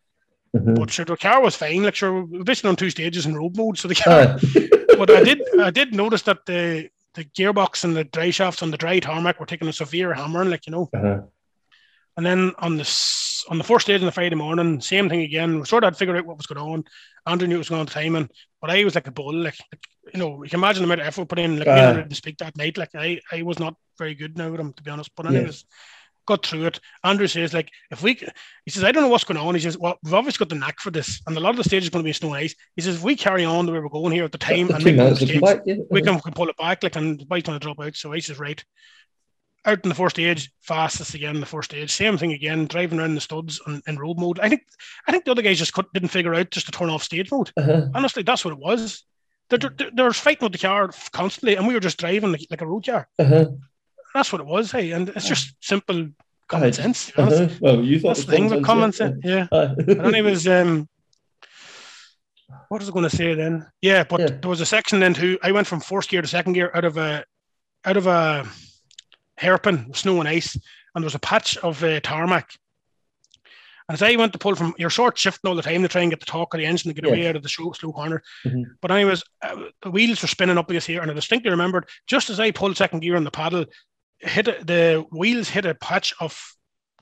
[0.56, 0.74] Uh-huh.
[0.76, 1.82] But sure, the car was fine.
[1.82, 3.76] Like sure, we were basically on two stages in road mode.
[3.76, 4.68] So the car Aye.
[4.98, 8.70] but I did I did notice that the the gearbox and the dry shafts on
[8.70, 10.88] the dry tarmac were taking a severe hammering, like you know.
[10.94, 11.22] Uh-huh.
[12.16, 15.58] And then on the on the first stage on the Friday morning, same thing again.
[15.58, 16.84] We sort of had to figure out what was going on.
[17.26, 19.12] Andrew knew what was going on at the time, and but I was like a
[19.12, 21.58] bull, like, like you know, you can imagine the amount of effort put in.
[21.58, 22.78] Like, and didn't speak that night.
[22.78, 25.10] Like, I I was not very good now with him, to be honest.
[25.16, 25.38] But Yeah.
[25.38, 25.64] anyways,
[26.26, 26.80] got through it.
[27.02, 28.14] Andrew says, like, if we,
[28.64, 29.54] he says, I don't know what's going on.
[29.54, 31.64] He says, well, we've obviously got the knack for this, and a lot of the
[31.64, 32.54] stage is going to be snow ice.
[32.76, 34.78] He says, if we carry on the way we're going here at the time and
[34.78, 35.60] two make no minutes mistakes.
[35.66, 35.74] Yeah.
[35.90, 37.94] we can, we can pull it back, like, and the bike's going to drop out.
[37.96, 38.62] So Ice is right.
[39.66, 41.90] Out in the first stage, fastest again in the first stage.
[41.90, 44.38] Same thing again, driving around the studs on, in road mode.
[44.40, 44.62] I think
[45.08, 47.50] I think the other guys just didn't figure out just to turn off stage mode.
[47.56, 47.86] Uh-huh.
[47.94, 49.04] Honestly, that's what it was.
[49.48, 52.46] They're, they're, they were fighting with the car constantly, and we were just driving like,
[52.50, 53.08] like a road car.
[53.18, 53.46] Uh-huh.
[54.14, 54.92] That's what it was, hey.
[54.92, 56.08] And it's just simple
[56.48, 57.10] common sense.
[57.10, 57.40] be honest.
[57.40, 57.54] Uh-huh.
[57.60, 59.20] Well, you thought That's it the thing with common sense.
[59.24, 59.46] Yeah.
[59.50, 59.74] Aye.
[59.78, 60.88] And then it was um
[62.68, 63.66] what was I going to say then?
[63.82, 64.26] Yeah, but Yeah.
[64.40, 65.38] there was a section then too.
[65.42, 67.24] I went from first gear to second gear out of a
[67.84, 68.46] out of a
[69.36, 70.54] hairpin, snow and ice,
[70.94, 72.50] and there was a patch of uh, tarmac.
[73.88, 76.00] And as I went to pull from, you're short shifting all the time to try
[76.00, 77.28] and get the torque of the engine to get away Yes.
[77.30, 78.22] out of the slow, slow corner.
[78.46, 78.64] Mhm.
[78.80, 82.30] But anyways, uh, the wheels were spinning up against here, and I distinctly remembered just
[82.30, 83.66] as I pulled second gear on the paddle,
[84.20, 86.40] hit a, the wheels hit a patch of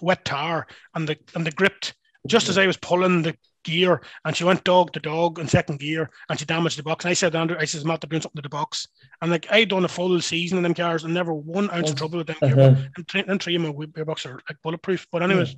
[0.00, 1.94] wet tar, and the and the gripped
[2.26, 5.78] just as I was pulling the gear, and she went dog to dog in second
[5.80, 7.04] gear, and she damaged the box.
[7.04, 8.86] And I said, Andrew, I says, Matt, they're doing something to the box.
[9.20, 11.96] And like I'd done a full season in them cars, and never one ounce of
[11.96, 11.98] Oh.
[11.98, 12.36] trouble with them.
[12.42, 12.74] Uh-huh.
[12.96, 15.06] And three, and three of my gearbox are like bulletproof.
[15.10, 15.56] But anyways,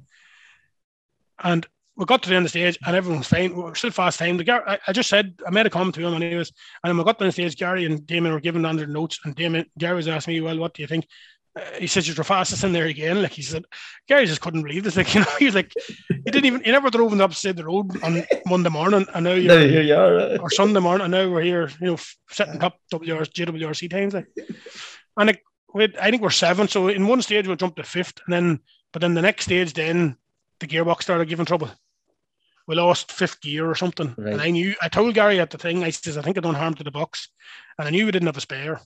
[1.42, 3.54] and we got to the end of the stage, and everyone was fine.
[3.54, 4.36] We were still fast time.
[4.36, 6.52] The Gar- I, I just said I made a comment to him, anyways.
[6.82, 9.34] And then we got to the stage, Gary and Damon were giving Andrew notes, and
[9.34, 11.06] Damon Gary was asking me, "Well, what do you think?"
[11.56, 13.22] Uh, he says you're the fastest in there again.
[13.22, 13.64] Like he said,
[14.08, 14.96] Gary just couldn't believe this.
[14.96, 15.72] Like you know, he's like,
[16.08, 19.06] he didn't even, he never drove on the opposite of the road on Monday morning,
[19.14, 20.18] and now you're here you are.
[20.18, 21.96] uh, or Sunday morning, and now we're here, you know,
[22.30, 24.14] setting up WRC, JWRC times.
[24.14, 24.26] Like.
[25.16, 25.42] And like,
[25.72, 26.66] we I think we're seven.
[26.66, 28.58] So in one stage we'll jump to fifth, and then
[28.92, 30.16] but then the next stage, then
[30.60, 31.70] the gearbox started giving trouble.
[32.66, 34.14] we lost fifth gear or something.
[34.16, 34.32] Right.
[34.32, 36.54] And I knew, I told Gary at the thing, I says, I think I done
[36.54, 37.28] harm to the box.
[37.78, 38.80] And I knew we didn't have a spare.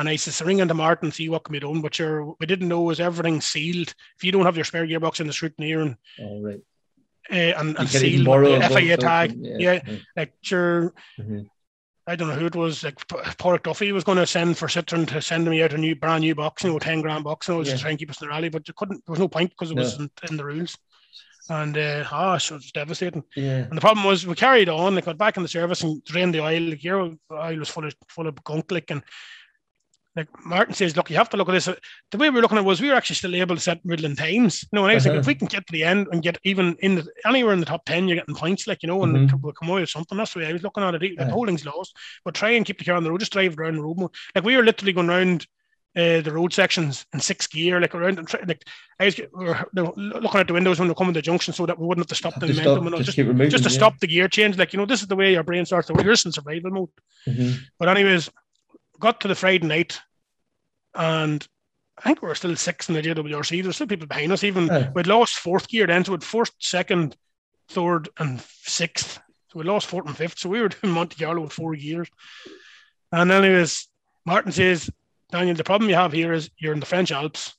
[0.00, 1.80] And I says, ring into Martin, see what can be done.
[1.82, 3.94] But sure, we didn't know was everything sealed.
[4.16, 6.60] If you don't have your spare gearbox in the scrutineer and All right.
[7.30, 9.96] uh, and, and sealed borrow with a the FIA tag, something, yeah, yeah.
[10.16, 10.94] like sure.
[11.20, 11.46] Mhm.
[12.06, 12.82] I don't know who it was.
[12.82, 15.78] Like P- Porrick Duffy was going to send for Citroen to send me out a
[15.78, 17.74] new brand new box, you know, ten grand box, and I was Yeah.
[17.74, 19.04] just trying to keep us in the rally, but you couldn't.
[19.06, 19.82] There was no point because it No.
[19.82, 20.76] wasn't in the rules.
[21.48, 23.24] And uh, ah, so it was devastating.
[23.36, 23.64] Yeah.
[23.68, 26.34] And the problem was we carried on, like got back in the service and drained
[26.34, 26.60] the oil.
[26.62, 27.00] Like your
[27.32, 29.02] oil was full of full of gunk, like and
[30.16, 31.66] like Martin says, look, you have to look at this.
[32.10, 33.84] The way we were looking at it was we were actually still able to set
[33.84, 34.64] Midland times.
[34.64, 35.14] You know, and I was Uh-huh.
[35.14, 37.60] thinking if we can get to the end and get even in the anywhere in
[37.60, 39.40] the top ten, you're getting points, like you know, and Mhm.
[39.40, 40.18] we'll come away with something.
[40.18, 41.00] That's the way I was looking at it.
[41.00, 41.30] The Uh-huh.
[41.30, 43.20] whole thing's lost, but try and keep the car on the road.
[43.20, 44.10] Just drive around the road more.
[44.34, 45.46] Like we were literally going around.
[45.96, 48.62] Uh, the road sections in six gear, like around, and try- like
[49.00, 51.66] I was we were looking at the windows when we come in the junction, so
[51.66, 52.86] that we wouldn't have to stop Have the to momentum.
[52.86, 53.50] stop, just just, keep removing.
[53.50, 53.76] just to yeah.
[53.76, 54.56] stop the gear change.
[54.56, 56.04] Like, you know, this is the way your brain starts to work.
[56.04, 56.90] You're in survival mode.
[57.28, 57.58] Mhm.
[57.80, 58.30] But anyways,
[59.00, 60.00] got to the Friday night
[60.94, 61.46] and
[61.98, 63.62] I think we were still six in the JWRC.
[63.62, 64.42] There's still people behind us.
[64.42, 64.90] Even Aye.
[64.94, 67.14] we'd lost fourth gear then, so we'd first, second,
[67.68, 69.20] third, and sixth.
[69.48, 70.38] So we lost fourth and fifth.
[70.38, 72.08] So we were doing Monte Carlo with four gears.
[73.12, 73.88] And anyways,
[74.24, 74.88] Martin says,
[75.30, 77.54] Daniel, the problem you have here is you're in the French Alps.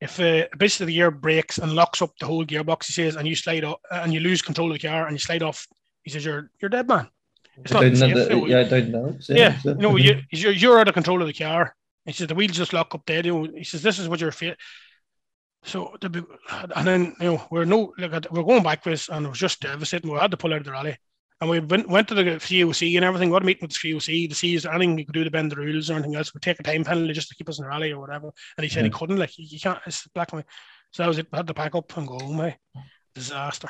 [0.00, 2.92] If uh, a bit of the gear breaks and locks up the whole gearbox, he
[2.92, 5.44] says, and you slide off and you lose control of the car and you slide
[5.44, 5.68] off,
[6.02, 7.08] he says, you're you're dead man.
[7.58, 8.14] It's not safe.
[8.28, 11.20] the- yeah, down the Alps, Yeah, so- you know, you, you're, you're out of control
[11.20, 11.74] of the car.
[12.04, 13.26] He says the wheels just lock up dead.
[13.26, 14.56] You know, he says this is what you're feeling.
[15.64, 16.24] So the big,
[16.74, 20.10] and then you know we're no like we're going backwards and it was just devastating.
[20.12, 20.96] We had to pull out of the rally,
[21.40, 23.28] and we went, went to the COC and everything.
[23.30, 25.22] We had a meeting with the COC to see is there anything we could do
[25.22, 26.34] to bend the rules or anything else.
[26.34, 28.32] We take a time penalty just to keep us in the rally or whatever.
[28.56, 29.18] And he said he couldn't.
[29.18, 29.78] Like you, can't.
[29.86, 30.46] It's black and white.
[30.90, 31.28] So that was it.
[31.32, 32.40] Had to pack up and go home.
[32.40, 32.54] eh.
[33.14, 33.68] Disaster.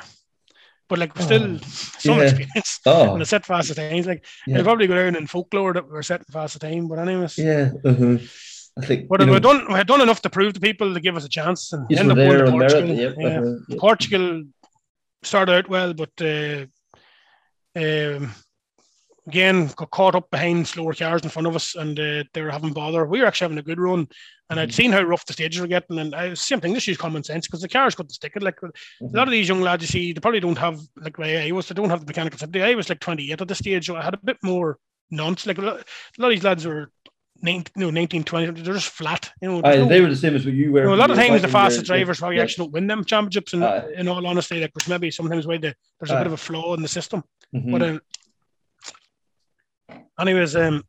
[0.93, 2.23] But like we're still Oh, some yeah.
[2.25, 4.05] experience Oh, and the set fast times.
[4.05, 4.61] Like yeah.
[4.61, 6.87] Probably go down in folklore that we're setting fast time.
[6.87, 7.35] But anyways.
[7.35, 7.71] Yeah.
[7.83, 8.17] uh-huh.
[8.77, 9.07] I think.
[9.07, 11.29] But we've done we had done enough to prove to people to give us a
[11.29, 12.95] chance, and yes, end up going there to Portugal.
[12.95, 13.39] Yep, yeah.
[13.39, 13.79] uh-huh, yep.
[13.79, 14.43] Portugal
[15.23, 16.65] started out well, but uh,
[17.75, 18.31] um,
[19.27, 22.51] again got caught up behind slower cars in front of us, and uh, they were
[22.51, 23.05] having bother.
[23.05, 24.07] We were actually having a good run,
[24.49, 24.73] and I'd Mhm.
[24.73, 26.73] seen how rough the stages were getting, and I, same thing.
[26.73, 28.43] This is common sense because the cars got to stick it.
[28.43, 28.67] Like a
[29.03, 29.13] Mhm.
[29.15, 31.67] lot of these young lads, you see, they probably don't have like I was.
[31.67, 32.61] They don't have the mechanical.
[32.61, 34.77] I was like 28 at this stage, so I had a bit more
[35.11, 35.45] nonce.
[35.45, 36.91] Like a lot, a lot of these lads were.
[37.41, 39.29] 19, no, 19, 20, they're just flat.
[39.41, 40.79] You know, Aye, no- they were the same as what you were.
[40.81, 42.43] you know, a lot of times the fastest drivers probably yeah.
[42.43, 43.51] actually don't win them championships.
[43.51, 43.83] And Aye.
[43.97, 46.17] in all honesty, like there's maybe sometimes why the, there's a Aye.
[46.19, 47.21] bit of a flaw in the system.
[47.53, 47.71] Mhm.
[47.71, 48.01] But um,
[50.19, 50.83] anyways, um,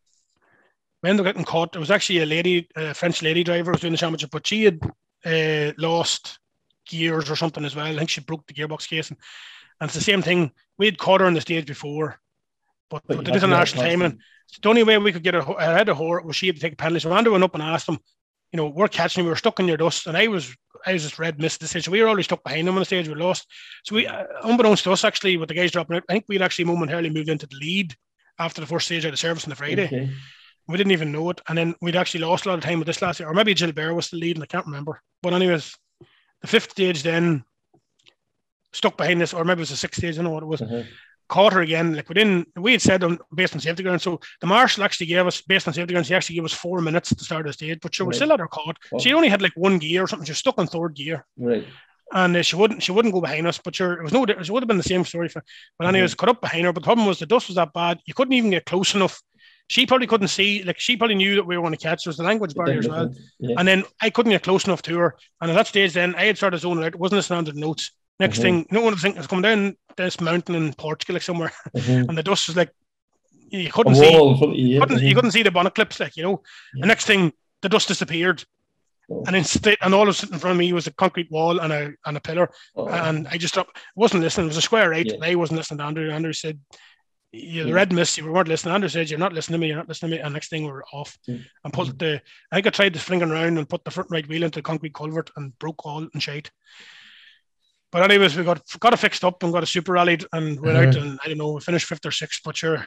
[1.02, 1.76] we ended up getting caught.
[1.76, 4.64] It was actually a lady, a French lady driver, was doing the championship, but she
[4.64, 4.80] had
[5.24, 6.38] uh, lost
[6.86, 7.86] gears or something as well.
[7.86, 9.18] I think she broke the gearbox case, and,
[9.80, 10.50] it's the same thing.
[10.78, 12.18] We had caught her on the stage before,
[12.88, 14.20] but, But but, you it is had a national past time, and them.
[14.62, 16.72] the only way we could get her ahead of her was she had to take
[16.72, 17.00] a penalty.
[17.00, 17.98] So Andrew went up and asked him,
[18.52, 20.54] you know, we're catching you, we were stuck in your dust, and I was
[20.86, 21.84] I was just red missed the stage.
[21.84, 23.08] So we were already stuck behind them on the stage.
[23.08, 23.46] We lost.
[23.84, 26.40] So we, uh, unbeknownst to us, actually, with the guys dropping out, I think we'd
[26.40, 27.94] actually momentarily moved into the lead
[28.38, 29.86] after the first stage out of service on the Friday.
[29.86, 30.10] Okay.
[30.66, 32.86] We didn't even know it, and then we'd actually lost a lot of time with
[32.86, 35.02] this last year, or maybe Gilbert was the lead, and I can't remember.
[35.22, 35.74] But anyways,
[36.40, 37.44] the fifth stage then
[38.72, 40.14] stuck behind this, or maybe it was the sixth stage.
[40.14, 40.82] I don't know what it was Uh-huh.
[41.28, 41.94] caught her again.
[41.94, 44.00] Like we didn't, we had said on based on safety ground.
[44.02, 46.08] So the marshal actually gave us based on safety grounds.
[46.08, 48.14] He actually gave us four minutes to start the stage, but we Right.
[48.14, 48.76] still had her caught.
[48.92, 48.98] Oh.
[48.98, 50.26] She only had like one gear or something.
[50.26, 51.66] She was stuck on third gear, Right.
[52.12, 53.58] And uh, she wouldn't she wouldn't go behind us.
[53.58, 54.24] But sure, it was no.
[54.24, 55.42] It would have been the same story for.
[55.78, 56.72] But anyways, cut up behind her.
[56.72, 58.00] But the problem was the dust was that bad.
[58.06, 59.20] You couldn't even get close enough.
[59.68, 60.62] She probably couldn't see.
[60.62, 62.04] Like she probably knew that we were going to catch.
[62.04, 63.14] There was the language barrier as well.
[63.40, 63.54] Yeah.
[63.58, 65.16] And then I couldn't get close enough to her.
[65.40, 66.94] And at that stage, then I had started zoning out.
[66.94, 67.90] It wasn't listening to the notes.
[68.20, 68.42] Next Mhm.
[68.42, 71.22] thing, you know, one of the things was coming down this mountain in Portugal, like
[71.22, 72.08] somewhere Mhm.
[72.08, 72.70] and the dust was like
[73.50, 74.80] you couldn't see wall in front you.
[74.80, 75.14] couldn't, you mhm.
[75.14, 76.42] couldn't see the bonnet clips like you know
[76.74, 76.82] Yeah.
[76.82, 77.32] the next thing
[77.62, 78.44] the dust disappeared.
[79.08, 81.72] And then and all of sitting in front of me was a concrete wall and
[81.72, 82.88] a and a pillar Oh.
[82.88, 85.18] and I just stopped wasn't listening it was a square right Yeah.
[85.22, 86.58] I wasn't listening to Andrew Andrew said
[87.32, 87.74] you the Yeah.
[87.74, 90.10] red mist you weren't listening Andrew said you're not listening to me you're not listening
[90.12, 91.44] to me and next thing we were off Mm.
[91.64, 94.26] and put the I think I tried to fling around and put the front right
[94.28, 96.50] wheel into the concrete culvert and broke all and shade
[97.90, 100.76] but anyways, we got got it fixed up and got a super rallied and went
[100.76, 101.06] out Uh-huh.
[101.06, 102.84] and I don't know, we finished fifth or sixth, but sure.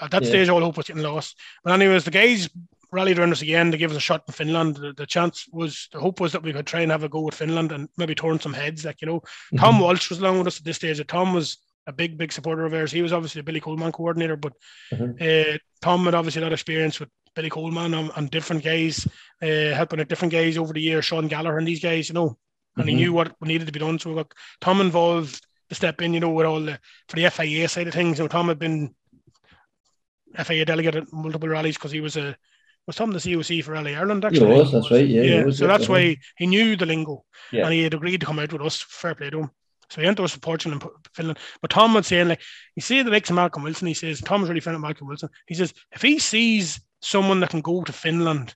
[0.00, 0.28] At that Yeah.
[0.28, 1.38] stage all hope was getting lost.
[1.62, 2.48] But anyways, the guys
[2.94, 4.76] rallied around us again to give us a shot in Finland.
[4.76, 7.20] The, the chance was the hope was that we could try and have a go
[7.20, 8.84] with Finland and maybe turn some heads.
[8.84, 9.20] Like, you know,
[9.58, 9.80] Tom Mhm.
[9.80, 11.04] Walsh was along with us at this stage.
[11.06, 12.92] Tom was a big, big supporter of ours.
[12.92, 14.52] He was obviously a Billy Coleman coordinator, but
[14.92, 15.20] Mhm.
[15.20, 19.06] uh, Tom had obviously a lot of experience with Billy Coleman and, and different guys,
[19.42, 22.38] uh, helping out different guys over the years, Sean Gallagher and these guys, you know,
[22.76, 22.98] and he Mhm.
[22.98, 23.98] knew what needed to be done.
[23.98, 27.26] So we got Tom involved to step in, you know, with all the for the
[27.26, 28.18] FIA side of things.
[28.18, 28.94] You know, Tom had been
[30.36, 32.36] FIA delegate at multiple rallies because he was a
[32.86, 34.54] was Tom the COC for Rally Ireland actually.
[34.54, 35.06] He was, that's right.
[35.06, 35.22] Yeah.
[35.22, 37.64] Yeah, was, so that's why he knew the lingo Yeah.
[37.64, 38.82] and he had agreed to come out with us.
[38.82, 39.50] Fair play to him.
[39.90, 41.38] So he went to us for Portugal and Finland.
[41.60, 42.40] But Tom was saying, like,
[42.74, 45.28] you see the likes of Malcolm Wilson, he says, Tom's really fan of Malcolm Wilson.
[45.46, 48.54] He says, if he sees someone that can go to Finland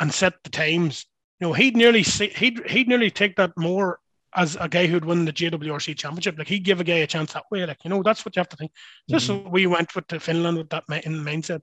[0.00, 1.06] and set the times,
[1.40, 4.00] you know, he'd nearly see, he'd he'd nearly take that more
[4.34, 6.38] as a guy who'd won the JWRC championship.
[6.38, 7.64] Like he'd give a guy a chance that way.
[7.64, 8.72] Like, you know, that's what you have to think.
[9.08, 9.44] Just mm-hmm.
[9.44, 11.62] so we went with to Finland with that in mindset.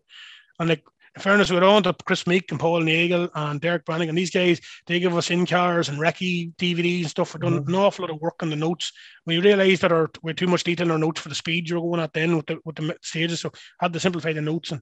[0.60, 0.84] And like
[1.16, 4.16] in fairness, we're on to Kris Meeke and Paul Nagle and Derek Brannigan.
[4.16, 7.34] These guys, they give us in cars and recce DVDs and stuff.
[7.34, 8.92] We're doing an awful lot of work on the notes.
[9.28, 11.82] We realised that our we're too much detail in our notes for the speed you're
[11.82, 13.42] going at then with the with the stages.
[13.42, 14.82] So had to simplify the notes and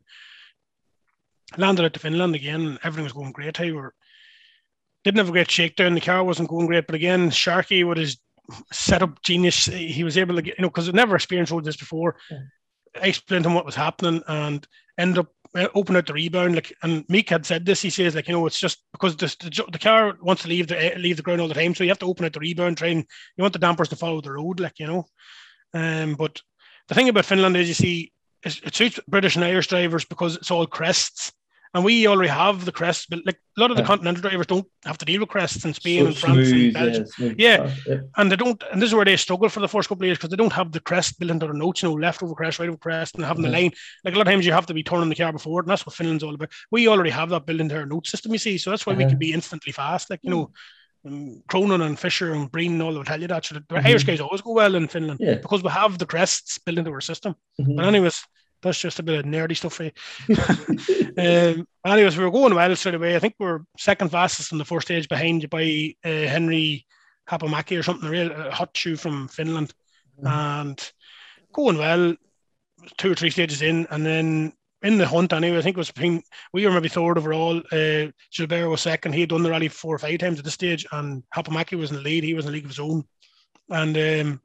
[1.57, 2.61] landed out to Finland again.
[2.61, 3.59] And everything was going great.
[3.59, 3.93] We were
[5.03, 5.95] didn't have a great shakedown.
[5.95, 8.17] The car wasn't going great, but again, Sharkey with his
[8.71, 11.75] setup genius, he was able to get you know because I'd never experienced all this
[11.75, 12.15] before.
[13.01, 14.65] I explained to him what was happening and
[14.97, 16.55] ended up uh, open out the rebound.
[16.55, 17.81] Like, and Meeke had said this.
[17.81, 19.35] He says, like, you know, it's just because the,
[19.71, 21.89] the, car wants to leave the uh, leave the ground all the time, so you
[21.89, 22.77] have to open out the rebound.
[22.77, 23.05] Try and
[23.37, 25.05] you want the dampers to follow the road, like you know.
[25.73, 26.41] Um, but
[26.87, 28.11] the thing about Finland is, you see,
[28.43, 31.31] it suits British and Irish drivers because it's all crests,
[31.73, 33.05] and we already have the crests.
[33.05, 33.87] But like a lot of the Yeah.
[33.87, 36.73] continental drivers don't have to deal with crests in Spain So and France smooth, and
[36.73, 37.75] Belgium yeah, Yeah.
[37.87, 37.97] yeah.
[38.17, 40.17] and they don't and this is where they struggle for the first couple of years
[40.17, 42.59] because they don't have the crest built into their notes, you know, left over crest,
[42.59, 43.71] right over crest, and having the line.
[44.03, 45.71] Like a lot of times you have to be turning the car before, it, and
[45.71, 46.51] that's what Finland's all about.
[46.71, 49.05] We already have that built into our note system, you see, so that's why we
[49.05, 50.09] can be instantly fast.
[50.09, 50.51] Like, you know,
[51.07, 53.43] um, Cronin and Fisher and Breen and all will tell you that.
[53.45, 53.85] So the Mhm.
[53.85, 57.01] Irish guys always go well in Finland because we have the crests built into our
[57.01, 57.33] system.
[57.59, 57.75] Mhm.
[57.77, 58.23] But anyways,
[58.61, 59.91] that's just a bit of nerdy stuff for you.
[61.17, 63.15] um, anyways, we were going well straight away.
[63.15, 66.85] I think we we're second fastest in the first stage behind by uh, Henri
[67.29, 69.73] Haapamäki or something, a real uh, hot shoe from Finland.
[70.23, 70.91] And
[71.53, 72.15] going well,
[72.97, 75.91] two or three stages in, and then in the hunt anyway, I think it was
[75.91, 76.23] between,
[76.53, 77.57] we were maybe third overall.
[77.71, 79.13] Uh, Gilbert was second.
[79.13, 81.91] He had done the rally four or five times at this stage, and Hapamaki was
[81.91, 82.23] in the lead.
[82.23, 83.03] He was in the league of his own.
[83.69, 84.41] And um,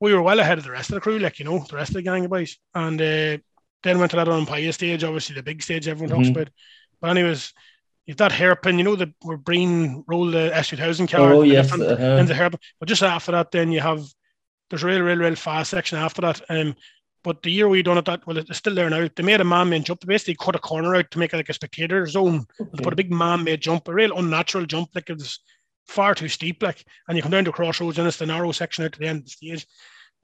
[0.00, 1.90] we were well ahead of the rest of the crew, like, you know, the rest
[1.90, 2.58] of the gang of boys.
[2.74, 3.38] And uh,
[3.82, 6.32] then went to that Ouninpohja stage, obviously the big stage everyone talks Mhm.
[6.32, 6.50] about.
[7.00, 7.52] But anyways,
[8.06, 11.32] you've that hairpin, you know, the where Breen rolled the S2000 car.
[11.32, 12.22] Oh yes, uh-huh.
[12.24, 12.60] the hairpin.
[12.78, 14.04] But just after that, then you have
[14.70, 16.40] there's a real, real, real fast section after that.
[16.48, 16.74] Um,
[17.22, 19.08] but the year we done it, that well, it's still there now.
[19.14, 20.00] They made a man-made jump.
[20.00, 22.46] They basically cut a corner out to make it like a spectator zone.
[22.58, 25.40] They put a big man-made jump, a real unnatural jump, like it was
[25.88, 26.62] far too steep.
[26.62, 29.06] Like, and you come down to crossroads, and it's the narrow section out to the
[29.06, 29.66] end of the stage.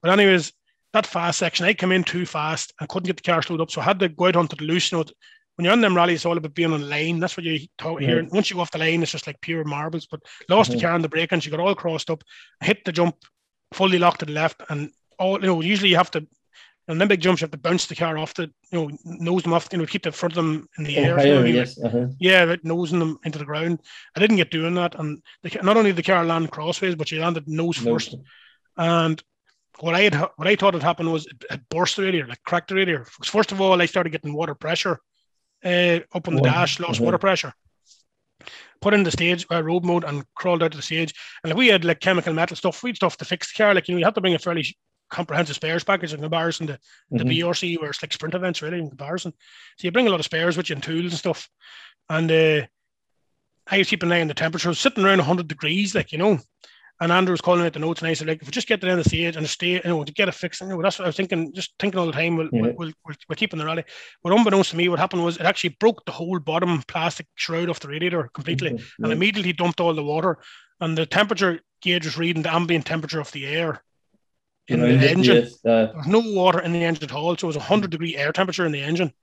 [0.01, 0.51] But anyways,
[0.93, 3.71] that fast section, I came in too fast and couldn't get the car slowed up,
[3.71, 4.91] so I had to go out onto the loose.
[4.91, 5.05] You know,
[5.55, 7.19] when you're on them rallies, it's all about being on the lane.
[7.19, 8.07] That's what you talk Yeah.
[8.07, 8.27] here.
[8.31, 10.05] Once you go off the lane, it's just like pure marbles.
[10.05, 10.81] But lost the Mhm.
[10.81, 12.23] car on the brake, and she got all crossed up.
[12.61, 13.15] Hit the jump,
[13.73, 15.61] fully locked to the left, and all you know.
[15.61, 16.27] Usually, you have to.
[16.87, 19.43] And then big jumps, you have to bounce the car off the, you know, nose
[19.43, 21.03] them off, you know, keep the front of them in the air.
[21.03, 21.55] you know I higher, mean?
[21.55, 21.79] yes.
[21.81, 22.07] Uh-huh.
[22.19, 23.79] Yeah, like nosing them into the ground.
[24.15, 27.07] I didn't get doing that, and the, not only did the car land crossways, but
[27.07, 28.15] she landed nose No, first.
[28.75, 29.23] And
[29.79, 32.43] what I had, what I thought had happened was it had burst the radiator, like
[32.43, 33.05] cracked the radiator.
[33.23, 34.99] First of all, I started getting water pressure
[35.63, 37.05] uh, up on the dash, lost mhm.
[37.05, 37.53] water pressure.
[38.81, 41.13] Put in the stage uh, road mode and crawled out of the stage.
[41.43, 43.73] And like we had like chemical metal stuff, we had stuff to fix the car.
[43.73, 44.75] Like you know, you have to bring a fairly
[45.13, 46.79] comprehensive spares package in comparison to
[47.11, 47.29] the Mhm.
[47.39, 49.31] BRC where it's like sprint events really in comparison.
[49.77, 51.47] So you bring a lot of spares with you and tools and stuff.
[52.09, 52.65] And uh,
[53.67, 56.39] I was keeping an eye on the temperature, sitting around 100 degrees, like, you know.
[56.99, 58.79] And Andrew was calling out the notes, and I said, like, if we just get
[58.81, 60.67] to the end of the stage and stay, you know, to get a fix, you
[60.67, 62.61] know, that's what I was thinking, just thinking all the time, we'll, Yeah.
[62.61, 63.83] we'll, we'll, we'll, we're keeping the rally.
[64.23, 67.69] But unbeknownst to me, what happened was it actually broke the whole bottom plastic shroud
[67.69, 69.13] off the radiator completely Okay, and yeah.
[69.13, 70.37] immediately dumped all the water.
[70.79, 73.83] And the temperature gauge was reading the ambient temperature of the air
[74.67, 75.35] in the engine.
[75.43, 77.91] yes, uh, There was no water in the engine at all, so it was 100
[77.91, 79.13] degree air temperature in the engine.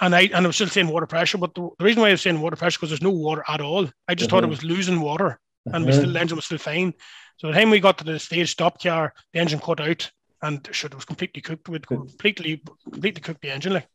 [0.00, 2.12] And I and I was still saying water pressure, but the, the reason why I
[2.12, 3.88] was saying water pressure because there's no water at all.
[4.08, 4.50] I just thought it Mhm.
[4.50, 6.00] was losing water, and we uh-huh.
[6.00, 6.94] still the engine was still fine.
[7.36, 10.10] So the time we got to the stage stop car, the engine cut out,
[10.42, 11.68] and shit, it was completely cooked.
[11.68, 13.88] We'd completely completely cooked the engine like.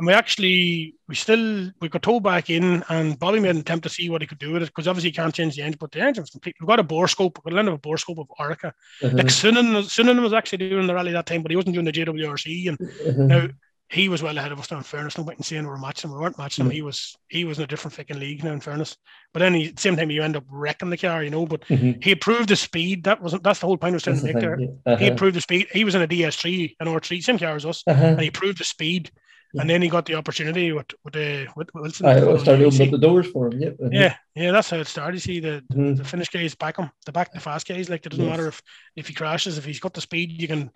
[0.00, 3.82] And we actually, we still, we got towed back in, and Bobby made an attempt
[3.82, 5.76] to see what he could do with it because obviously he can't change the engine,
[5.78, 6.56] but the engine was complete.
[6.58, 8.68] We got a bore scope, we got a end of a bore scope of Orica.
[9.02, 9.10] Uh-huh.
[9.14, 11.92] Like Suninen, Suninen was actually doing the rally that time, but he wasn't doing the
[11.92, 12.68] JWRC.
[12.68, 13.26] And Uh-huh.
[13.26, 13.48] now
[13.90, 14.70] he was well ahead of us.
[14.70, 16.16] Now, in fairness, no point in saying we were matching him.
[16.16, 16.70] We weren't matching him.
[16.70, 16.74] Mm.
[16.76, 18.52] He was he was in a different fucking league now.
[18.52, 18.96] In fairness,
[19.34, 21.44] but then he, at the same time, you end up wrecking the car, you know.
[21.44, 22.02] But Mhm.
[22.02, 23.04] he improved the speed.
[23.04, 24.56] That wasn't that's the whole point I was trying That's to the make there.
[24.56, 24.96] thing, yeah.
[24.96, 25.12] He Uh-huh.
[25.12, 25.66] improved the speed.
[25.74, 28.02] He was in a DS3, an R3, same car as us, Uh-huh.
[28.06, 29.10] and he improved the speed.
[29.58, 32.06] And then he got the opportunity with with, uh, with Wilson.
[32.06, 33.60] I started opening up the doors for him.
[33.60, 33.76] Yep.
[33.90, 35.14] yeah, yeah, that's how it started.
[35.16, 35.96] You see, the, Mhm.
[35.96, 37.88] the Finnish guys back him, the back the fast guys.
[37.90, 38.30] Like it doesn't Yes.
[38.30, 38.62] matter if
[38.96, 40.70] if he crashes, if he's got the speed, you can.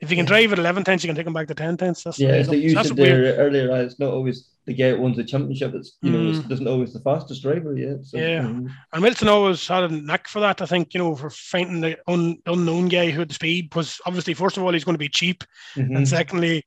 [0.00, 2.04] If you can drive at eleven tenths, you can take him back to ten tenths.
[2.04, 2.74] That's the Yeah, it like goes.
[2.74, 5.74] That's said there earlier, it's not always the guy that wins the championship.
[5.74, 6.38] It's you know, Mm.
[6.44, 7.76] it doesn't always the fastest driver.
[7.76, 7.94] Yeah.
[8.02, 8.42] So, Yeah.
[8.42, 8.70] mhm.
[8.92, 10.62] And Wilson always had a knack for that.
[10.62, 14.00] I think you know for finding the un, unknown guy who had the speed Because
[14.06, 15.42] obviously first of all he's going to be cheap,
[15.76, 15.96] Mhm.
[15.96, 16.64] and secondly,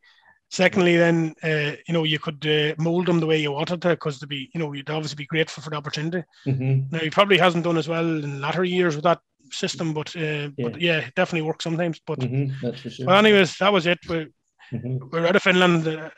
[0.51, 3.89] secondly then uh, you know you could uh, mold him the way you wanted to
[3.89, 6.23] because to be you know you'd obviously be grateful for the opportunity.
[6.45, 6.91] Mhm.
[6.91, 9.19] Now he probably hasn't done as well in latter years with that
[9.51, 11.99] system, but uh, but yeah, it definitely works sometimes.
[12.05, 12.51] But Mhm.
[12.91, 13.05] Sure.
[13.05, 13.99] but anyways, that was it.
[14.09, 14.27] We,
[14.71, 15.11] Mhm.
[15.11, 15.83] we're out of Finland.
[15.83, 16.11] The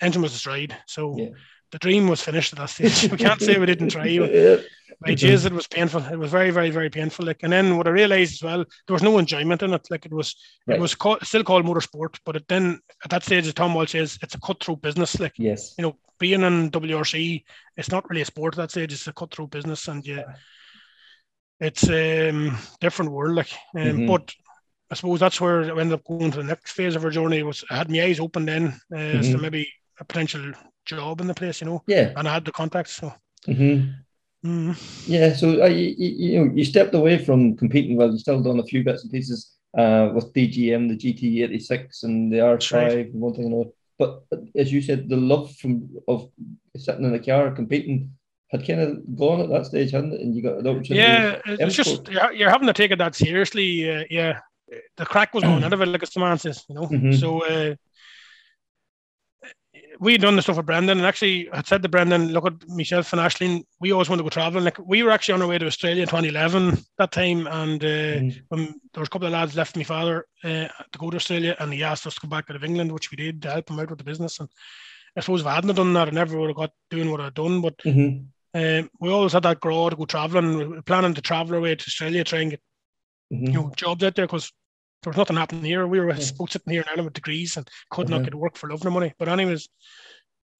[0.00, 1.30] engine was destroyed, so Yeah.
[1.72, 3.10] The dream was finished at that stage.
[3.10, 4.04] we can't say we didn't try.
[4.06, 4.58] Yeah.
[5.00, 5.14] By.
[5.14, 6.04] Jesus, it was painful.
[6.04, 7.26] It was very, very, very painful.
[7.26, 9.84] Like, and then what I realized as well, there was no enjoyment in it.
[9.90, 10.36] Like it was,
[10.66, 10.76] Right.
[10.78, 10.92] it was
[11.22, 14.40] still called motorsport, but it then at that stage, as Tom Walsh says, it's a
[14.40, 15.18] cutthroat business.
[15.18, 15.74] Like Yes.
[15.76, 17.42] you know, being in WRC,
[17.76, 18.92] it's not really a sport at that stage.
[18.92, 20.22] It's a cutthroat business, and yeah,
[21.58, 23.34] it's um different world.
[23.36, 24.06] Like, um, Mhm.
[24.06, 24.32] but
[24.90, 27.42] I suppose that's where I ended up going to the next phase of our journey.
[27.42, 29.40] Was I had my eyes open then uh, as to Mhm.
[29.40, 30.52] maybe a potential
[30.84, 32.12] job in the place, you know, Yeah.
[32.16, 32.92] and I had the contacts.
[32.92, 33.12] So.
[33.46, 33.80] hmm
[34.44, 35.08] mm.
[35.08, 35.34] Yeah.
[35.34, 37.96] So uh, you, you, know you stepped away from competing.
[37.96, 42.32] Well, you still done a few bits and pieces uh, with DGM, the GT86, and
[42.32, 43.06] the R5, right.
[43.12, 43.70] and one thing and another.
[43.98, 46.28] But, but as you said, the love from of
[46.76, 48.12] sitting in the car competing
[48.50, 50.20] had kind of gone at that stage, hadn't it?
[50.20, 50.96] And you got an opportunity.
[50.96, 53.90] Yeah, it's just you're, you're having to take it that seriously.
[53.90, 54.40] Uh, yeah,
[54.96, 56.86] the crack was going out of it, like as the man says, you know.
[56.86, 57.18] Mhm.
[57.18, 57.74] So uh,
[60.02, 62.68] we had done the stuff with Brendan, and actually, I said to Brendan, "Look at
[62.68, 63.62] myself and Ashleen.
[63.80, 64.64] We always want to go traveling.
[64.64, 67.86] Like we were actually on our way to Australia in 2011 that time, and uh,
[67.86, 68.42] Mhm.
[68.48, 68.60] when
[68.92, 71.72] there was a couple of lads left my father uh, to go to Australia, and
[71.72, 73.78] he asked us to come back out of England, which we did to help him
[73.78, 74.40] out with the business.
[74.40, 74.48] And
[75.16, 77.34] I suppose if I hadn't done that, I never would have got doing what I'd
[77.34, 77.60] done.
[77.60, 78.26] But Mhm.
[78.54, 80.58] um, we always had that grow to go traveling.
[80.58, 82.62] We were planning to travel our way to Australia, try and get
[83.32, 83.46] Mhm.
[83.46, 84.52] you know jobs out there because
[85.02, 85.86] there was nothing happening here.
[85.86, 88.24] We were both sitting here in Ireland with degrees and could not Uh-huh.
[88.24, 89.12] get work for love nor money.
[89.18, 89.68] But anyways,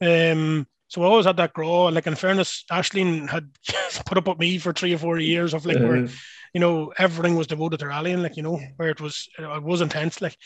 [0.01, 1.87] um, so we always had that grow.
[1.87, 3.51] And like in fairness, Ashleen had
[4.07, 6.09] put up with me for three or four years of like where Uh,
[6.55, 9.81] you know everything was devoted to rallying, like you know where it was it was
[9.81, 10.21] intense.
[10.21, 10.37] Like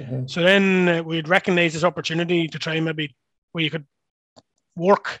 [0.00, 0.22] uh-huh.
[0.26, 3.16] so, then uh, we'd recognise this opportunity to try maybe
[3.52, 3.86] where you could
[4.76, 5.20] work,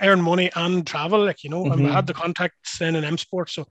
[0.00, 1.24] earn money, and travel.
[1.24, 1.92] Like you know, and we Mhm.
[1.92, 3.50] had the contacts then in M Sport.
[3.50, 3.66] So,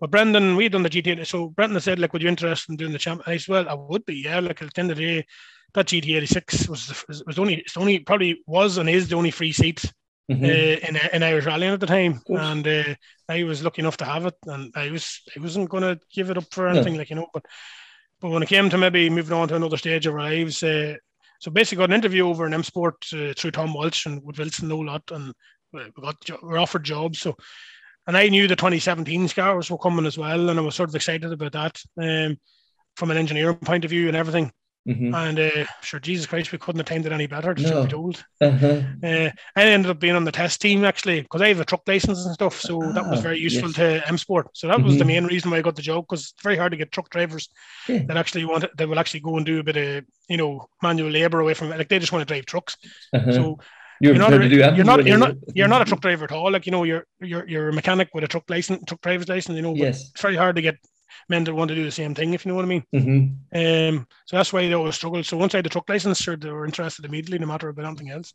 [0.00, 1.24] but Brendan, we done the GTA.
[1.26, 3.22] So Brendan said, like, would you interested in doing the champ?
[3.26, 4.16] I said, well, I would be.
[4.16, 5.26] Yeah, like at the end of the day,
[5.74, 9.30] that GT eighty six was was only it's only probably was and is the only
[9.30, 9.84] free seat
[10.30, 10.44] Mhm.
[10.44, 12.94] uh, in in Irish rallying at the time, and uh,
[13.28, 16.30] I was lucky enough to have it, and I was I wasn't going to give
[16.30, 17.26] it up for anything, like you know.
[17.34, 17.44] But
[18.20, 20.94] but when it came to maybe moving on to another stage of our lives, uh,
[21.40, 24.38] so basically got an interview over in M Sport uh, through Tom Walsh and with
[24.38, 25.34] Wilson no lot, and
[25.72, 27.18] we got we were offered jobs.
[27.20, 27.36] So
[28.10, 30.96] and I knew the 2017 scars were coming as well, and I was sort of
[30.96, 32.36] excited about that um,
[32.96, 34.50] from an engineering point of view and everything.
[34.88, 35.14] Mhm.
[35.14, 37.54] And uh, sure, Jesus Christ, we couldn't have timed it any better.
[37.54, 37.82] Just No.
[37.82, 38.24] to be told.
[38.40, 38.80] Uh-huh.
[39.04, 41.82] Uh, I ended up being on the test team actually because I have a truck
[41.86, 43.76] license and stuff, so that was Ah, very useful yes.
[43.76, 44.48] to M Sport.
[44.54, 45.08] So that was the Mhm.
[45.08, 47.48] main reason why I got the job because it's very hard to get truck drivers
[47.88, 48.04] Yeah.
[48.08, 51.10] that actually want that will actually go and do a bit of you know manual
[51.10, 51.78] labor away from it.
[51.78, 52.76] Like they just want to drive trucks.
[53.14, 53.32] Uh-huh.
[53.32, 53.58] So
[54.00, 56.50] you're, you're not a, you're not you're not you're not a truck driver at all.
[56.50, 59.56] Like you know you're you're you're a mechanic with a truck license, truck driver's license.
[59.56, 60.10] You know, Yes.
[60.10, 60.76] it's very hard to get
[61.28, 62.84] men that want to do the same thing if you know what I mean.
[62.94, 63.36] Mhm.
[63.54, 65.26] Um, so that's why they always struggled.
[65.26, 67.84] So once I had the truck license, sure, they were interested immediately, no matter about
[67.86, 68.32] anything else.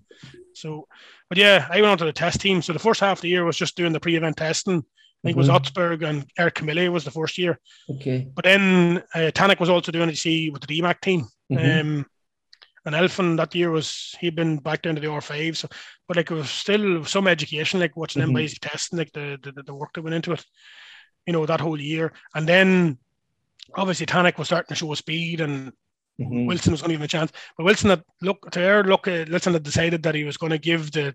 [0.53, 0.87] So,
[1.29, 2.61] but yeah, I went on to the test team.
[2.61, 4.79] So the first half of the year was just doing the pre-event testing.
[4.79, 5.59] I think it was Mhm.
[5.59, 7.59] Østberg and Eric Camilli was the first year.
[7.89, 8.27] Okay.
[8.35, 11.25] But then uh, Tanak was also doing it, you see, with the DMACK team.
[11.51, 11.81] Mhm.
[11.81, 12.05] Um,
[12.85, 15.57] and Elfyn that year was he'd been back down to the R5.
[15.57, 15.67] So,
[16.07, 18.35] but like it was still some education, like watching them Mhm.
[18.35, 20.43] basic testing, like the, the the work that went into it,
[21.25, 22.13] you know, that whole year.
[22.35, 22.97] And then
[23.75, 25.73] obviously Tanak was starting to show speed, and
[26.21, 26.47] Mhm.
[26.47, 27.31] Wilson was going to give him a chance.
[27.57, 30.51] But Wilson had look to our look, uh, Wilson had decided that he was going
[30.51, 31.13] to give the,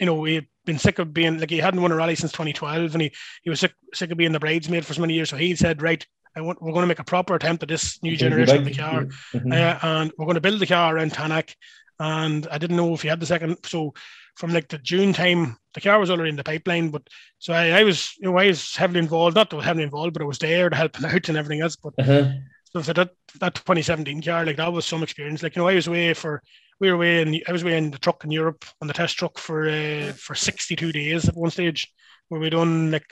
[0.00, 2.32] you know, he had been sick of being like he hadn't won a rally since
[2.32, 3.12] 2012, and he
[3.42, 5.30] he was sick sick of being the bridesmaid for so many years.
[5.30, 6.06] So he said, right.
[6.36, 9.52] We're going to make a proper attempt at this new generation of the car Mhm.
[9.52, 11.54] uh, and we're going to build the car around Tanak.
[11.98, 13.56] And I didn't know if he had the second.
[13.64, 13.94] So
[14.36, 16.90] from like the June time, the car was already in the pipeline.
[16.90, 17.02] But
[17.38, 19.34] so I, I was, you know, I was heavily involved.
[19.34, 21.62] Not that I was heavily involved, but I was there to help out and everything
[21.62, 21.76] else.
[21.76, 22.32] But Uh-huh.
[22.64, 23.10] so for that
[23.40, 25.42] that 2017 car, like that was some experience.
[25.42, 26.42] Like you know, I was away for
[26.80, 29.16] we were away and I was away in the truck in Europe on the test
[29.16, 31.86] truck for uh, for 62 days at one stage,
[32.28, 33.06] where we done like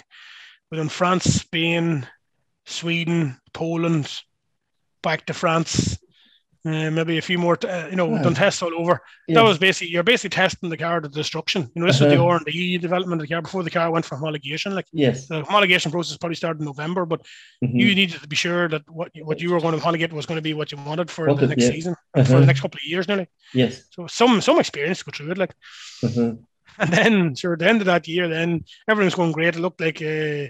[0.70, 2.06] we done France, Spain,
[2.66, 4.20] Sweden, Poland,
[5.02, 5.98] back to France,
[6.66, 8.22] uh, maybe a few more, t- uh, you know, Yeah.
[8.22, 9.02] done tests all over.
[9.28, 9.34] Yeah.
[9.34, 11.70] That was basically you're basically testing the car to destruction.
[11.74, 12.26] You know, this was the Uh-huh.
[12.26, 14.72] R and D development of the car before the car went for homologation.
[14.72, 15.26] Like Yes.
[15.28, 17.20] the homologation process probably started in November, but
[17.62, 17.78] Mhm.
[17.80, 20.38] you needed to be sure that what what you were going to homologate was going
[20.38, 21.70] to be what you wanted for the next yeah.
[21.70, 22.40] season for Uh-huh.
[22.40, 23.26] the next couple of years nearly.
[23.52, 23.82] Yes.
[23.90, 25.38] So some some experience to go through it.
[25.38, 25.54] Like
[26.02, 26.32] Uh-huh.
[26.78, 29.54] and then sure at the end of that year, then everything was going great.
[29.54, 30.48] It looked like uh,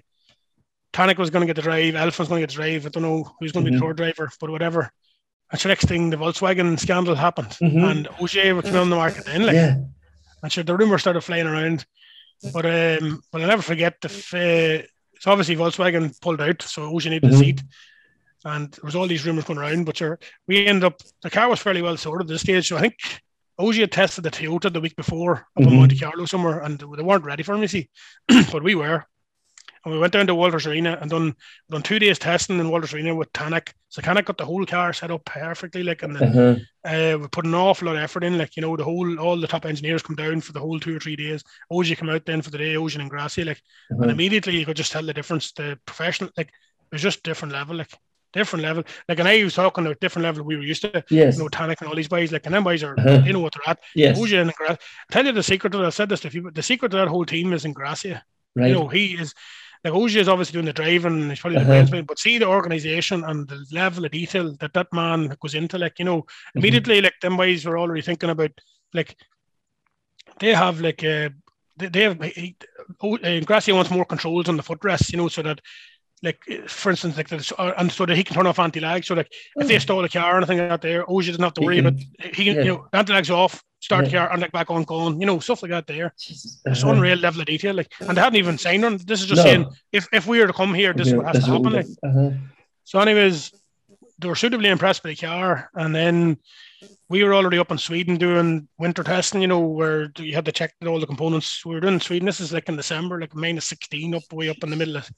[0.95, 2.87] Tanak was going to get the drive, Elfyn was going to get the drive.
[2.87, 3.81] I don't know who's going to be Mhm.
[3.81, 4.91] the third driver, but whatever.
[5.51, 7.91] And so next thing, the Volkswagen scandal happened, Mhm.
[7.91, 9.43] and Ogier was coming on the market then.
[9.45, 9.77] Like, Yeah.
[10.43, 11.85] and sure the rumors started flying around.
[12.53, 14.09] But um, but I'll never forget the.
[14.09, 14.87] F-
[15.21, 17.39] so obviously Volkswagen pulled out, so Ogier needed a Mhm.
[17.39, 17.63] seat.
[18.45, 21.49] And there was all these rumors going around, but sure, we ended up the car
[21.49, 22.69] was fairly well sorted at this stage.
[22.69, 22.97] So I think
[23.59, 25.79] Ogier had tested the Toyota the week before up in Mhm.
[25.79, 27.89] Monte Carlo somewhere, and they weren't ready for him, you see.
[28.53, 29.05] but we were.
[29.85, 31.35] And we went down to Walters Arena and done
[31.71, 33.73] done two days testing in Walters Arena with Tanak.
[33.91, 36.57] So Tanak got the whole car set up perfectly, like, and Uh-huh.
[36.85, 38.39] uh, we put an awful lot of effort in.
[38.39, 40.97] Like, you know, the whole all the top engineers come down for the whole two
[40.97, 41.45] or three days.
[41.71, 44.11] Ogier come out then for the day, Ocean and Grassy, like, and Uh-huh.
[44.11, 45.53] immediately you could just tell the difference.
[45.53, 47.91] The professional, like, it was just different level, like
[48.33, 48.83] different level.
[49.09, 51.05] Like, and I was talking about different level we were used to.
[51.11, 51.37] Yes.
[51.37, 53.23] You know, Tanak and all these boys, like, and them boys are, Uh-huh.
[53.25, 53.81] you know what they're at.
[53.95, 54.19] Yes.
[54.19, 54.79] Ogier and Grassy.
[55.13, 55.87] tell you the secret to that.
[55.87, 56.51] I said this to people.
[56.51, 58.25] The secret to that whole team is in Gracia.
[58.57, 58.69] Right.
[58.69, 59.35] You know, he is
[59.85, 61.69] like Ogier is obviously doing the driving, he's probably the Uh-huh.
[61.69, 65.37] brains behind it, but see the organization and the level of detail that that man
[65.41, 66.25] goes into, like, you know,
[66.57, 66.59] Mm-hmm.
[66.59, 68.51] immediately, like, them boys were already thinking about,
[68.95, 69.17] like,
[70.41, 71.29] they have, like, uh,
[71.77, 72.57] they, they have, he,
[73.03, 75.61] oh, uh, Gracia wants more controls on the footrest, you know, so that,
[76.25, 79.05] like, for instance, like, this, uh, and so that he can turn off anti lag.
[79.05, 81.61] So, like, if they stall a car or anything out there, Ogier doesn't have to
[81.61, 81.95] worry But
[82.35, 82.63] he can, yeah.
[82.63, 85.39] you know, anti lag's off, start the car, and like back on, gone, you know,
[85.39, 86.15] stuff like that there.
[86.19, 86.61] Jesus.
[86.65, 86.93] It's Uh-huh.
[86.95, 87.75] unreal level of detail.
[87.75, 88.97] Like, and they hadn't even signed on.
[88.97, 89.51] This is just No.
[89.51, 91.73] saying if, if we were to come here, this is what has to happen.
[91.73, 91.87] Like.
[92.03, 92.31] Uh-huh.
[92.85, 93.53] So, anyways,
[94.19, 96.39] they were suitably impressed by the car, and then
[97.09, 99.43] we were already up in Sweden doing winter testing.
[99.43, 101.67] You know, where you had to check all the components.
[101.67, 102.27] We were doing Sweden.
[102.27, 105.11] This is like in December, like minus sixteen, up way up in the middle of.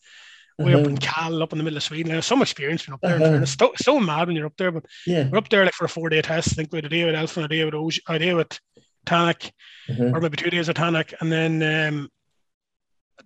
[0.58, 2.12] Way up in Cal, up in the middle of Sweden.
[2.12, 3.16] There's some experience being up there.
[3.16, 3.42] Uh-huh.
[3.42, 5.28] It's so, so mad when you're up there, but Yeah.
[5.28, 6.52] we're up there like for a four day test.
[6.52, 8.58] I think we had a day with and a day with Ogier, a day with
[9.04, 9.50] Tanak,
[9.90, 10.12] Uh-huh.
[10.14, 12.08] or maybe two days with Tanak, and then um,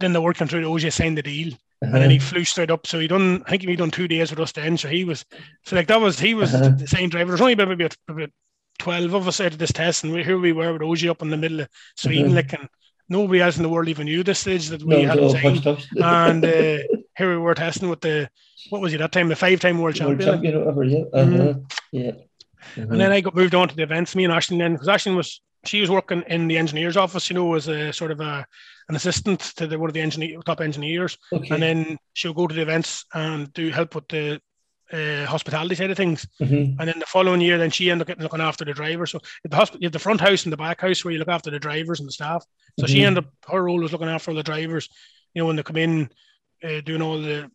[0.01, 1.93] then the working through Ogier signed the deal, Uh-huh.
[1.95, 2.85] and then he flew straight up.
[2.89, 4.77] So he done, I think he done two days with us then.
[4.77, 5.25] So he was,
[5.65, 6.71] so like that was he was Uh-huh.
[6.71, 7.31] the same driver.
[7.31, 8.31] There's only maybe about, about
[8.81, 11.23] twelve of us out of this test, and we, here we were with Ogier up
[11.23, 12.35] in the middle of Sweden, Uh-huh.
[12.35, 12.69] like, and
[13.11, 15.87] nobody else in the world even knew this stage that we was had signed.
[15.99, 16.79] And uh,
[17.19, 18.31] here we were testing with the
[18.71, 20.33] what was he that time, the five-time world World champion.
[20.33, 21.05] champion whatever, yeah.
[21.13, 21.55] Uh-huh.
[21.93, 22.11] Yeah.
[22.11, 22.83] Uh-huh.
[22.83, 24.15] And then I got moved on to the events.
[24.15, 27.35] Me and Ashley then, because Ashley was she was working in the engineer's office, you
[27.35, 28.47] know, as a sort of a
[28.89, 31.55] an assistant to the, one of the engineer, top engineers, okay.
[31.55, 34.41] and then she'll go to the events and do help with the
[34.93, 36.27] uh, hospitality side of things.
[36.41, 36.77] Mhm.
[36.79, 39.11] And then the following year, then she ended up getting looking after the drivers.
[39.11, 41.29] So the hospital, you have the front house and the back house where you look
[41.29, 42.45] after the drivers and the staff.
[42.79, 43.05] So she Mhm.
[43.07, 44.89] ended up her role was looking after all the drivers.
[45.35, 46.11] You know, when they come in,
[46.65, 47.51] uh, doing all the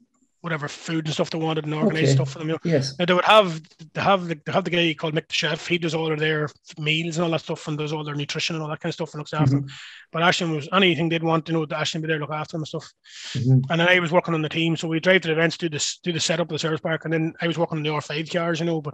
[0.46, 2.14] whatever food and stuff they wanted and organize Okay.
[2.14, 2.48] stuff for them.
[2.50, 2.94] You know, Yes.
[2.98, 3.62] now they would have
[3.94, 5.68] they have the, they have the guy called Mick the chef.
[5.68, 6.48] He does all of their
[6.78, 8.94] meals and all that stuff, and does all their nutrition and all that kind of
[8.94, 9.68] stuff, and looks after them.
[10.12, 12.54] But Ashton was anything they'd want, you know, Ashton would be there to look after
[12.54, 12.88] them and stuff.
[13.34, 13.62] Mhm.
[13.70, 15.68] And then I was working on the team, so we drive to the events, do
[15.68, 17.90] this, do the setup of the service park, and then I was working on the
[17.90, 18.82] R five cars, you know.
[18.82, 18.94] But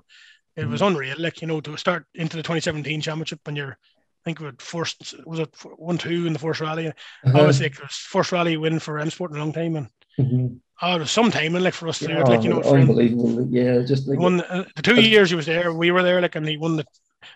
[0.56, 3.78] it was unreal, like you know, to start into the 2017 championship, and you're.
[4.24, 6.88] I think it first was it one two in the first rally.
[6.90, 7.40] Uh-huh.
[7.40, 9.88] Obviously, it was first rally win for M Sport in a long time, and
[10.20, 10.58] Mhm.
[10.82, 12.62] oh, it was some timing like for us to do it, Oh, like you know,
[12.64, 13.48] unbelievable.
[13.50, 15.74] Yeah, just like the, uh, the two years he was there.
[15.74, 16.86] We were there, like, and he won the.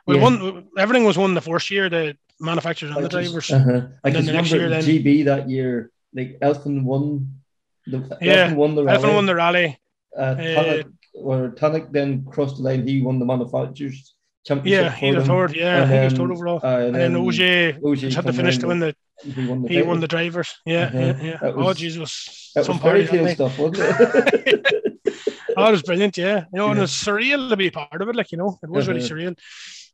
[0.05, 0.23] Well, Yeah.
[0.23, 1.89] won everything was won the first year.
[1.89, 3.51] The manufacturers and the I drivers.
[3.51, 3.81] Uh-huh.
[4.03, 7.29] I And then the next year then- GB that year, like Elfyn won.
[7.87, 8.97] The, Yeah, Elfyn won the rally.
[9.03, 9.77] Elfyn won the rally.
[10.17, 12.87] Uh, Tanak, or Tanak then crossed the line.
[12.87, 14.15] He won the manufacturers
[14.45, 14.83] championship.
[14.85, 15.55] Yeah, he was third.
[15.55, 16.59] Yeah, I And think he was then, third overall.
[16.63, 18.95] uh, and then Ogier Ogier just had to finish to win the.
[19.23, 19.69] He won the.
[19.69, 20.53] He won the drivers.
[20.65, 20.97] Yeah, Uh-huh.
[20.99, 21.37] yeah, yeah.
[21.41, 23.23] That oh was- Jesus, That some was fairy party.
[23.23, 24.67] tale stuff, wasn't it?
[25.57, 26.17] Oh, it was brilliant.
[26.17, 26.83] Yeah, you know, and Yeah.
[26.83, 28.15] it's surreal to be part of it.
[28.15, 29.15] Like you know, it was really Uh-huh.
[29.15, 29.37] surreal.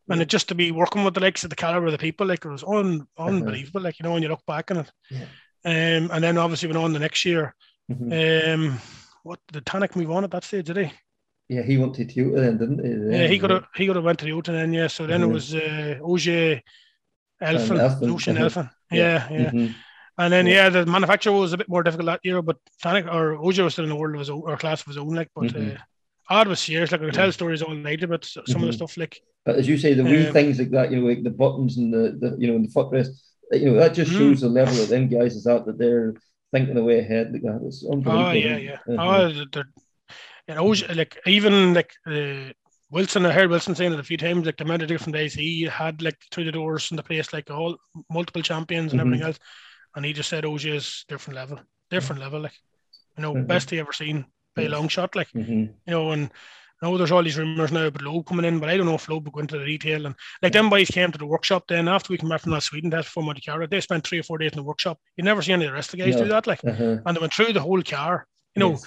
[0.09, 2.25] And it just to be working with the likes of the caliber of the people,
[2.25, 3.81] like it was un, unbelievable.
[3.81, 5.25] Like you know, when you look back on it, Yeah.
[5.65, 7.53] um, and then obviously went on the next year.
[7.91, 8.09] Mhm.
[8.55, 8.81] Um,
[9.23, 10.65] what did Tanak move on at that stage?
[10.65, 10.91] Did he?
[11.47, 13.17] Yeah, he went to Toyota then, didn't he?
[13.19, 14.73] Yeah, he could have he could have went to the Oten then.
[14.73, 15.33] Yeah, so then it Mhm.
[15.33, 16.61] was uh, Ogier,
[17.39, 18.45] Elfyn, Elfyn, Ocean uh-huh.
[18.49, 18.69] Elfyn.
[18.91, 19.51] Yeah, yeah.
[19.51, 19.73] Mhm.
[20.17, 20.53] And then Yeah.
[20.53, 23.73] yeah, the manufacturer was a bit more difficult that year, but Tanak or Ogier was
[23.73, 25.15] still in the world of his own or class of his own.
[25.15, 25.75] Like, but Mhm.
[25.75, 25.79] uh,
[26.29, 26.91] odd was serious.
[26.91, 28.73] Like I could tell stories all night about some of the Mhm.
[28.73, 28.97] stuff.
[28.97, 31.31] Like But as you say, the wee Um, things like that, you know, like the
[31.31, 33.09] buttons and the, the you know, and the footrest,
[33.51, 34.17] you know, that just Mhm.
[34.17, 36.13] shows the level of them guys is at that they're
[36.51, 37.61] thinking the way ahead like that.
[37.65, 38.27] It's unbelievable.
[38.29, 38.79] oh yeah, yeah.
[38.87, 39.31] Uh-huh.
[39.31, 39.69] Oh, they're,
[40.47, 42.51] and Ogier like even like uh,
[42.91, 45.33] Wilson, I heard Wilson saying it a few times, like the amount of different days
[45.33, 47.77] he had like through the doors in the place, like all
[48.09, 49.05] multiple champions and Mhm.
[49.05, 49.39] everything else.
[49.95, 51.59] And he just said Ogier is different level,
[51.89, 52.57] different level, like
[53.17, 53.47] you know, Mhm.
[53.47, 55.73] best he ever seen by a long shot, like Mhm.
[55.85, 56.29] you know, and
[56.81, 58.95] I know there's all these rumours now about Loeb coming in, but I don't know
[58.95, 60.05] if Loeb will go into the detail.
[60.05, 62.63] And like them boys came to the workshop then after we came back from that
[62.63, 64.99] Sweden test for Monte Carlo, they spent three or four days in the workshop.
[65.15, 66.23] You never see any of the rest of the guys No.
[66.23, 66.97] do that, like, Uh-huh.
[67.05, 68.27] and they went through the whole car.
[68.55, 68.85] You know, Yes.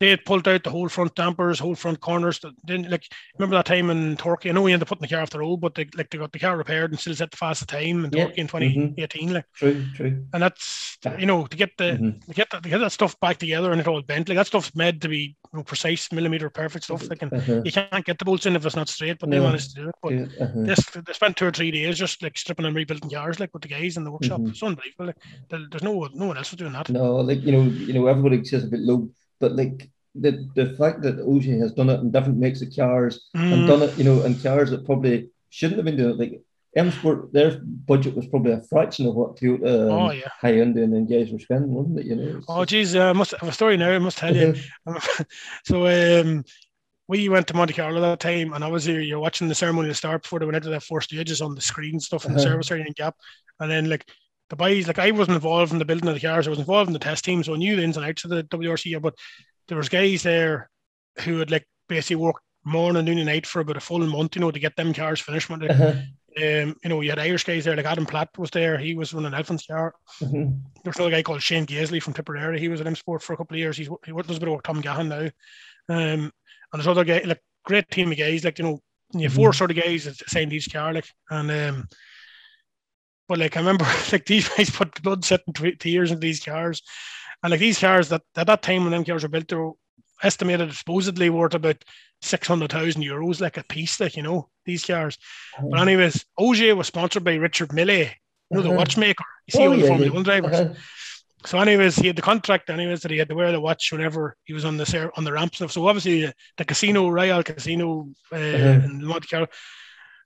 [0.00, 2.40] They had pulled out the whole front dampers, whole front corners.
[2.66, 3.06] Didn't like
[3.38, 4.48] remember that time in Turkey.
[4.50, 6.18] I know we ended up putting the car off the road, but they like they
[6.18, 8.26] got the car repaired and still set the fastest time in Yeah.
[8.26, 8.50] Turkey in Mhm.
[8.50, 9.32] 2018.
[9.32, 10.24] Like, True, true.
[10.32, 12.26] and that's you know to get the Mhm.
[12.26, 14.28] to get that to get that stuff back together and it all bent.
[14.28, 17.08] Like that stuff's made to be you know, precise, millimeter perfect stuff.
[17.08, 17.62] Like, and Uh-huh.
[17.64, 19.88] you can't get the bolts in if it's not straight, but they managed to do
[19.90, 19.94] it.
[20.02, 20.62] But Yeah, uh-huh.
[20.64, 23.62] this they spent two or three days just like stripping and rebuilding cars like with
[23.62, 24.40] the guys in the workshop.
[24.40, 24.48] Mhm.
[24.50, 25.06] It's unbelievable.
[25.06, 25.16] Like,
[25.50, 26.88] there- there's no no one else was doing that.
[26.88, 29.08] No, like you know, you know, everybody says a bit low,
[29.44, 29.78] but like
[30.24, 33.14] the the fact that Ogier has done it in different makes of cars
[33.52, 33.66] and Mm.
[33.70, 35.16] done it, you know, in cars that probably
[35.56, 36.22] shouldn't have been doing it.
[36.22, 36.34] Like
[36.76, 37.50] M Sport, their
[37.92, 40.32] budget was probably a fraction of what Toyota Oh and yeah.
[40.42, 42.06] Hyundai and then guys were spending, wasn't it?
[42.10, 42.32] You know.
[42.48, 43.90] Oh geez, I must have a story now.
[43.90, 44.54] I must tell you.
[45.70, 46.44] so um,
[47.08, 50.22] we went to Monte Carlo that time, and i obviously you're watching the ceremony start
[50.22, 52.50] before they went into their four stages on the screen stuff in the Uh-huh.
[52.50, 53.14] service area and Gap,
[53.60, 54.04] and then like
[54.50, 56.88] the boys, like I wasn't involved in the building of the cars, I was involved
[56.88, 59.14] in the test team, so I knew the ins and outs of the WRC, but
[59.68, 60.70] there was guys there
[61.20, 64.40] who had like basically worked morning, noon, and night for about a full month, you
[64.40, 65.48] know, to get them cars finished.
[65.58, 65.92] They- Uh-huh.
[66.36, 68.76] um, you know, you had Irish guys there, like Adam Platt was there.
[68.78, 69.94] He was running Elfyn's car.
[70.20, 70.60] Mhm.
[70.82, 72.58] There's another guy called Shane Gaisley from Tipperary.
[72.58, 73.76] He was at M Sport for a couple of years.
[73.76, 75.30] He's he does a bit of work Tom Gahan now.
[75.88, 76.32] Um, and
[76.72, 78.80] there's other guy, like great team of guys, like you know,
[79.12, 81.88] you have four sort of guys that signed each car, like and um,
[83.28, 86.82] but like I remember, like these guys put blood, sweat, and tears into these cars,
[87.42, 89.72] and like these cars that at that time when them cars were built, they were
[90.22, 91.84] estimated supposedly worth about
[92.22, 95.18] six hundred thousand euros, like a piece, like you know these cars.
[95.70, 98.08] But anyways, Ogier was sponsored by Richard Mille, you
[98.52, 98.78] know the Uh-huh.
[98.78, 99.24] watchmaker.
[99.46, 100.14] You see Oh, all the yeah, Formula yeah.
[100.14, 100.60] One drivers.
[100.60, 100.74] Uh-huh.
[101.46, 104.34] So, anyways, he had the contract, anyways, that he had to wear the watch whenever
[104.44, 105.72] he was on the on the ramp stuff.
[105.72, 108.80] So, obviously, the casino, Royal Casino uh, Uh-huh.
[108.84, 109.46] in Monte Carlo.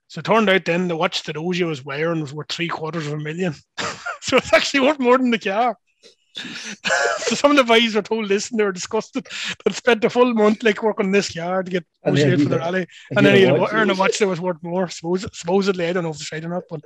[0.09, 3.07] So, it turned out then the watch that Ogier was wearing was worth three quarters
[3.07, 3.53] of a million.
[4.21, 5.77] so, it's actually worth more than the car.
[6.35, 9.27] so, some of the guys were told this and they were disgusted.
[9.63, 12.37] But spent a full month like working this car to get And Ogier then out
[12.39, 12.87] he for the rally.
[13.15, 14.63] And then he had had a a, watch, earned a was- watch that was worth
[14.63, 14.89] more.
[14.89, 16.81] Suppose, supposedly, I don't know if it's right or not, but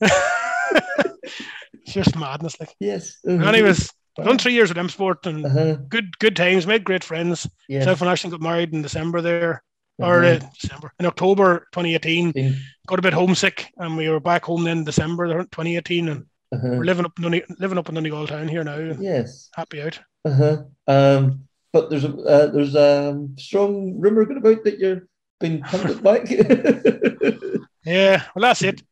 [0.00, 2.58] it's just madness.
[2.60, 3.16] Like, Yes.
[3.28, 3.44] uh-huh.
[3.48, 5.74] anyways, I've done three years with M Sport and Uh-huh.
[5.88, 7.46] good good times, made great friends.
[7.68, 7.84] Yes.
[7.84, 9.62] Self and Ashton got married in December there,
[9.98, 12.32] or uh, December in October 2018.
[12.32, 12.56] Been-
[12.86, 16.68] Got a bit homesick, and we were back home then December 2018, and uh-huh.
[16.68, 18.94] we're living up in Dunny, living up in Donegal town here now.
[19.00, 19.50] Yes.
[19.54, 19.98] Happy out.
[20.24, 20.62] Uh-huh.
[20.86, 25.08] Um, but there's a uh, there's a strong rumor going about that you're
[25.40, 26.26] being punted back.
[27.86, 28.82] Yeah, well that's it.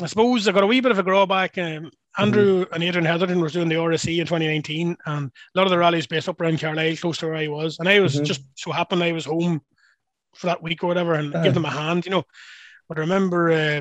[0.00, 1.58] I suppose I got a wee bit of a drawback.
[1.58, 5.70] Um, Andrew and Adrian Hetherington was doing the RSC in 2019, and a lot of
[5.70, 7.78] the rallies based up around Carlisle, close to where I was.
[7.78, 8.24] And I was Mhm.
[8.24, 9.60] just so happened I was home
[10.38, 11.42] for that week or whatever, and Ah.
[11.42, 12.24] give them a hand, you know.
[12.88, 13.80] But I remember uh,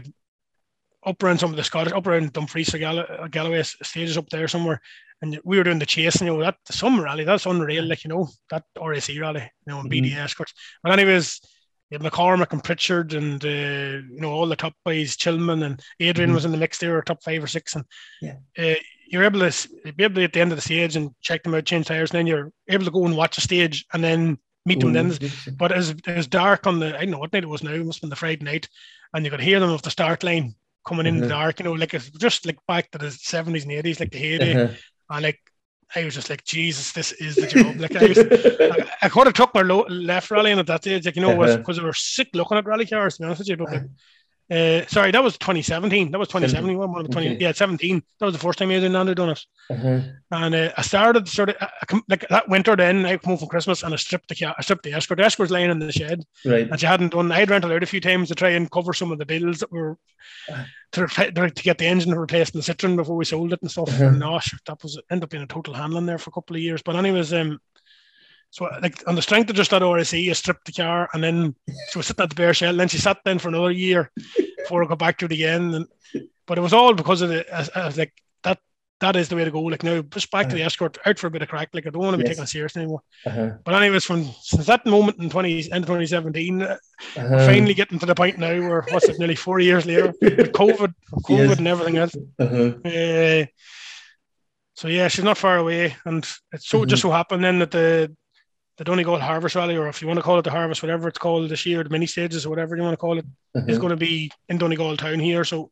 [1.06, 4.48] up around some of the Scottish, up around Dumfries or Gall- Galloway stages up there
[4.48, 4.82] somewhere,
[5.22, 8.04] and we were doing the chase, and you know that some rally that's unreal, like
[8.04, 9.94] you know that RSC rally, you know, and Mhm.
[10.12, 10.54] BD escorts.
[10.84, 11.40] But anyways,
[11.90, 13.48] you had McCormick and Pritchard and uh,
[14.14, 16.36] you know all the top boys, Chilman and Adrian Mhm.
[16.36, 17.86] was in the mix there, top five or six, and
[18.22, 18.36] Yeah.
[18.58, 18.76] uh,
[19.10, 21.54] you're able to be able to at the end of the stage and check them
[21.56, 24.38] out, change tires, and then you're able to go and watch a stage and then
[24.68, 24.94] meet them.
[24.94, 25.18] Then,
[25.58, 27.64] but it was, it was dark on the I don't know what night it was
[27.64, 27.72] now.
[27.72, 28.70] It must have been the Friday night,
[29.14, 31.30] and you could hear them off the start line coming in the Mhm.
[31.30, 31.60] dark.
[31.60, 34.54] You know, like it's just like back to the seventies and eighties, like the heyday,
[34.56, 34.74] Uh-huh.
[35.12, 35.40] and like.
[35.96, 37.80] I was just like, Jesus, this is the job.
[37.80, 38.18] Like I was,
[38.60, 41.22] I, I could have took my low, left rally in at that stage, like you
[41.22, 41.60] know, was Uh-huh.
[41.60, 43.16] because they were sick looking at rally cars.
[43.16, 43.84] To be honest with you, but like,
[44.50, 46.12] uh, sorry, that was 2017.
[46.12, 46.78] That was 2017.
[46.78, 47.38] One of the 20, Okay.
[47.44, 48.02] yeah, 17.
[48.20, 49.46] That was the first time Adrian Nando done it.
[49.70, 50.00] Uh-huh.
[50.32, 52.76] And uh, I started sort of I, I like that winter.
[52.76, 55.18] Then I come home from Christmas and I stripped the car, I stripped the escort.
[55.20, 56.70] The escort's laying in the shed, Right.
[56.70, 57.32] and she hadn't done.
[57.32, 59.72] I'd rented out a few times to try and cover some of the bills that
[59.72, 59.98] were
[60.52, 60.64] Uh.
[60.94, 63.90] to, to get the engine replaced in the Citroen before we sold it and stuff.
[63.90, 64.06] Uh-huh.
[64.08, 66.62] And sure, that was ended up being a total handling there for a couple of
[66.62, 66.82] years.
[66.82, 67.60] But anyways, um,
[68.58, 71.54] so like on the strength of just that RSE, I stripped the car and then
[71.92, 72.72] she was sitting at the bare shell.
[72.72, 74.12] And then she sat then for another year
[74.58, 75.74] before I got back to it again.
[75.76, 75.86] And
[76.48, 78.14] but it was all because of the as, as like
[78.44, 78.58] that.
[79.00, 79.62] That is the way to go.
[79.62, 81.70] Like now, just back to the escort, out for a bit of crack.
[81.72, 82.38] Like I don't want to be Yes.
[82.38, 83.02] taken serious anymore.
[83.28, 83.52] Uh-huh.
[83.64, 86.78] But anyways, from since that moment in twenty end twenty seventeen, uh,
[87.16, 87.46] Uh-huh.
[87.46, 90.96] finally getting to the point now where what's it, nearly four years later with COVID,
[91.30, 91.58] COVID Yes.
[91.60, 92.16] and everything else.
[92.40, 92.72] Uh-huh.
[92.84, 93.46] Uh,
[94.74, 96.88] so yeah, she's not far away, and it so Mhm.
[96.88, 98.16] just so happened then that the
[98.78, 101.18] the Donegal Harvest Rally, or if you want to call it the Harvest, whatever it's
[101.18, 103.26] called this year, the mini stages or whatever you want to call it,
[103.56, 103.66] Uh-huh.
[103.68, 105.44] is going to be in Donegal town here.
[105.44, 105.72] So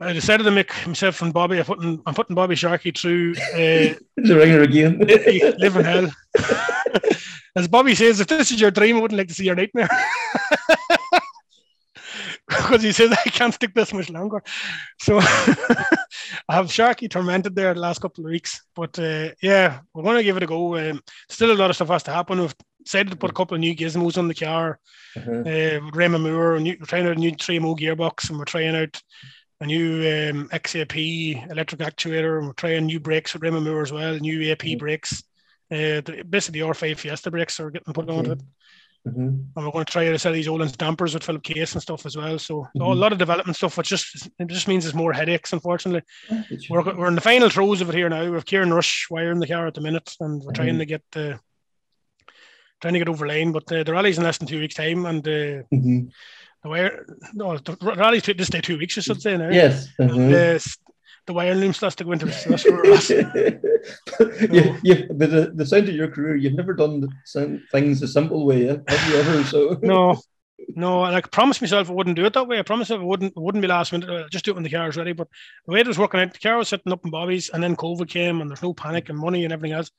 [0.00, 1.58] I decided to make myself and Bobby.
[1.58, 4.98] I'm putting I'm putting Bobby Sharkey through uh, the ringer again.
[5.58, 6.10] live in hell.
[7.56, 9.88] As Bobby says, if this is your dream, I wouldn't like to see your nightmare.
[12.56, 14.42] because he says I can't stick this much longer.
[15.00, 18.62] So I have Sharkey tormented there the last couple of weeks.
[18.74, 20.76] But uh, yeah, we're going to give it a go.
[20.76, 22.40] Um, still a lot of stuff has to happen.
[22.40, 24.78] We've decided to put a couple of new gizmos on the car.
[25.16, 25.40] Uh-huh.
[25.40, 28.76] Uh, with Raymond Moore, and we're trying out a new 3MO gearbox, and we're trying
[28.76, 29.00] out
[29.60, 33.90] a new um, XAP electric actuator, and we're trying new brakes with Raymond Moore as
[33.92, 34.78] well, new AP Mhm.
[34.78, 35.24] brakes.
[35.70, 38.40] Uh, the, basically, the R5 Fiesta brakes are getting put onto it.
[39.08, 39.46] Mhm.
[39.56, 42.06] And we're going to try to sell these Öhlins dampers with Philip Case and stuff
[42.06, 42.38] as well.
[42.38, 45.52] So, so a lot of development stuff, which just it just means there's more headaches,
[45.52, 46.02] unfortunately.
[46.70, 48.24] We're, we're in the final throes of it here now.
[48.24, 50.78] We have Kieran Rush wiring the car at the minute, and we're trying Mhm.
[50.78, 51.40] to get the
[52.80, 53.52] trying to get over lane.
[53.52, 56.08] But uh, the rally's in less than two weeks' time, and uh, the
[56.64, 59.50] wire no the rally's two, this day two weeks, I should say now.
[59.50, 59.88] Yes.
[59.98, 60.56] And, uh-huh.
[60.56, 60.58] uh,
[61.32, 63.10] the starts to go into the for us.
[63.10, 68.08] you, you, with the, the sound of your career, you've never done the things the
[68.08, 68.76] simple way, eh?
[68.88, 69.44] have you ever?
[69.44, 70.20] So No,
[70.74, 72.58] no, and I promised myself I wouldn't do it that way.
[72.58, 74.10] I promised myself it wouldn't wouldn't be last minute.
[74.10, 75.12] uh, just do it when the car is ready.
[75.12, 75.28] But
[75.66, 77.76] the way it was working out, the car was sitting up in Bobby's, and then
[77.76, 79.90] COVID came, and there's no panic and money and everything else.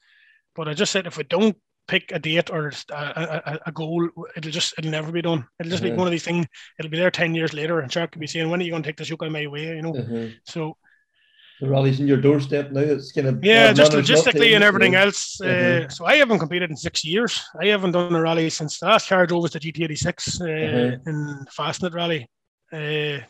[0.55, 1.55] But I just said if we don't
[1.87, 5.47] pick a date or a, a, a goal, it'll just it'll never be done.
[5.59, 5.95] It'll just be Mhm.
[5.95, 6.45] one of these things.
[6.77, 8.83] It'll be there ten years later, and Shark could be saying, "When are you going
[8.83, 9.95] to take this yoke out of my way?" You know.
[9.95, 10.27] Uh-huh.
[10.45, 10.77] So
[11.61, 12.81] the rally's in your doorstep now.
[12.81, 15.03] It's kind of yeah, just logistically and everything yeah.
[15.05, 15.39] else.
[15.41, 15.91] Uh, Mhm.
[15.91, 17.41] so I haven't competed in six years.
[17.61, 20.45] I haven't done a rally since the last car I drove was the GT86 uh,
[20.45, 21.07] Mhm.
[21.07, 22.29] in Fastnet Rally,
[22.73, 23.23] uh, Yeah.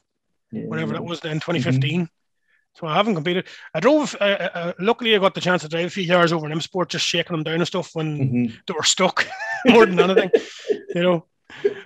[0.51, 2.07] whenever that was in 2015.
[2.75, 3.47] So I haven't competed.
[3.73, 4.15] I drove.
[4.21, 4.23] Uh,
[4.53, 6.89] uh, luckily, I got the chance to drive a few cars over in M Sport,
[6.89, 8.57] just shaking them down and stuff when Mhm.
[8.67, 9.27] they were stuck
[9.65, 10.29] more than anything.
[10.95, 11.25] You know,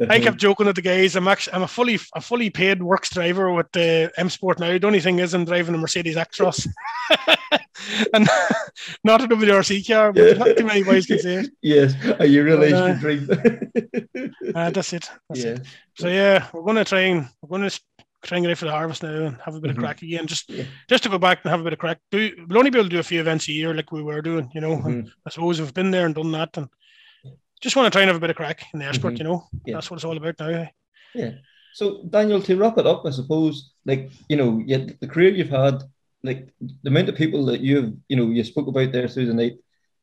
[0.10, 1.16] I kept joking with the guys.
[1.16, 4.78] I'm actually I'm a fully a fully paid works driver with uh, M Sport now.
[4.78, 6.68] The only thing is I'm driving a Mercedes Actros,
[8.14, 8.28] and
[9.04, 10.12] not a WRC car.
[10.14, 11.50] But not too many boys can say it.
[11.62, 13.04] Yes, are you really But,
[14.56, 14.60] uh.
[14.60, 15.10] Uh, that's it.
[15.30, 15.52] That's yeah.
[15.52, 15.62] it.
[15.98, 17.80] So yeah, we're going to try and we're going to
[18.24, 19.78] try and get ready for the harvest now and have a bit Mhm.
[19.78, 20.28] of craic again.
[20.28, 20.64] Just Yeah.
[20.90, 22.00] just to go back and have a bit of craic.
[22.12, 24.22] Do we'll only be able to do a few events a year like we were
[24.22, 24.78] doing, you know.
[24.78, 25.10] Mhm.
[25.26, 26.68] I suppose we've been there and done that, and
[27.64, 29.18] just want to try and have a bit of craic in the Escort, Mhm.
[29.20, 29.48] you know.
[29.66, 29.76] Yeah.
[29.76, 30.68] That's what it's all about now.
[31.16, 31.32] Yeah.
[31.74, 35.50] So Daniel, to wrap it up, I suppose, like you know, yet the career you've
[35.50, 35.82] had,
[36.24, 39.34] like the amount of people that you've, you know, you spoke about there through the
[39.34, 39.58] night,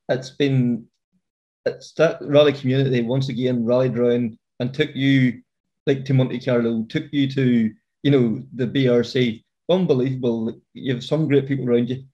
[0.08, 0.86] it's been,
[1.66, 5.42] it's that rally community once again rallied around and took you,
[5.86, 7.70] like to Monte Carlo, took you to,
[8.02, 9.44] you know, the BRC.
[9.68, 10.60] Unbelievable!
[10.74, 12.04] You have some great people around you.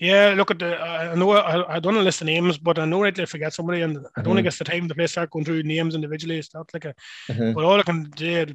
[0.00, 0.80] Yeah, look at the.
[0.80, 3.26] I know I, I don't want to list the names, but I know rightly I
[3.26, 4.36] forget somebody, and I don't Mhm.
[4.38, 6.38] think it's the time the place start going through names individually.
[6.38, 6.94] It's not like a.
[7.28, 7.52] Uh-huh.
[7.54, 8.46] But all I can say,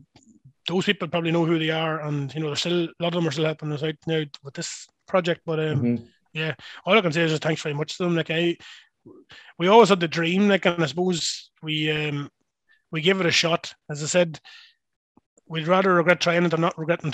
[0.68, 3.22] those people probably know who they are, and you know, there's still a lot of
[3.22, 5.42] them are still helping us out now with this project.
[5.46, 6.00] But um,
[6.36, 6.56] Mhm.
[6.86, 8.16] all I can say is just thanks very much to them.
[8.16, 8.58] Like I,
[9.60, 12.32] we always had the dream, like, and I suppose we um
[12.92, 13.72] we give it a shot.
[13.88, 14.40] As I said,
[15.48, 17.14] we'd rather regret trying it than not regretting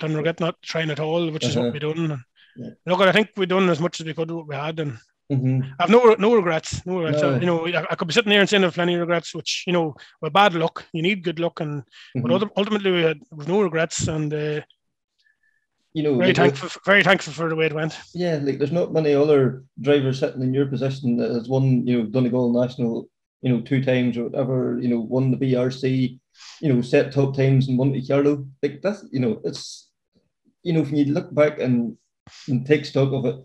[0.00, 1.66] than regret not trying at all, which is Uh-huh.
[1.66, 2.24] what we done.
[2.58, 2.70] Yeah.
[2.86, 4.98] Look, I think we've done as much as we could with what we had, and
[5.30, 5.74] Mhm.
[5.78, 6.84] I've no no regrets.
[6.86, 7.22] No regrets.
[7.22, 7.38] No.
[7.38, 9.64] You know, I, I could be sitting there and saying I've plenty of regrets, which
[9.66, 11.82] you know, with bad luck, you need good luck, and
[12.14, 12.38] but Mhm.
[12.40, 14.60] ulti- ultimately we had with no regrets, and uh,
[15.94, 17.94] You know, very thankful, very thankful for the way it went.
[18.14, 21.98] Yeah, like there's not many other drivers sitting in your position that has won, you
[21.98, 23.08] know, Donegal National,
[23.42, 26.18] you know, two times or whatever, you know, won the BRC,
[26.60, 28.46] you know, set top times in Monte Carlo.
[28.62, 29.90] Like that's, you know, it's,
[30.62, 31.96] you know, when you look back and,
[32.48, 33.36] and take stock of it,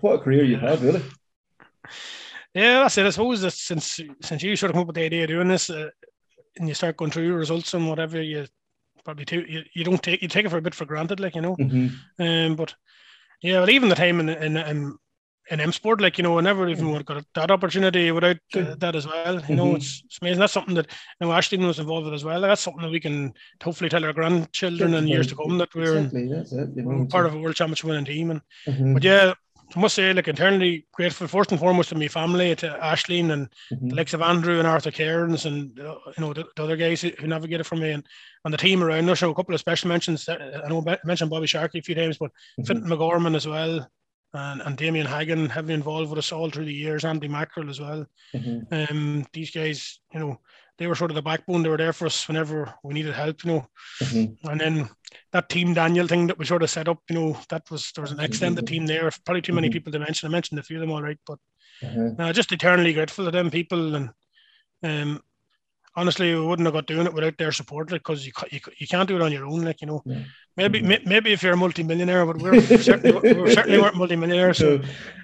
[0.00, 1.02] what a career you've had, really.
[2.54, 3.06] Yeah, that's it.
[3.06, 5.48] I suppose that since since you sort of come up with the idea of doing
[5.48, 5.90] this, uh,
[6.58, 8.46] and you start going through your results and whatever, you
[9.04, 11.34] probably too you, you don't take you take it for a bit for granted, like
[11.34, 11.56] you know.
[11.56, 11.92] Mhm.
[12.18, 12.74] Um, but
[13.42, 14.98] yeah, but even the time in in in,
[15.50, 18.36] in M Sport, like you know, I never even would have got that opportunity without
[18.36, 18.76] uh, Sure.
[18.76, 19.40] that as well.
[19.48, 19.76] You know, Mhm.
[19.76, 20.40] it's, it's amazing.
[20.40, 20.86] That's something that
[21.20, 22.40] you know Ashley was involved with as well.
[22.40, 25.96] That's something that we can hopefully tell our grandchildren in years to come that we're
[25.96, 26.68] Exactly, it.
[26.76, 28.30] You know, part of a world championship winning team.
[28.30, 29.34] And Mhm, but yeah,
[29.74, 33.48] I must say, like internally grateful first and foremost to my family, to Ashleen and
[33.72, 33.90] mhm.
[33.90, 37.00] the likes of Andrew and Arthur Cairns and uh, you know the, the other guys
[37.00, 38.06] who, navigated for me and,
[38.44, 39.20] and the team around us.
[39.20, 40.28] So a couple of special mentions.
[40.28, 42.66] uh, I know I mentioned Bobby Sharkey a few times, but Mhm.
[42.66, 43.88] Finton McGorman as well,
[44.34, 47.04] and, and Damien Hagan heavily involved with us all through the years.
[47.04, 48.06] Andy Mackerel as well.
[48.34, 48.90] Mhm.
[48.90, 50.40] Um, these guys, you know,
[50.78, 51.62] they were sort of the backbone.
[51.62, 53.66] They were there for us whenever we needed help, you know.
[54.02, 54.48] Mm-hmm.
[54.48, 54.88] And then
[55.32, 58.02] that team Daniel thing that we sort of set up, you know, that was there
[58.02, 59.10] was an extended team there.
[59.26, 59.72] Probably too many Mhm.
[59.72, 60.28] people to mention.
[60.28, 61.38] I mentioned a few of them all right, but
[61.82, 62.10] Uh-huh.
[62.18, 63.94] uh, just eternally grateful to them people.
[63.96, 64.10] And
[64.82, 65.20] um,
[65.96, 69.08] honestly, we wouldn't have got doing it without their support, because you, you you can't
[69.08, 70.02] do it on your own, like you know.
[70.06, 70.22] Yeah.
[70.56, 70.88] Maybe Mhm.
[70.88, 73.12] may- maybe if you're a multimillionaire, but we're certainly
[73.42, 74.58] we certainly weren't multimillionaires.
[74.58, 74.78] So I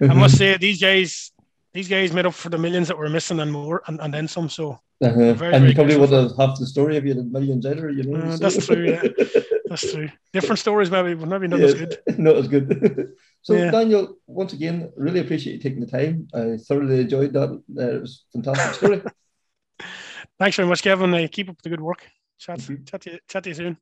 [0.05, 0.19] Mm-hmm.
[0.19, 1.33] must say these guys.
[1.75, 4.27] These guys made up for the millions that were missing and more, and, and then
[4.27, 4.49] some.
[4.49, 5.35] So Uh-huh.
[5.35, 8.05] very, and you probably would have half the story if you had millions either, you
[8.05, 8.19] know.
[8.19, 9.03] Uh, so- that's true, yeah.
[9.69, 10.09] that's true.
[10.33, 11.93] Different stories, maybe, but maybe not as good.
[12.27, 12.67] Not as good.
[13.43, 13.71] so, Yeah.
[13.71, 16.27] Daniel, once again, really appreciate you taking the time.
[16.35, 17.51] I thoroughly enjoyed that.
[17.79, 19.03] Uh, it was a fantastic story.
[20.39, 21.15] Thanks very much, Kevin.
[21.15, 22.07] Uh, keep up the good work.
[22.39, 22.79] Chat, you.
[22.87, 23.79] chat, to you, chat to you soon.